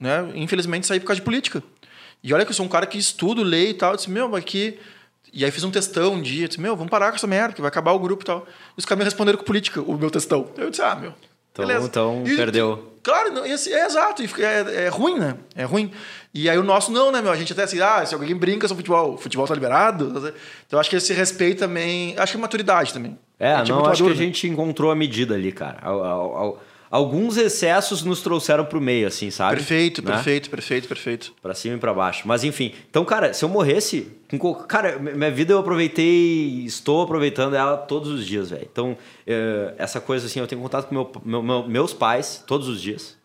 [0.00, 0.28] né?
[0.34, 1.62] Infelizmente saí por causa de política.
[2.24, 3.92] E olha que eu sou um cara que estudo, leio e tal.
[3.92, 4.78] Eu disse, meu, mas que.
[5.32, 7.54] E aí fiz um textão um dia, eu disse, meu, vamos parar com essa merda,
[7.54, 8.46] que vai acabar o grupo e tal.
[8.76, 10.48] E os caras me responderam com política, o meu textão.
[10.58, 11.14] Eu disse, ah, meu.
[11.52, 11.86] Então- beleza.
[11.86, 12.88] então E- perdeu.
[13.02, 15.34] Claro, não, assim, é exato, é, é ruim, né?
[15.56, 15.90] É ruim.
[16.32, 17.32] E aí o nosso não, né, meu?
[17.32, 20.06] A gente até assim, ah, se alguém brinca sobre futebol, o futebol tá liberado.
[20.16, 20.32] Então
[20.70, 22.14] eu acho que esse respeito também.
[22.16, 23.18] Acho que é maturidade também.
[23.40, 24.14] É, A gente não, acho que a maduro, né?
[24.26, 25.78] gente encontrou a medida ali, cara.
[25.82, 26.62] Al- al- al-
[26.92, 29.56] Alguns excessos nos trouxeram pro meio, assim, sabe?
[29.56, 30.12] Perfeito, Né?
[30.12, 31.32] perfeito, perfeito, perfeito.
[31.40, 32.24] Pra cima e pra baixo.
[32.26, 32.74] Mas enfim.
[32.90, 34.08] Então, cara, se eu morresse.
[34.68, 36.64] Cara, mi- minha vida eu aproveitei.
[36.66, 38.68] Estou aproveitando ela todos os dias, velho.
[38.70, 38.94] Então,
[39.26, 42.80] eh, essa coisa assim, eu tenho contato com meu, meu- meu- meus pais todos os
[42.80, 43.16] dias.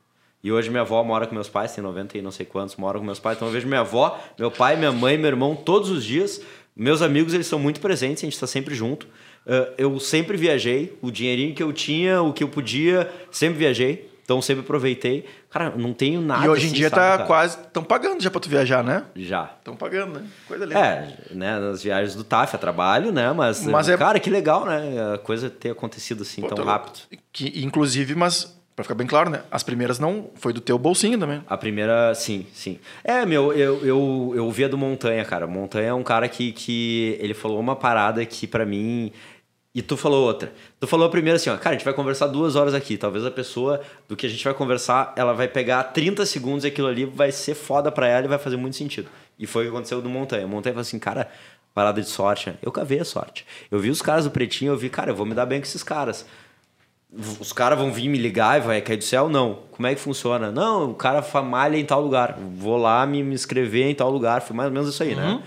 [0.41, 2.97] E hoje minha avó mora com meus pais, tem 90 e não sei quantos, mora
[2.97, 3.35] com meus pais.
[3.37, 6.41] Então eu vejo minha avó, meu pai, minha mãe, meu irmão todos os dias.
[6.73, 9.07] Meus amigos, eles são muito presentes, a gente tá sempre junto.
[9.47, 14.07] Eh, eu sempre viajei, o dinheirinho que eu tinha, o que eu podia, sempre viajei.
[14.27, 15.23] Então sempre aproveitei.
[15.49, 17.23] Cara, não tenho nada e hoje em assim, dia sabe, tá cara?
[17.23, 17.57] quase.
[17.61, 19.05] Estão pagando já pra tu viajar, né?
[19.15, 19.55] Já.
[19.57, 20.27] Estão pagando, né?
[20.45, 20.77] Coisa linda.
[20.77, 23.31] É, né, nas viagens do TAF é trabalho, né?
[23.31, 25.13] Mas, Mas é- cara, que legal, né?
[25.13, 26.99] A coisa ter acontecido assim Pô, tão tá rápido.
[27.31, 29.43] Que, inclusive, mas, pra ficar bem claro, né?
[29.49, 30.29] As primeiras não.
[30.35, 31.41] Foi do teu bolsinho também.
[31.47, 32.79] A primeira, sim, sim.
[33.05, 35.47] É, meu, eu, eu, eu ouvia do Montanha, cara.
[35.47, 39.13] Montanha é um cara que, que ele falou uma parada que pra mim.
[39.77, 40.51] E tu falou outra.
[40.79, 42.97] Tu falou primeiro assim, ó, cara, a gente vai conversar duas horas aqui.
[42.97, 43.79] Talvez a pessoa
[44.09, 47.31] do que a gente vai conversar, ela vai pegar 30 segundos e aquilo ali vai
[47.31, 49.07] ser foda pra ela e vai fazer muito sentido.
[49.37, 50.47] E foi o que aconteceu do Montanha.
[50.47, 51.29] O Montanha falou assim, cara,
[51.75, 52.55] parada de sorte, né?
[52.59, 53.45] Eu cavei a sorte.
[53.69, 55.67] Eu vi os caras do Pretinho, eu vi, cara, eu vou me dar bem com
[55.67, 56.25] esses caras.
[57.39, 59.29] Os caras vão vir me ligar e vai cair do céu?
[59.29, 59.59] Não.
[59.69, 60.51] Como é que funciona?
[60.51, 62.35] Não, o cara malha em tal lugar.
[62.55, 64.41] Vou lá me, me inscrever em tal lugar.
[64.41, 65.39] Foi mais ou menos isso aí, né?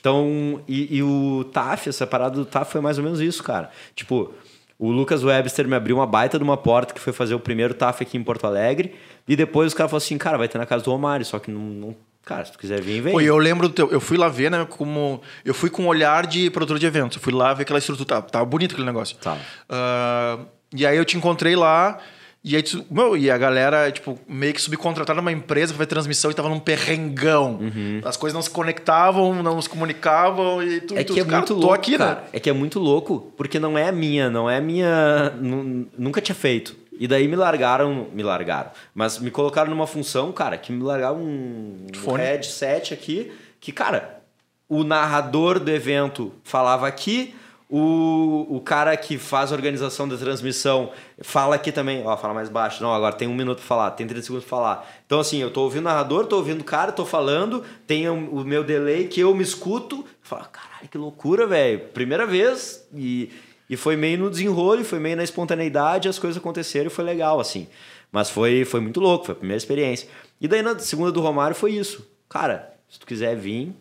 [0.00, 3.70] Então, e, e o TAF, essa parada do TAF foi mais ou menos isso, cara.
[3.94, 4.32] Tipo,
[4.78, 7.74] o Lucas Webster me abriu uma baita de uma porta que foi fazer o primeiro
[7.74, 8.94] TAF aqui em Porto Alegre.
[9.28, 11.50] E depois os caras falaram assim, cara, vai ter na casa do Romário, só que
[11.50, 11.60] não.
[11.60, 13.12] não- cara, se tu quiser vir, vem.
[13.12, 13.90] Pô, eu lembro do teu.
[13.92, 14.66] Eu fui lá ver, né?
[14.68, 15.20] Como.
[15.44, 17.16] Eu fui com um olhar de produtor de eventos.
[17.18, 18.06] Eu fui lá ver aquela estrutura.
[18.08, 19.16] Tava, tava bonito aquele negócio.
[19.18, 19.38] Tava.
[19.68, 20.38] Ah,
[20.74, 21.98] e aí eu te encontrei lá.
[22.42, 25.88] E aí, tu- meu, e a galera, tipo, meio que subcontrataram uma empresa pra fazer
[25.88, 27.58] transmissão e tava num perrengão.
[27.60, 28.00] Uhum.
[28.02, 31.36] As coisas não se conectavam, não se comunicavam e tu, É tu, que é cara,
[31.38, 32.14] muito louco, aqui, cara.
[32.14, 32.20] né?
[32.32, 35.30] É que é muito louco, porque não é a minha, não é a minha.
[35.38, 36.74] nu- Nunca tinha feito.
[36.98, 38.70] E daí me largaram, me largaram.
[38.94, 42.22] Mas me colocaram numa função, cara, que me largaram um, um Fone.
[42.22, 43.30] headset aqui,
[43.60, 44.20] que, cara,
[44.68, 47.34] o narrador do evento falava aqui,
[47.70, 50.90] o, o cara que faz a organização da transmissão
[51.20, 52.82] fala aqui também, ó, fala mais baixo.
[52.82, 54.92] Não, agora tem um minuto pra falar, tem 30 segundos pra falar.
[55.06, 58.44] Então, assim, eu tô ouvindo o narrador, tô ouvindo o cara, tô falando, tem o,
[58.44, 60.04] meu delay que eu me escuto.
[60.20, 61.78] Fala, caralho, que loucura, velho.
[61.94, 63.30] Primeira vez e,
[63.68, 67.38] e foi meio no desenrolo, foi meio na espontaneidade, as coisas aconteceram e foi legal,
[67.38, 67.68] assim.
[68.10, 70.08] Mas foi, foi muito louco, foi a primeira experiência.
[70.40, 72.04] E daí na segunda do Romário foi isso.
[72.28, 73.72] Cara, se tu quiser vir,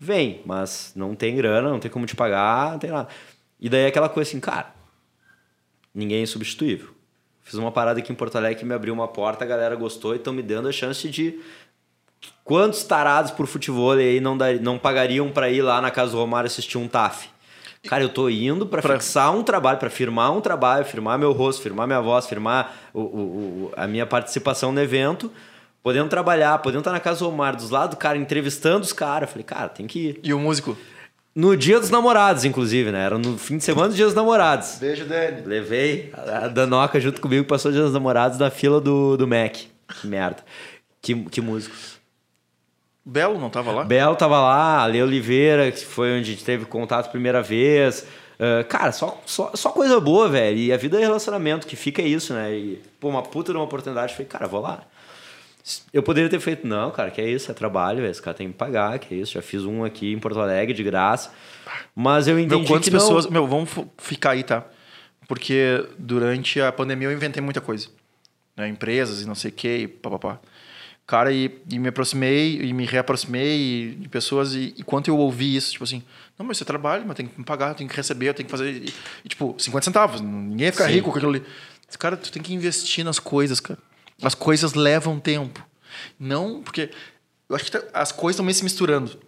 [0.00, 3.08] vem, mas não tem grana, não tem como te pagar, não tem nada.
[3.60, 4.74] E daí aquela coisa assim, cara,
[5.94, 6.88] ninguém é substituível.
[7.42, 10.14] Fiz uma parada aqui em Porto Alegre que me abriu uma porta, a galera gostou
[10.14, 11.38] e estão me dando a chance de.
[12.44, 16.18] Quantos tarados por futebol aí não, dar, não pagariam para ir lá na casa do
[16.18, 17.28] Romário assistir um TAF?
[17.88, 21.32] Cara, eu tô indo para Pra- fixar um trabalho, para firmar um trabalho, firmar meu
[21.32, 25.32] rosto, firmar minha voz, firmar o, o- o- a minha participação no evento,
[25.82, 29.30] podendo trabalhar, podendo estar na casa do Romário, dos lados do cara, entrevistando os caras.
[29.30, 30.20] Falei, cara, tem que ir.
[30.22, 30.76] E o músico?
[31.34, 33.04] No dia dos namorados, inclusive, né?
[33.04, 34.78] Era no fim de semana dos dias dos namorados.
[34.80, 35.42] Beijo, Dani.
[35.42, 39.56] Levei a Danoca junto comigo, passou o dia dos namorados na fila do, do Mac.
[40.00, 40.44] Que merda.
[41.00, 41.98] Que, que músicos.
[43.04, 43.84] Belo não tava lá?
[43.84, 48.06] Belo tava lá, Ale Oliveira, que foi onde a gente teve contato a primeira vez.
[48.40, 50.56] Ah, cara, só, só, só coisa boa, velho.
[50.56, 52.52] E a vida é relacionamento, que fica isso, né?
[52.54, 54.14] E, pô, uma puta de uma oportunidade.
[54.14, 54.82] Falei, cara, vou lá.
[55.92, 58.04] Eu poderia ter feito, não, cara, que é isso, é trabalho.
[58.06, 59.32] Esse cara tem que me pagar, que é isso.
[59.32, 61.30] Já fiz um aqui em Porto Alegre de graça.
[61.94, 63.26] Mas eu entendi Meu, quantas que não- pessoas.
[63.26, 64.64] Meu, vamos ficar aí, tá?
[65.28, 67.88] Porque durante a pandemia eu inventei muita coisa.
[68.56, 68.68] Né?
[68.68, 70.40] Empresas e não sei o que, e papapá.
[71.06, 75.56] Cara, e, e me aproximei e me reaproximei de pessoas e, e quanto eu ouvi
[75.56, 76.04] isso, tipo assim,
[76.38, 78.46] não, mas isso é trabalho, mas tem que me pagar, tem que receber, eu tenho
[78.46, 78.70] que fazer.
[78.70, 80.92] E, e, tipo, 50 centavos, ninguém ia ficar Sim.
[80.92, 81.42] rico com aquilo ali.
[81.98, 83.78] Cara, tu tem que investir nas coisas, cara.
[84.22, 85.64] As coisas levam tempo.
[86.18, 86.90] Não, porque
[87.48, 89.18] eu acho que tá- as coisas estão meio se misturando.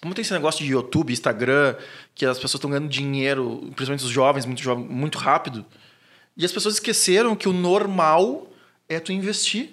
[0.00, 1.76] Como tem esse negócio de YouTube, Instagram,
[2.14, 5.64] que as pessoas estão ganhando dinheiro, principalmente os jovens, muito, jovens, muito rápido.
[6.36, 8.48] E as pessoas esqueceram que o normal
[8.88, 9.70] é tu investir.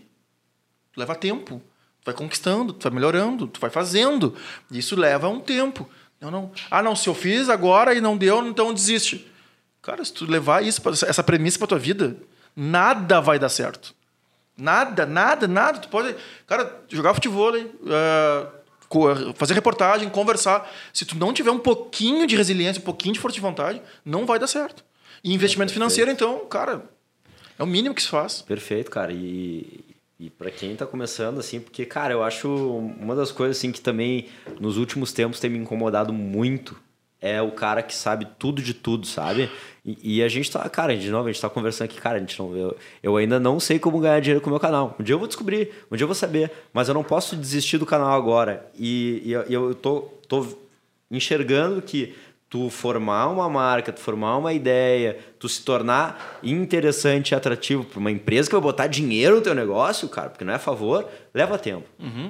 [0.93, 1.61] Tu leva tempo.
[2.01, 4.35] Tu vai conquistando, tu vai melhorando, tu vai fazendo.
[4.69, 5.89] Isso leva um tempo.
[6.21, 6.51] Não, não.
[6.69, 9.26] Ah, não, se eu fiz agora e não deu, então desiste.
[9.81, 12.17] Cara, se tu levar isso, essa premissa pra tua vida,
[12.55, 13.95] nada vai dar certo.
[14.60, 15.80] Nada, nada, nada.
[15.80, 16.15] Tu pode,
[16.45, 17.53] cara, jogar futebol,
[18.88, 20.69] co- fazer reportagem, conversar.
[20.94, 24.26] Se tu não tiver um pouquinho de resiliência, um pouquinho de força de vontade, não
[24.26, 24.84] vai dar certo.
[25.23, 26.84] E investimento financeiro, então, cara,
[27.57, 28.41] é o mínimo que se faz.
[28.41, 29.11] Perfeito, cara.
[29.11, 29.80] E,
[30.19, 33.81] e para quem tá começando, assim, porque, cara, eu acho uma das coisas, assim, que
[33.81, 34.27] também
[34.60, 36.80] nos últimos tempos tem me incomodado muito
[37.21, 39.49] é o cara que sabe tudo de tudo, sabe?
[39.85, 42.19] E, e a gente tá, cara, de novo, a gente tá conversando aqui, cara, a
[42.19, 44.95] gente não, eu, eu ainda não sei como ganhar dinheiro com o meu canal.
[44.99, 47.77] Um dia eu vou descobrir, um dia eu vou saber, mas eu não posso desistir
[47.77, 48.69] do canal agora.
[48.77, 50.45] E, e eu, eu tô, tô
[51.11, 52.15] enxergando que
[52.49, 57.99] tu formar uma marca, tu formar uma ideia, tu se tornar interessante e atrativo para
[57.99, 61.07] uma empresa que vai botar dinheiro no teu negócio, cara, porque não é a favor,
[61.33, 61.87] leva tempo,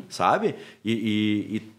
[0.10, 0.56] sabe?
[0.84, 1.72] E, e, e,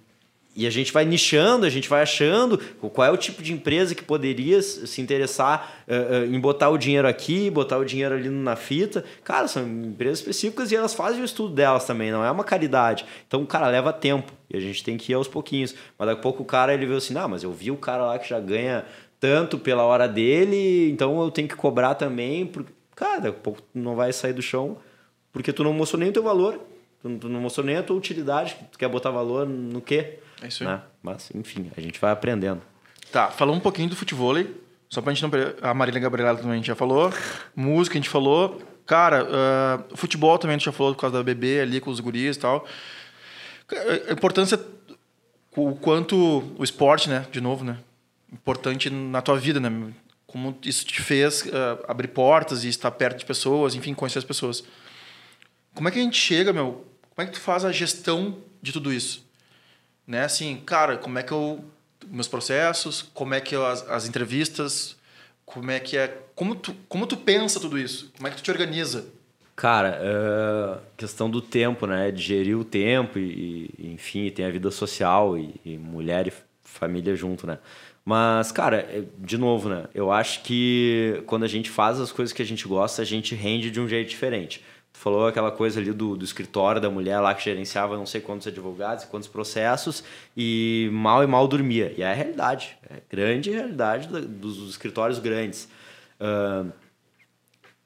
[0.55, 2.59] e a gente vai nichando, a gente vai achando
[2.93, 6.77] qual é o tipo de empresa que poderia se interessar eh, eh, em botar o
[6.77, 9.05] dinheiro aqui, botar o dinheiro ali na fita.
[9.23, 13.05] Cara, são empresas específicas e elas fazem o estudo delas também, não é uma caridade.
[13.29, 15.75] Então, cara, leva tempo e a gente tem que ir aos pouquinhos.
[15.97, 18.05] Mas daqui a pouco o cara ele vê assim, não, mas eu vi o cara
[18.07, 18.85] lá que já ganha
[19.21, 22.45] tanto pela hora dele, então eu tenho que cobrar também.
[22.45, 22.73] Porque...
[22.97, 24.77] Cara, daqui a pouco não vai sair do chão
[25.33, 26.59] porque tu não mostrou nem o teu valor.
[27.01, 28.57] Tu não- tu não mostrou nem a tua utilidade.
[28.73, 30.19] Tu quer botar valor no quê?
[30.43, 30.69] É isso aí.
[30.69, 30.83] né?
[31.03, 32.63] Mas, enfim, a gente vai aprendendo.
[33.13, 34.35] Tá, falando um pouquinho do futebol,
[34.89, 35.31] só pra gente não.
[35.63, 37.13] A Marília Gabriela também a gente já falou.
[37.55, 38.61] Música a gente falou.
[38.85, 42.01] Cara, ah, futebol também a gente já falou por causa da bebê ali com os
[42.01, 42.67] guris e tal.
[44.09, 44.61] A importância,
[45.57, 46.17] o quanto
[46.59, 47.25] o esporte, né?
[47.31, 47.79] De novo, né?
[48.33, 49.93] Importante na tua vida, né?
[50.27, 54.25] Como isso te fez ah, abrir portas e estar perto de pessoas, enfim, conhecer as
[54.25, 54.65] pessoas.
[55.73, 56.85] Como é que a gente chega, meu?
[57.15, 59.25] Como é que tu faz a gestão de tudo isso?
[60.11, 60.25] Né?
[60.25, 61.65] Assim, cara, como é que eu
[62.09, 64.97] meus processos, como é que eu, as, as entrevistas,
[65.45, 68.11] como é que é, como tu, como tu pensa tudo isso?
[68.17, 69.07] Como é que tu te organiza?
[69.55, 72.11] Cara, é, questão do tempo, né?
[72.11, 76.33] De gerir o tempo e, e, enfim, tem a vida social e, e mulher e
[76.65, 77.59] família junto, né?
[78.05, 79.85] Mas, cara, é, de novo, né?
[79.95, 83.37] Eu acho que quando a gente faz as coisas que a gente gosta, a gente
[83.37, 84.61] rende de um jeito diferente.
[85.01, 88.47] Falou aquela coisa ali do, do escritório da mulher lá que gerenciava não sei quantos
[88.47, 90.05] advogados quantos processos
[90.37, 91.95] e mal e mal dormia.
[91.97, 95.67] E é a realidade, é a grande realidade da- dos, escritórios grandes.
[96.21, 96.71] Ahn,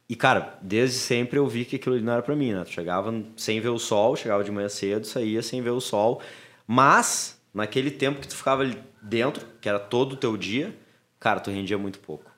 [0.08, 2.64] e, cara, desde sempre eu vi que aquilo não era pra mim, né?
[2.64, 6.20] Tu chegava sem ver o sol, chegava de manhã cedo, saía sem ver o sol.
[6.66, 10.76] Mas, naquele tempo que tu ficava ali dentro, que era todo o teu dia,
[11.20, 12.33] cara, tu rendia muito pouco.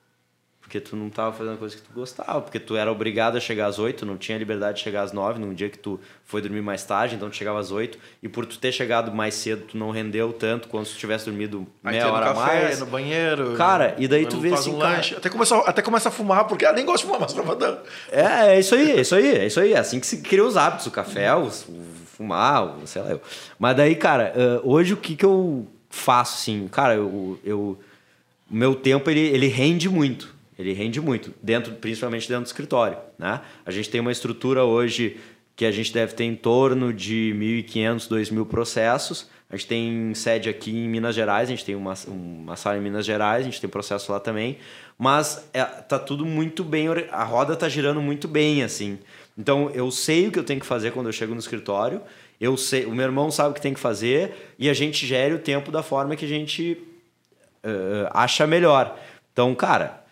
[0.67, 3.39] Porque tu não tava fazendo a coisa que tu gostava, porque tu era obrigado a
[3.39, 6.41] chegar às oito, não tinha liberdade de chegar às nove, num dia que tu foi
[6.41, 9.63] dormir mais tarde, então tu chegava às oito, e por tu ter chegado mais cedo,
[9.65, 12.79] tu não rendeu tanto quanto se tu tivesse dormido Aí meia hora café, mais.
[12.81, 13.53] no banheiro.
[13.55, 14.99] Cara, e daí tu vê assim, um cara-.
[14.99, 17.81] Até começa, até começa a fumar, porque ela nem gosta de fumar, mas dar.
[18.11, 19.71] É, é isso aí, é isso aí, é isso aí.
[19.71, 23.21] É assim que se cria os hábitos, o café, o, fumar, o, sei lá eu.
[23.57, 24.33] Mas daí, cara,
[24.65, 26.67] hoje o que que eu faço, assim?
[26.67, 27.79] Cara, eu, eu,
[28.51, 30.35] o meu tempo, ele, ele rende muito.
[30.57, 32.97] Ele rende muito, dentro, principalmente dentro do escritório.
[33.17, 33.41] Né?
[33.65, 35.17] A gente tem uma estrutura hoje
[35.55, 39.29] que a gente deve ter em torno de 1.500, 2.000 processos.
[39.49, 42.81] A gente tem sede aqui em Minas Gerais, a gente tem uma, uma sala em
[42.81, 44.57] Minas Gerais, a gente tem processo lá também.
[44.97, 48.99] Mas é, tá tudo muito bem, a roda tá girando muito bem, assim.
[49.37, 52.01] Então eu sei o que eu tenho que fazer quando eu chego no escritório,
[52.39, 55.33] eu sei, o meu irmão sabe o que tem que fazer e a gente gere
[55.33, 56.77] o tempo da forma que a gente
[57.63, 58.97] uh, acha melhor.
[59.33, 60.03] Então, cara,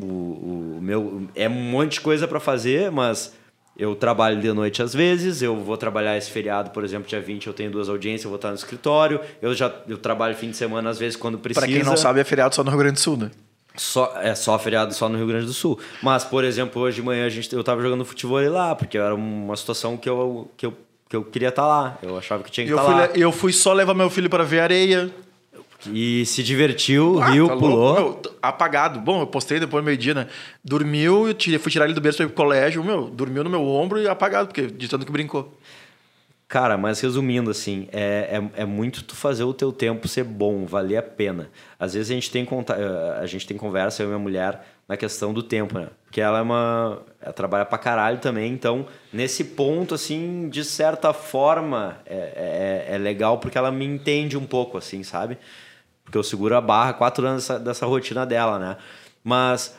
[0.00, 3.34] o, o meu é um monte de coisa para fazer, mas
[3.78, 7.46] eu trabalho de noite às vezes, eu vou trabalhar esse feriado, por exemplo, dia 20
[7.46, 10.56] eu tenho duas audiências, eu vou estar no escritório, eu já eu trabalho fim de
[10.56, 11.66] semana às vezes quando precisa.
[11.66, 13.30] Pra quem não sabe, é feriado só no Rio Grande do Sul, né?
[13.76, 15.78] Só, é só feriado só no Rio Grande do Sul.
[16.02, 19.14] Mas, por exemplo, hoje de manhã a gente, eu tava jogando futebol lá, porque era
[19.14, 20.74] uma situação que eu, que eu,
[21.08, 21.98] que eu queria estar lá.
[22.02, 23.08] Eu achava que tinha que eu estar fui, lá.
[23.14, 25.10] Eu fui só levar meu filho para ver areia.
[25.92, 27.94] E se divertiu, ah, riu, tá pulou.
[27.94, 29.00] Meu, apagado.
[29.00, 30.26] Bom, eu postei depois do meio-dia, né?
[30.64, 32.82] Dormiu, eu tirei, fui tirar ele do berço para pro colégio.
[32.84, 35.56] Meu, dormiu no meu ombro e apagado, porque de tanto que brincou.
[36.48, 40.64] Cara, mas resumindo, assim, é, é, é, muito tu fazer o teu tempo ser bom,
[40.64, 41.50] valer a pena.
[41.76, 44.96] Às vezes a gente tem, eh, a gente tem conversa, eu e minha mulher, na
[44.96, 45.88] questão do tempo, né?
[46.04, 47.02] Porque ela é uma.
[47.20, 52.98] Ela trabalha pra caralho também, então, nesse ponto, assim, de certa forma, é, é, é
[52.98, 55.38] legal porque ela me entende um pouco, assim, sabe?
[56.06, 58.76] Porque eu seguro a barra quatro anos dessa, dessa rotina dela, né?
[59.24, 59.76] Mas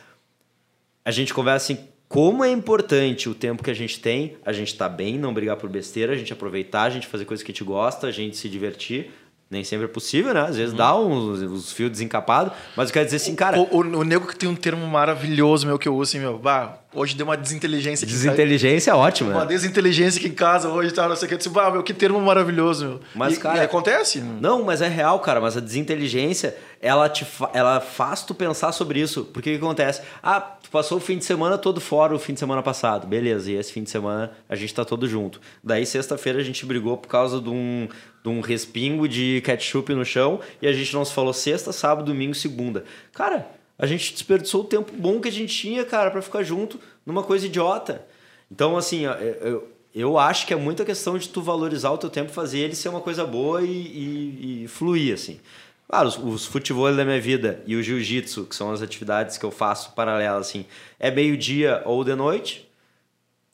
[1.02, 4.76] a gente conversa assim, como é importante o tempo que a gente tem, a gente
[4.76, 7.54] tá bem, não brigar por besteira, a gente aproveitar, a gente fazer coisas que a
[7.54, 9.10] gente gosta, a gente se divertir.
[9.50, 10.42] Nem sempre é possível, né?
[10.42, 10.76] Às vezes uhum.
[10.76, 13.58] dá uns, uns fios desencapados, mas eu quero dizer assim, cara.
[13.58, 16.38] O, o, o, nego que tem um termo maravilhoso, meu, que eu uso assim, meu.
[16.38, 19.30] Bah, hoje deu uma desinteligência aqui Desinteligência é ótima.
[19.30, 19.46] Uma né?
[19.46, 21.08] desinteligência aqui em casa hoje, tá?
[21.08, 21.34] Não sei o que.
[21.34, 23.00] Eu disse, bah, meu, que termo maravilhoso, meu.
[23.14, 23.56] Mas, e, cara.
[23.56, 24.20] E acontece.
[24.20, 25.40] Não, mas é real, cara.
[25.40, 27.50] Mas a desinteligência, ela, te fa...
[27.54, 29.24] ela faz tu pensar sobre isso.
[29.32, 30.02] Porque o que acontece?
[30.22, 33.06] Ah, tu passou o fim de semana todo fora o fim de semana passado.
[33.06, 35.40] Beleza, e esse fim de semana a gente tá todo junto.
[35.64, 37.88] Daí, sexta-feira, a gente brigou por causa de um
[38.28, 42.06] de um respingo de ketchup no chão e a gente não se falou sexta, sábado,
[42.06, 42.84] domingo, segunda.
[43.12, 43.48] Cara,
[43.78, 47.22] a gente desperdiçou o tempo bom que a gente tinha, cara, para ficar junto numa
[47.22, 48.06] coisa idiota.
[48.50, 49.04] Então, assim,
[49.40, 52.74] eu, eu acho que é muita questão de tu valorizar o teu tempo, fazer ele
[52.74, 55.40] ser uma coisa boa e, e, e fluir, assim.
[55.88, 59.44] Claro, os, os futebol da minha vida e o jiu-jitsu, que são as atividades que
[59.44, 60.66] eu faço paralelas, assim,
[60.98, 62.68] é meio-dia ou de noite.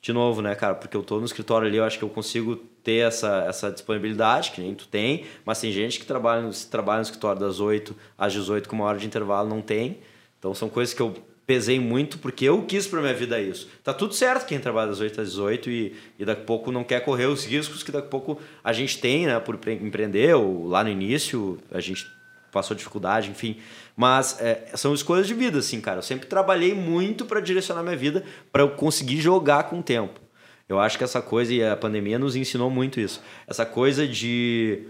[0.01, 0.75] De novo, né, cara?
[0.75, 4.51] Porque eu tô no escritório ali, eu acho que eu consigo ter essa, essa disponibilidade,
[4.51, 7.97] que nem tu tem, mas tem gente que trabalha no, trabalha no escritório das 8
[8.17, 9.99] às 18 com uma hora de intervalo, não tem.
[10.39, 11.15] Então são coisas que eu
[11.47, 13.69] pesei muito porque eu quis para minha vida isso.
[13.83, 16.85] Tá tudo certo quem trabalha das 8 às 18 e, e daqui a pouco não
[16.85, 20.67] quer correr os riscos que daqui a pouco a gente tem, né, por empreender, ou
[20.69, 22.07] lá no início a gente
[22.53, 23.57] passou dificuldade, enfim.
[23.97, 25.99] Mas é, são escolhas de vida, assim, cara.
[25.99, 30.24] Eu sempre trabalhei muito para direcionar minha vida para eu conseguir jogar com o tempo.
[30.69, 34.87] Eu acho que essa coisa, e a pandemia nos ensinou muito isso, essa coisa de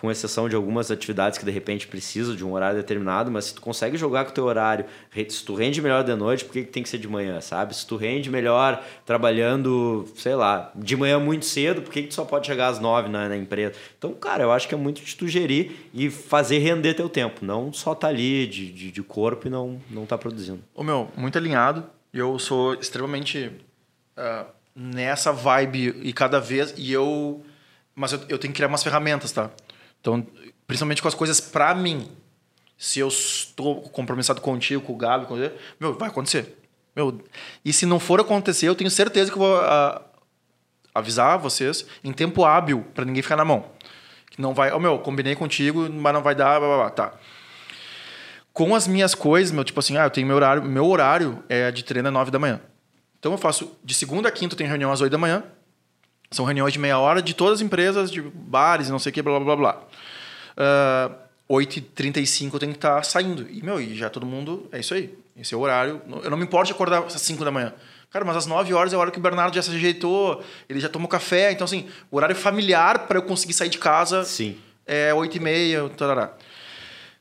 [0.00, 3.54] com exceção de algumas atividades que de repente precisam de um horário determinado, mas se
[3.54, 4.84] tu consegue jogar com o teu horário,
[5.28, 7.74] se tu rende melhor de noite, por que tem que ser de manhã, sabe?
[7.74, 12.24] Se tu rende melhor trabalhando, sei lá, de manhã muito cedo, por que tu só
[12.24, 13.74] pode chegar às nove na, na, empresa?
[13.98, 17.44] Então, cara, eu acho que é muito de tu gerir e fazer render teu tempo,
[17.44, 20.60] não só tá ali de, de, de corpo e não, não tá produzindo.
[20.74, 23.50] Ô meu, muito alinhado, eu sou extremamente
[24.18, 27.44] uh, nessa vibe e cada vez, e eu...
[27.94, 29.50] Mas eu, eu tenho que criar umas ferramentas, tá?
[30.00, 30.26] Então,
[30.66, 32.08] principalmente com as coisas para mim.
[32.76, 36.56] Se eu estou compromissado contigo, com o Gabi, com ele, meu, vai acontecer.
[36.94, 37.20] Meu,
[37.64, 40.00] e se não for acontecer, eu tenho certeza que eu vou ah,
[40.94, 43.64] avisar vocês em tempo hábil para ninguém ficar na mão.
[44.30, 46.90] Que não vai, oh, meu, combinei contigo, mas não vai dar, blá, blá, blá.
[46.90, 47.12] tá.
[48.52, 51.70] Com as minhas coisas, meu, tipo assim, ah, eu tenho meu horário, meu horário é
[51.70, 52.60] de treino às 9 da manhã.
[53.18, 55.42] Então eu faço de segunda a quinta, tenho reunião às 8 da manhã.
[56.30, 59.22] São reuniões de meia hora de todas as empresas, de bares, não sei o que,
[59.22, 59.74] blá blá blá blá.
[59.76, 61.10] Uh, ah,
[61.50, 63.46] 8h35 eu tenho que estar tá saindo.
[63.50, 64.68] E, meu, e já todo mundo.
[64.70, 65.16] É isso aí.
[65.36, 66.02] Esse é o horário.
[66.22, 67.72] Eu não me importo de acordar às 5 da manhã.
[68.10, 70.80] Cara, mas às 9 horas é a hora que o Bernardo já se ajeitou, ele
[70.80, 71.52] já tomou café.
[71.52, 74.58] Então, assim, o horário familiar para eu conseguir sair de casa Sim.
[74.86, 76.34] é 8h30, tarará.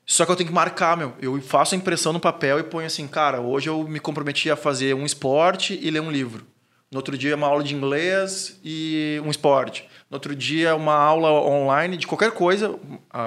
[0.09, 1.13] Só que eu tenho que marcar, meu.
[1.21, 4.55] Eu faço a impressão no papel e ponho assim, cara, hoje eu me comprometi a
[4.55, 6.47] fazer um esporte e ler um livro.
[6.89, 9.85] No outro dia, uma aula de inglês e um esporte.
[10.09, 12.79] No outro dia, uma aula online de qualquer coisa,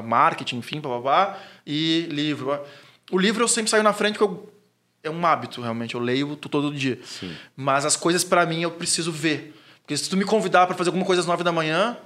[0.02, 2.58] marketing, enfim, blá, e livro.
[3.12, 4.50] O livro eu sempre saio na frente porque eu,
[5.02, 5.94] é um hábito, realmente.
[5.94, 6.98] Eu leio todo dia.
[7.04, 7.36] Sim.
[7.54, 9.54] Mas as coisas, para mim, eu preciso ver.
[9.82, 11.98] Porque se tu me convidar para fazer alguma coisa às nove da manhã,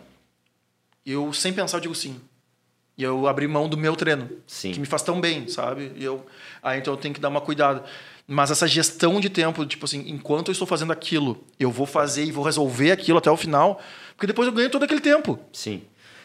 [1.06, 2.20] eu, sem pensar, eu digo sim.
[2.96, 4.72] E eu abri mão do meu treino, Sim.
[4.72, 5.92] que me faz tão bem, sabe?
[5.96, 6.24] E eu,
[6.62, 7.82] aí então eu tenho que dar uma cuidado.
[8.26, 12.24] Mas essa gestão de tempo, tipo assim, enquanto eu estou fazendo aquilo, eu vou fazer
[12.24, 13.80] e vou resolver aquilo até o final,
[14.16, 15.38] porque depois eu ganho todo aquele tempo.
[15.52, 15.82] Sim.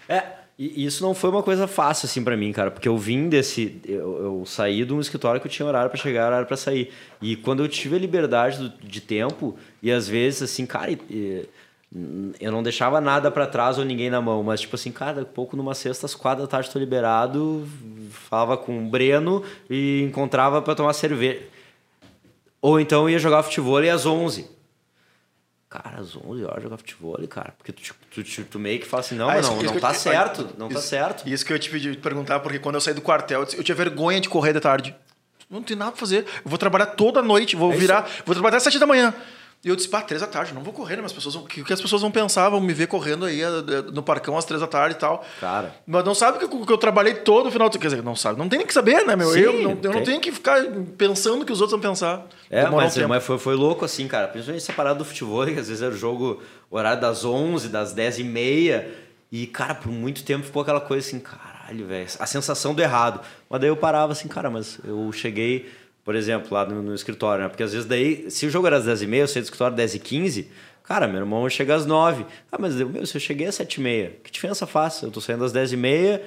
[0.08, 0.24] É,
[0.58, 3.82] e isso não foi uma coisa fácil assim para mim, cara, porque eu vim desse
[3.86, 6.92] eu, eu saí de um escritório que eu tinha horário para chegar, horário para sair.
[7.22, 11.46] E quando eu tive a liberdade do- de tempo e às vezes assim, cara, e,
[12.40, 15.58] eu não deixava nada para trás ou ninguém na mão, mas tipo assim, cara, pouco
[15.58, 17.68] numa sexta às quatro da tarde tô liberado,
[18.12, 21.42] falava com o Breno e encontrava para tomar cerveja.
[22.62, 24.48] Ou então ia jogar futebol às 11.
[25.70, 27.54] Cara, às 11 horas jogar futebol, cara.
[27.58, 29.80] Porque tu, tu, tu, tu meio que fala assim, não, Ah, isso- não, isso não
[29.80, 31.30] tá te- certo, não tá isso- certo.
[31.30, 34.20] Isso que eu te pedi perguntar, porque quando eu saí do quartel, eu tinha vergonha
[34.20, 34.96] de correr de tarde.
[35.50, 36.26] Não tem nada pra fazer.
[36.44, 39.14] Eu vou trabalhar toda noite, vou É virar, vou trabalhar até sete da manhã.
[39.62, 41.04] E eu disse, pá, três da tarde, não vou correr, né?
[41.04, 42.48] As pessoas vão, que, que as pessoas vão pensar?
[42.48, 43.52] Vão me ver correndo aí eh,
[43.92, 45.26] no parcão às três da tarde e tal.
[45.42, 45.76] Cara.
[45.86, 47.78] Mas não sabe que que eu trabalhei todo o final do.
[47.78, 48.40] Quer dizer, não sabe.
[48.40, 49.30] Não tem nem que saber, né, meu?
[49.32, 50.64] Sim, eu não, eu não tenho que ficar
[50.98, 52.26] pensando o que os outros vão pensar.
[52.50, 53.10] É, Demora um mas, tempo.
[53.10, 54.30] mas foi, foi louco assim, cara.
[54.30, 56.42] Principalmente essa parada do futebol, que às vezes era o jogo,
[56.72, 58.90] o horário das 11, das 10 e meia.
[59.30, 62.08] E, cara, por muito tempo ficou aquela coisa assim, caralho, velho.
[62.18, 63.20] A sensação do errado.
[63.50, 65.70] Mas daí eu parava assim, cara, mas eu cheguei,
[66.10, 67.50] por exemplo, lá no, no escritório, né?
[67.50, 69.46] Porque às vezes daí, se o jogo era às 10 e meia, eu saí do
[69.46, 70.50] escritório às 10 e 15,
[70.84, 72.26] cara, meu irmão chega às 9.
[72.52, 75.04] Ah, mas eu, meu, se eu cheguei às 7 e meia, que diferença faz?
[75.04, 76.24] Eu tô saindo às 10 e meia,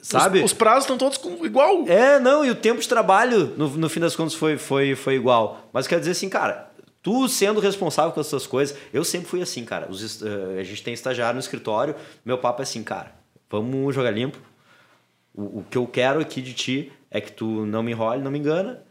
[0.00, 0.38] sabe?
[0.38, 1.86] Os, os prazos estão todos com- igual.
[1.88, 5.14] É, não, e o tempo de trabalho, no, no fim das contas, foi, foi, foi
[5.16, 5.68] igual.
[5.74, 6.70] Mas quer dizer assim, cara,
[7.02, 9.90] tu sendo responsável com as tuas coisas, eu sempre fui assim, cara.
[9.90, 11.94] Os eh, a gente tem estagiário no escritório,
[12.24, 13.12] meu papo é assim, cara,
[13.50, 14.38] vamos jogar limpo.
[15.34, 18.30] O, o que eu quero aqui de ti é que tu não me enrole, não
[18.30, 18.82] me engana.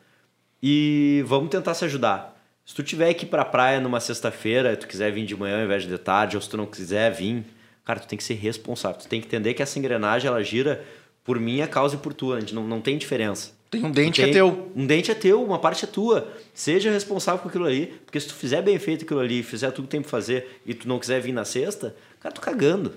[0.62, 2.38] E vamos tentar se ajudar.
[2.66, 5.66] Se tu tiver que ir pra praia numa sexta-feira, tu quiser vir de manhã ao
[5.66, 7.44] invés de tarde, ou se tu não quiser vir,
[7.84, 8.98] cara, tu tem que ser responsável.
[9.00, 10.84] Tu tem que entender que essa engrenagem, ela gira
[11.24, 12.38] por minha causa e por tua.
[12.38, 13.52] A gente não, não tem diferença.
[13.72, 14.72] Tem um dente Tu que é tem- teu.
[14.76, 16.28] Um dente é teu, uma parte é tua.
[16.54, 17.88] Seja responsável por aquilo ali.
[18.06, 20.74] Porque se tu fizer bem feito aquilo ali, fizer tudo que tem pra fazer, e
[20.74, 22.94] tu não quiser vir na sexta, cara, tu cagando.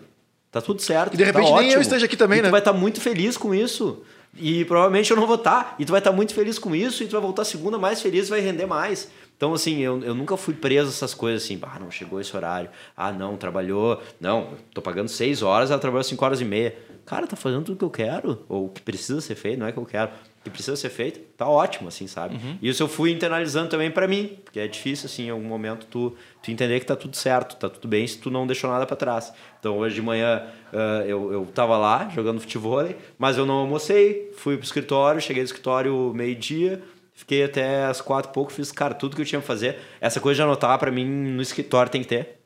[0.51, 1.15] Tá tudo certo.
[1.15, 1.81] E de tá repente nem eu ótimo.
[1.83, 2.49] esteja aqui também, e né?
[2.49, 4.03] Tu vai estar muito feliz com isso.
[4.37, 5.77] E provavelmente eu não vou estar.
[5.79, 7.03] E tu vai estar muito feliz com isso.
[7.03, 9.11] E tu vai voltar segunda mais feliz vai render mais.
[9.37, 11.59] Então, assim, eu, eu nunca fui preso a essas coisas assim.
[11.63, 12.71] Ah, não chegou esse horário.
[12.97, 14.01] Ah, não, trabalhou.
[14.21, 16.77] Não, tô pagando seis horas, ela trabalhou cinco horas e meia.
[17.05, 18.45] Cara, tá fazendo tudo que eu quero.
[18.49, 20.11] Ou o que precisa ser feito, não é que eu quero.
[20.45, 22.39] Que precisa ser feito, tá ótimo, assim, sabe?
[22.61, 24.37] E isso eu fui internalizando também pra mim.
[24.45, 27.71] Porque é difícil, assim, em algum momento tu, tu entender que tá tudo certo, tá
[27.71, 29.33] tudo bem se tu não deixou nada pra trás.
[29.59, 34.33] Então, hoje de manhã ah, eu, eu tava lá jogando futebol, mas eu não almocei.
[34.37, 36.83] Fui pro escritório, cheguei no escritório meio-dia.
[37.15, 39.79] Fiquei até as quatro e pouco, fiz, cara, tudo que eu tinha que fazer.
[40.01, 42.41] Essa coisa de anotar, pra mim, no escritório tem que ter.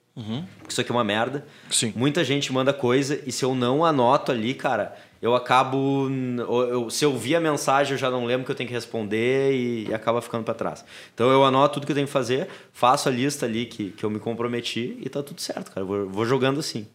[0.58, 1.46] Porque isso aqui é uma merda.
[1.70, 1.92] Sim.
[1.96, 6.08] Muita gente manda coisa e se eu não anoto ali, cara, eu acabo.
[6.38, 9.52] eu- se eu vi a mensagem, eu já não lembro que eu tenho que responder
[9.52, 10.84] e, e acaba ficando pra trás.
[11.14, 14.04] Então eu anoto tudo que eu tenho que fazer, faço a lista ali que, que
[14.04, 15.80] eu me comprometi e tá tudo certo, cara.
[15.82, 16.86] Eu Vou, vou jogando assim.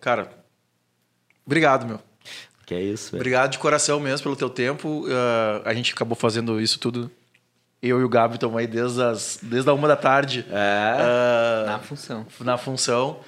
[0.00, 0.30] Cara,
[1.46, 2.00] obrigado, meu.
[2.66, 3.20] Que é isso, velho.
[3.20, 5.04] Obrigado de coração mesmo pelo teu tempo.
[5.08, 7.10] Ah, a gente acabou fazendo isso tudo.
[7.82, 10.46] Eu e o Gabi estamos aí desde, as, desde a uma da tarde.
[10.50, 10.96] É.
[10.98, 12.26] ah, Na função.
[12.40, 13.20] na função.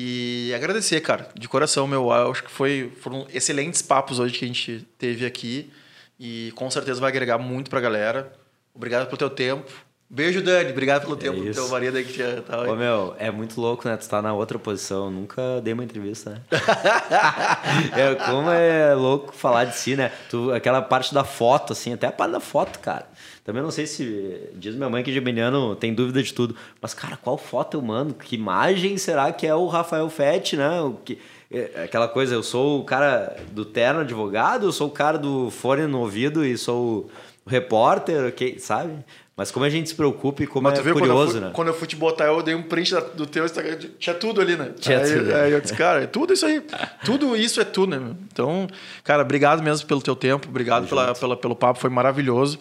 [0.00, 2.12] E agradecer, cara, de coração, meu.
[2.12, 5.72] Eu acho que foi, foram excelentes papos hoje que a gente teve aqui.
[6.20, 8.32] E com certeza vai agregar muito pra galera.
[8.72, 9.68] Obrigado pelo teu tempo.
[10.08, 10.70] Beijo, Dani.
[10.70, 12.44] Obrigado pelo tempo do É teu marido aí que tinha.
[12.48, 12.68] Aí.
[12.68, 13.96] Ô, meu, é muito louco, né?
[13.96, 15.06] Tu tá na outra posição.
[15.06, 16.40] Eu nunca dei uma entrevista, né?
[17.92, 20.12] é, como é louco falar de si, né?
[20.30, 23.08] Tu, aquela parte da foto, assim, até a parte da foto, cara.
[23.48, 24.50] Também não sei se.
[24.56, 26.54] Diz minha mãe que geminiano tem dúvida de tudo.
[26.82, 28.12] Mas, cara, qual foto eu mando?
[28.12, 30.82] Que imagem será que é o Rafael Fetti, né?
[30.82, 31.18] O que,
[31.50, 35.50] é, aquela coisa, eu sou o cara do terno advogado, eu sou o cara do
[35.50, 37.08] fone no ouvido e sou
[37.46, 39.02] o repórter, ok, sabe?
[39.34, 41.50] Mas como a gente se preocupa e como Mas é curioso, quando fui, né?
[41.54, 43.78] quando eu fui te botar, eu dei um print do teu Instagram.
[43.98, 44.72] Tinha tudo ali, né?
[44.78, 45.34] Tinha aí, tudo.
[45.34, 46.62] aí eu disse, cara, é tudo isso aí.
[47.02, 47.98] tudo isso é tu, né?
[48.30, 48.68] Então,
[49.02, 50.48] cara, obrigado mesmo pelo teu tempo.
[50.50, 52.58] Obrigado pela, pela, pelo papo, foi maravilhoso.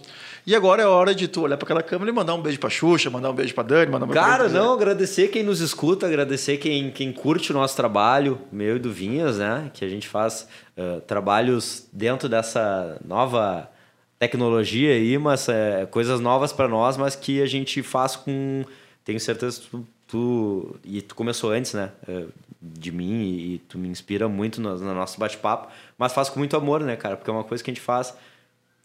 [0.47, 2.69] E agora é hora de tu olhar para aquela câmera e mandar um beijo pra
[2.69, 6.07] Xuxa, mandar um beijo pra Dani, mandar um beijo Cara, não, agradecer quem nos escuta,
[6.07, 9.69] agradecer quem, quem curte o nosso trabalho, meu e do Vinhas, né?
[9.73, 10.47] Que a gente faz
[10.77, 13.69] eh, trabalhos dentro dessa nova
[14.17, 18.63] tecnologia aí, mas eh, coisas novas para nós, mas que a gente faz com.
[19.03, 20.75] Tenho certeza que tu, tu.
[20.85, 21.91] E tu começou antes, né?
[22.07, 22.23] eh,
[22.61, 25.67] de mim e, e tu me inspira muito no, no nosso bate-papo,
[25.97, 27.17] mas faz com muito amor, né, cara?
[27.17, 28.15] Porque é uma coisa que a gente faz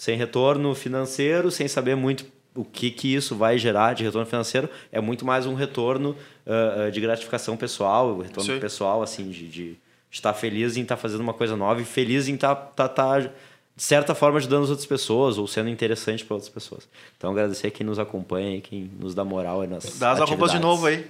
[0.03, 2.27] sem retorno financeiro, sem saber muito
[2.57, 6.91] o que, que isso vai gerar de retorno financeiro, é muito mais um retorno ah,
[6.91, 8.59] de gratificação pessoal, um retorno Sim.
[8.59, 9.77] pessoal, assim, de, de,
[10.11, 13.31] estar feliz em estar fazendo uma coisa nova e feliz em estar, tá, tá, de
[13.77, 16.89] certa forma, ajudando as outras pessoas ou sendo interessante para outras pessoas.
[17.17, 20.51] Então, agradecer quem nos acompanha e quem nos dá moral aí nas Dá as arrobas
[20.51, 21.07] de novo aí.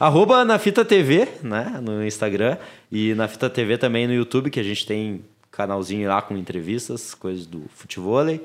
[0.00, 1.78] Arroba na Fita TV, né?
[1.80, 2.58] No Instagram.
[2.90, 7.14] E na Fita TV também no YouTube, que a gente tem canalzinho lá com entrevistas,
[7.14, 8.44] coisas do futevôlei.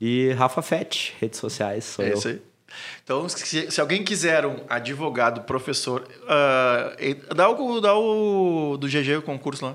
[0.00, 2.14] E Rafa Fett, redes sociais, sou É eu.
[2.14, 2.40] isso aí.
[3.02, 6.06] Então, se, se alguém quiser um advogado, professor,
[6.98, 9.74] e- dá, o, dá o do GG o concurso lá.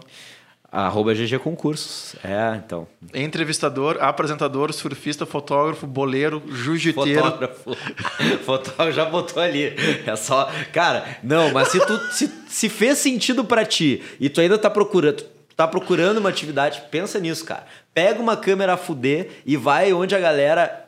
[0.72, 2.16] Arroba GG Concursos.
[2.24, 2.88] É, então.
[3.14, 7.22] Entrevistador, apresentador, surfista, fotógrafo, boleiro, jiu-jiteiro.
[7.22, 7.76] Fotógrafo.
[8.46, 9.74] Fotógrafo já botou ali.
[10.08, 10.50] É só.
[10.72, 14.70] Cara, não, mas se tu se, se fez sentido pra ti e tu ainda tá
[14.70, 15.26] procurando.
[15.62, 17.68] Tá procurando uma atividade, pensa nisso, cara.
[17.94, 20.88] Pega uma câmera a fuder e vai onde a galera.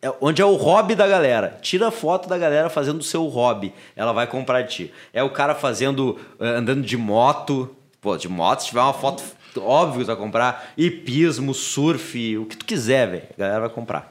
[0.00, 1.58] é- Onde é o hobby da galera.
[1.60, 3.74] Tira foto da galera fazendo o seu hobby.
[3.94, 4.94] Ela vai comprar de ti.
[5.12, 6.18] É o cara fazendo.
[6.40, 7.76] eh, andando de moto.
[8.00, 9.22] Pô, de moto, se tiver uma foto,
[9.58, 10.72] óbvio que tu vai comprar.
[10.78, 13.24] Hipismo, surf, o que tu quiser, velho.
[13.36, 14.10] A galera vai comprar.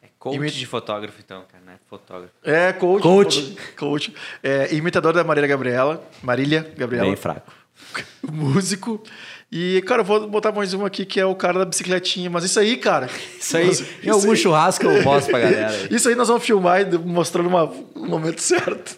[0.00, 1.74] É coach Imi- de fotógrafo, então, cara, né?
[1.90, 2.32] Fotógrafo.
[2.44, 3.02] É, coach.
[3.02, 3.56] Coach.
[3.76, 4.14] Coach.
[4.44, 6.00] É, imitador da Marília Gabriela.
[6.22, 7.06] Marília Gabriela.
[7.08, 7.57] Bem fraco.
[8.30, 9.02] músico.
[9.50, 12.28] E, cara, eu vou botar mais um aqui que é o cara da bicicletinha.
[12.28, 13.08] Mas isso aí, cara.
[13.40, 15.70] Isso aí, Nossa, em algum aí- churrasco eu mostro pra galera.
[15.70, 15.88] aí.
[15.90, 18.96] Isso aí nós vamos filmar e mostrando uma, um momento certo.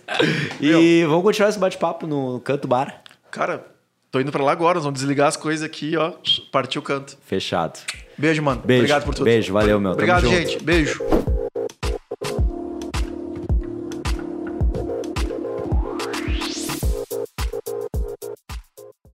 [0.60, 3.02] E vamos continuar esse bate-papo no Canto Bar.
[3.30, 3.64] Cara,
[4.10, 4.74] tô indo pra lá agora.
[4.74, 6.14] Nós vamos desligar as coisas aqui, ó.
[6.50, 7.16] Partiu o canto.
[7.24, 7.78] Fechado.
[8.18, 8.60] Beijo, mano.
[8.64, 8.80] Beijo.
[8.82, 9.24] Obrigado por tudo.
[9.24, 9.92] Beijo, valeu, meu.
[9.92, 10.60] Obrigado, gente.
[10.62, 11.00] Beijo.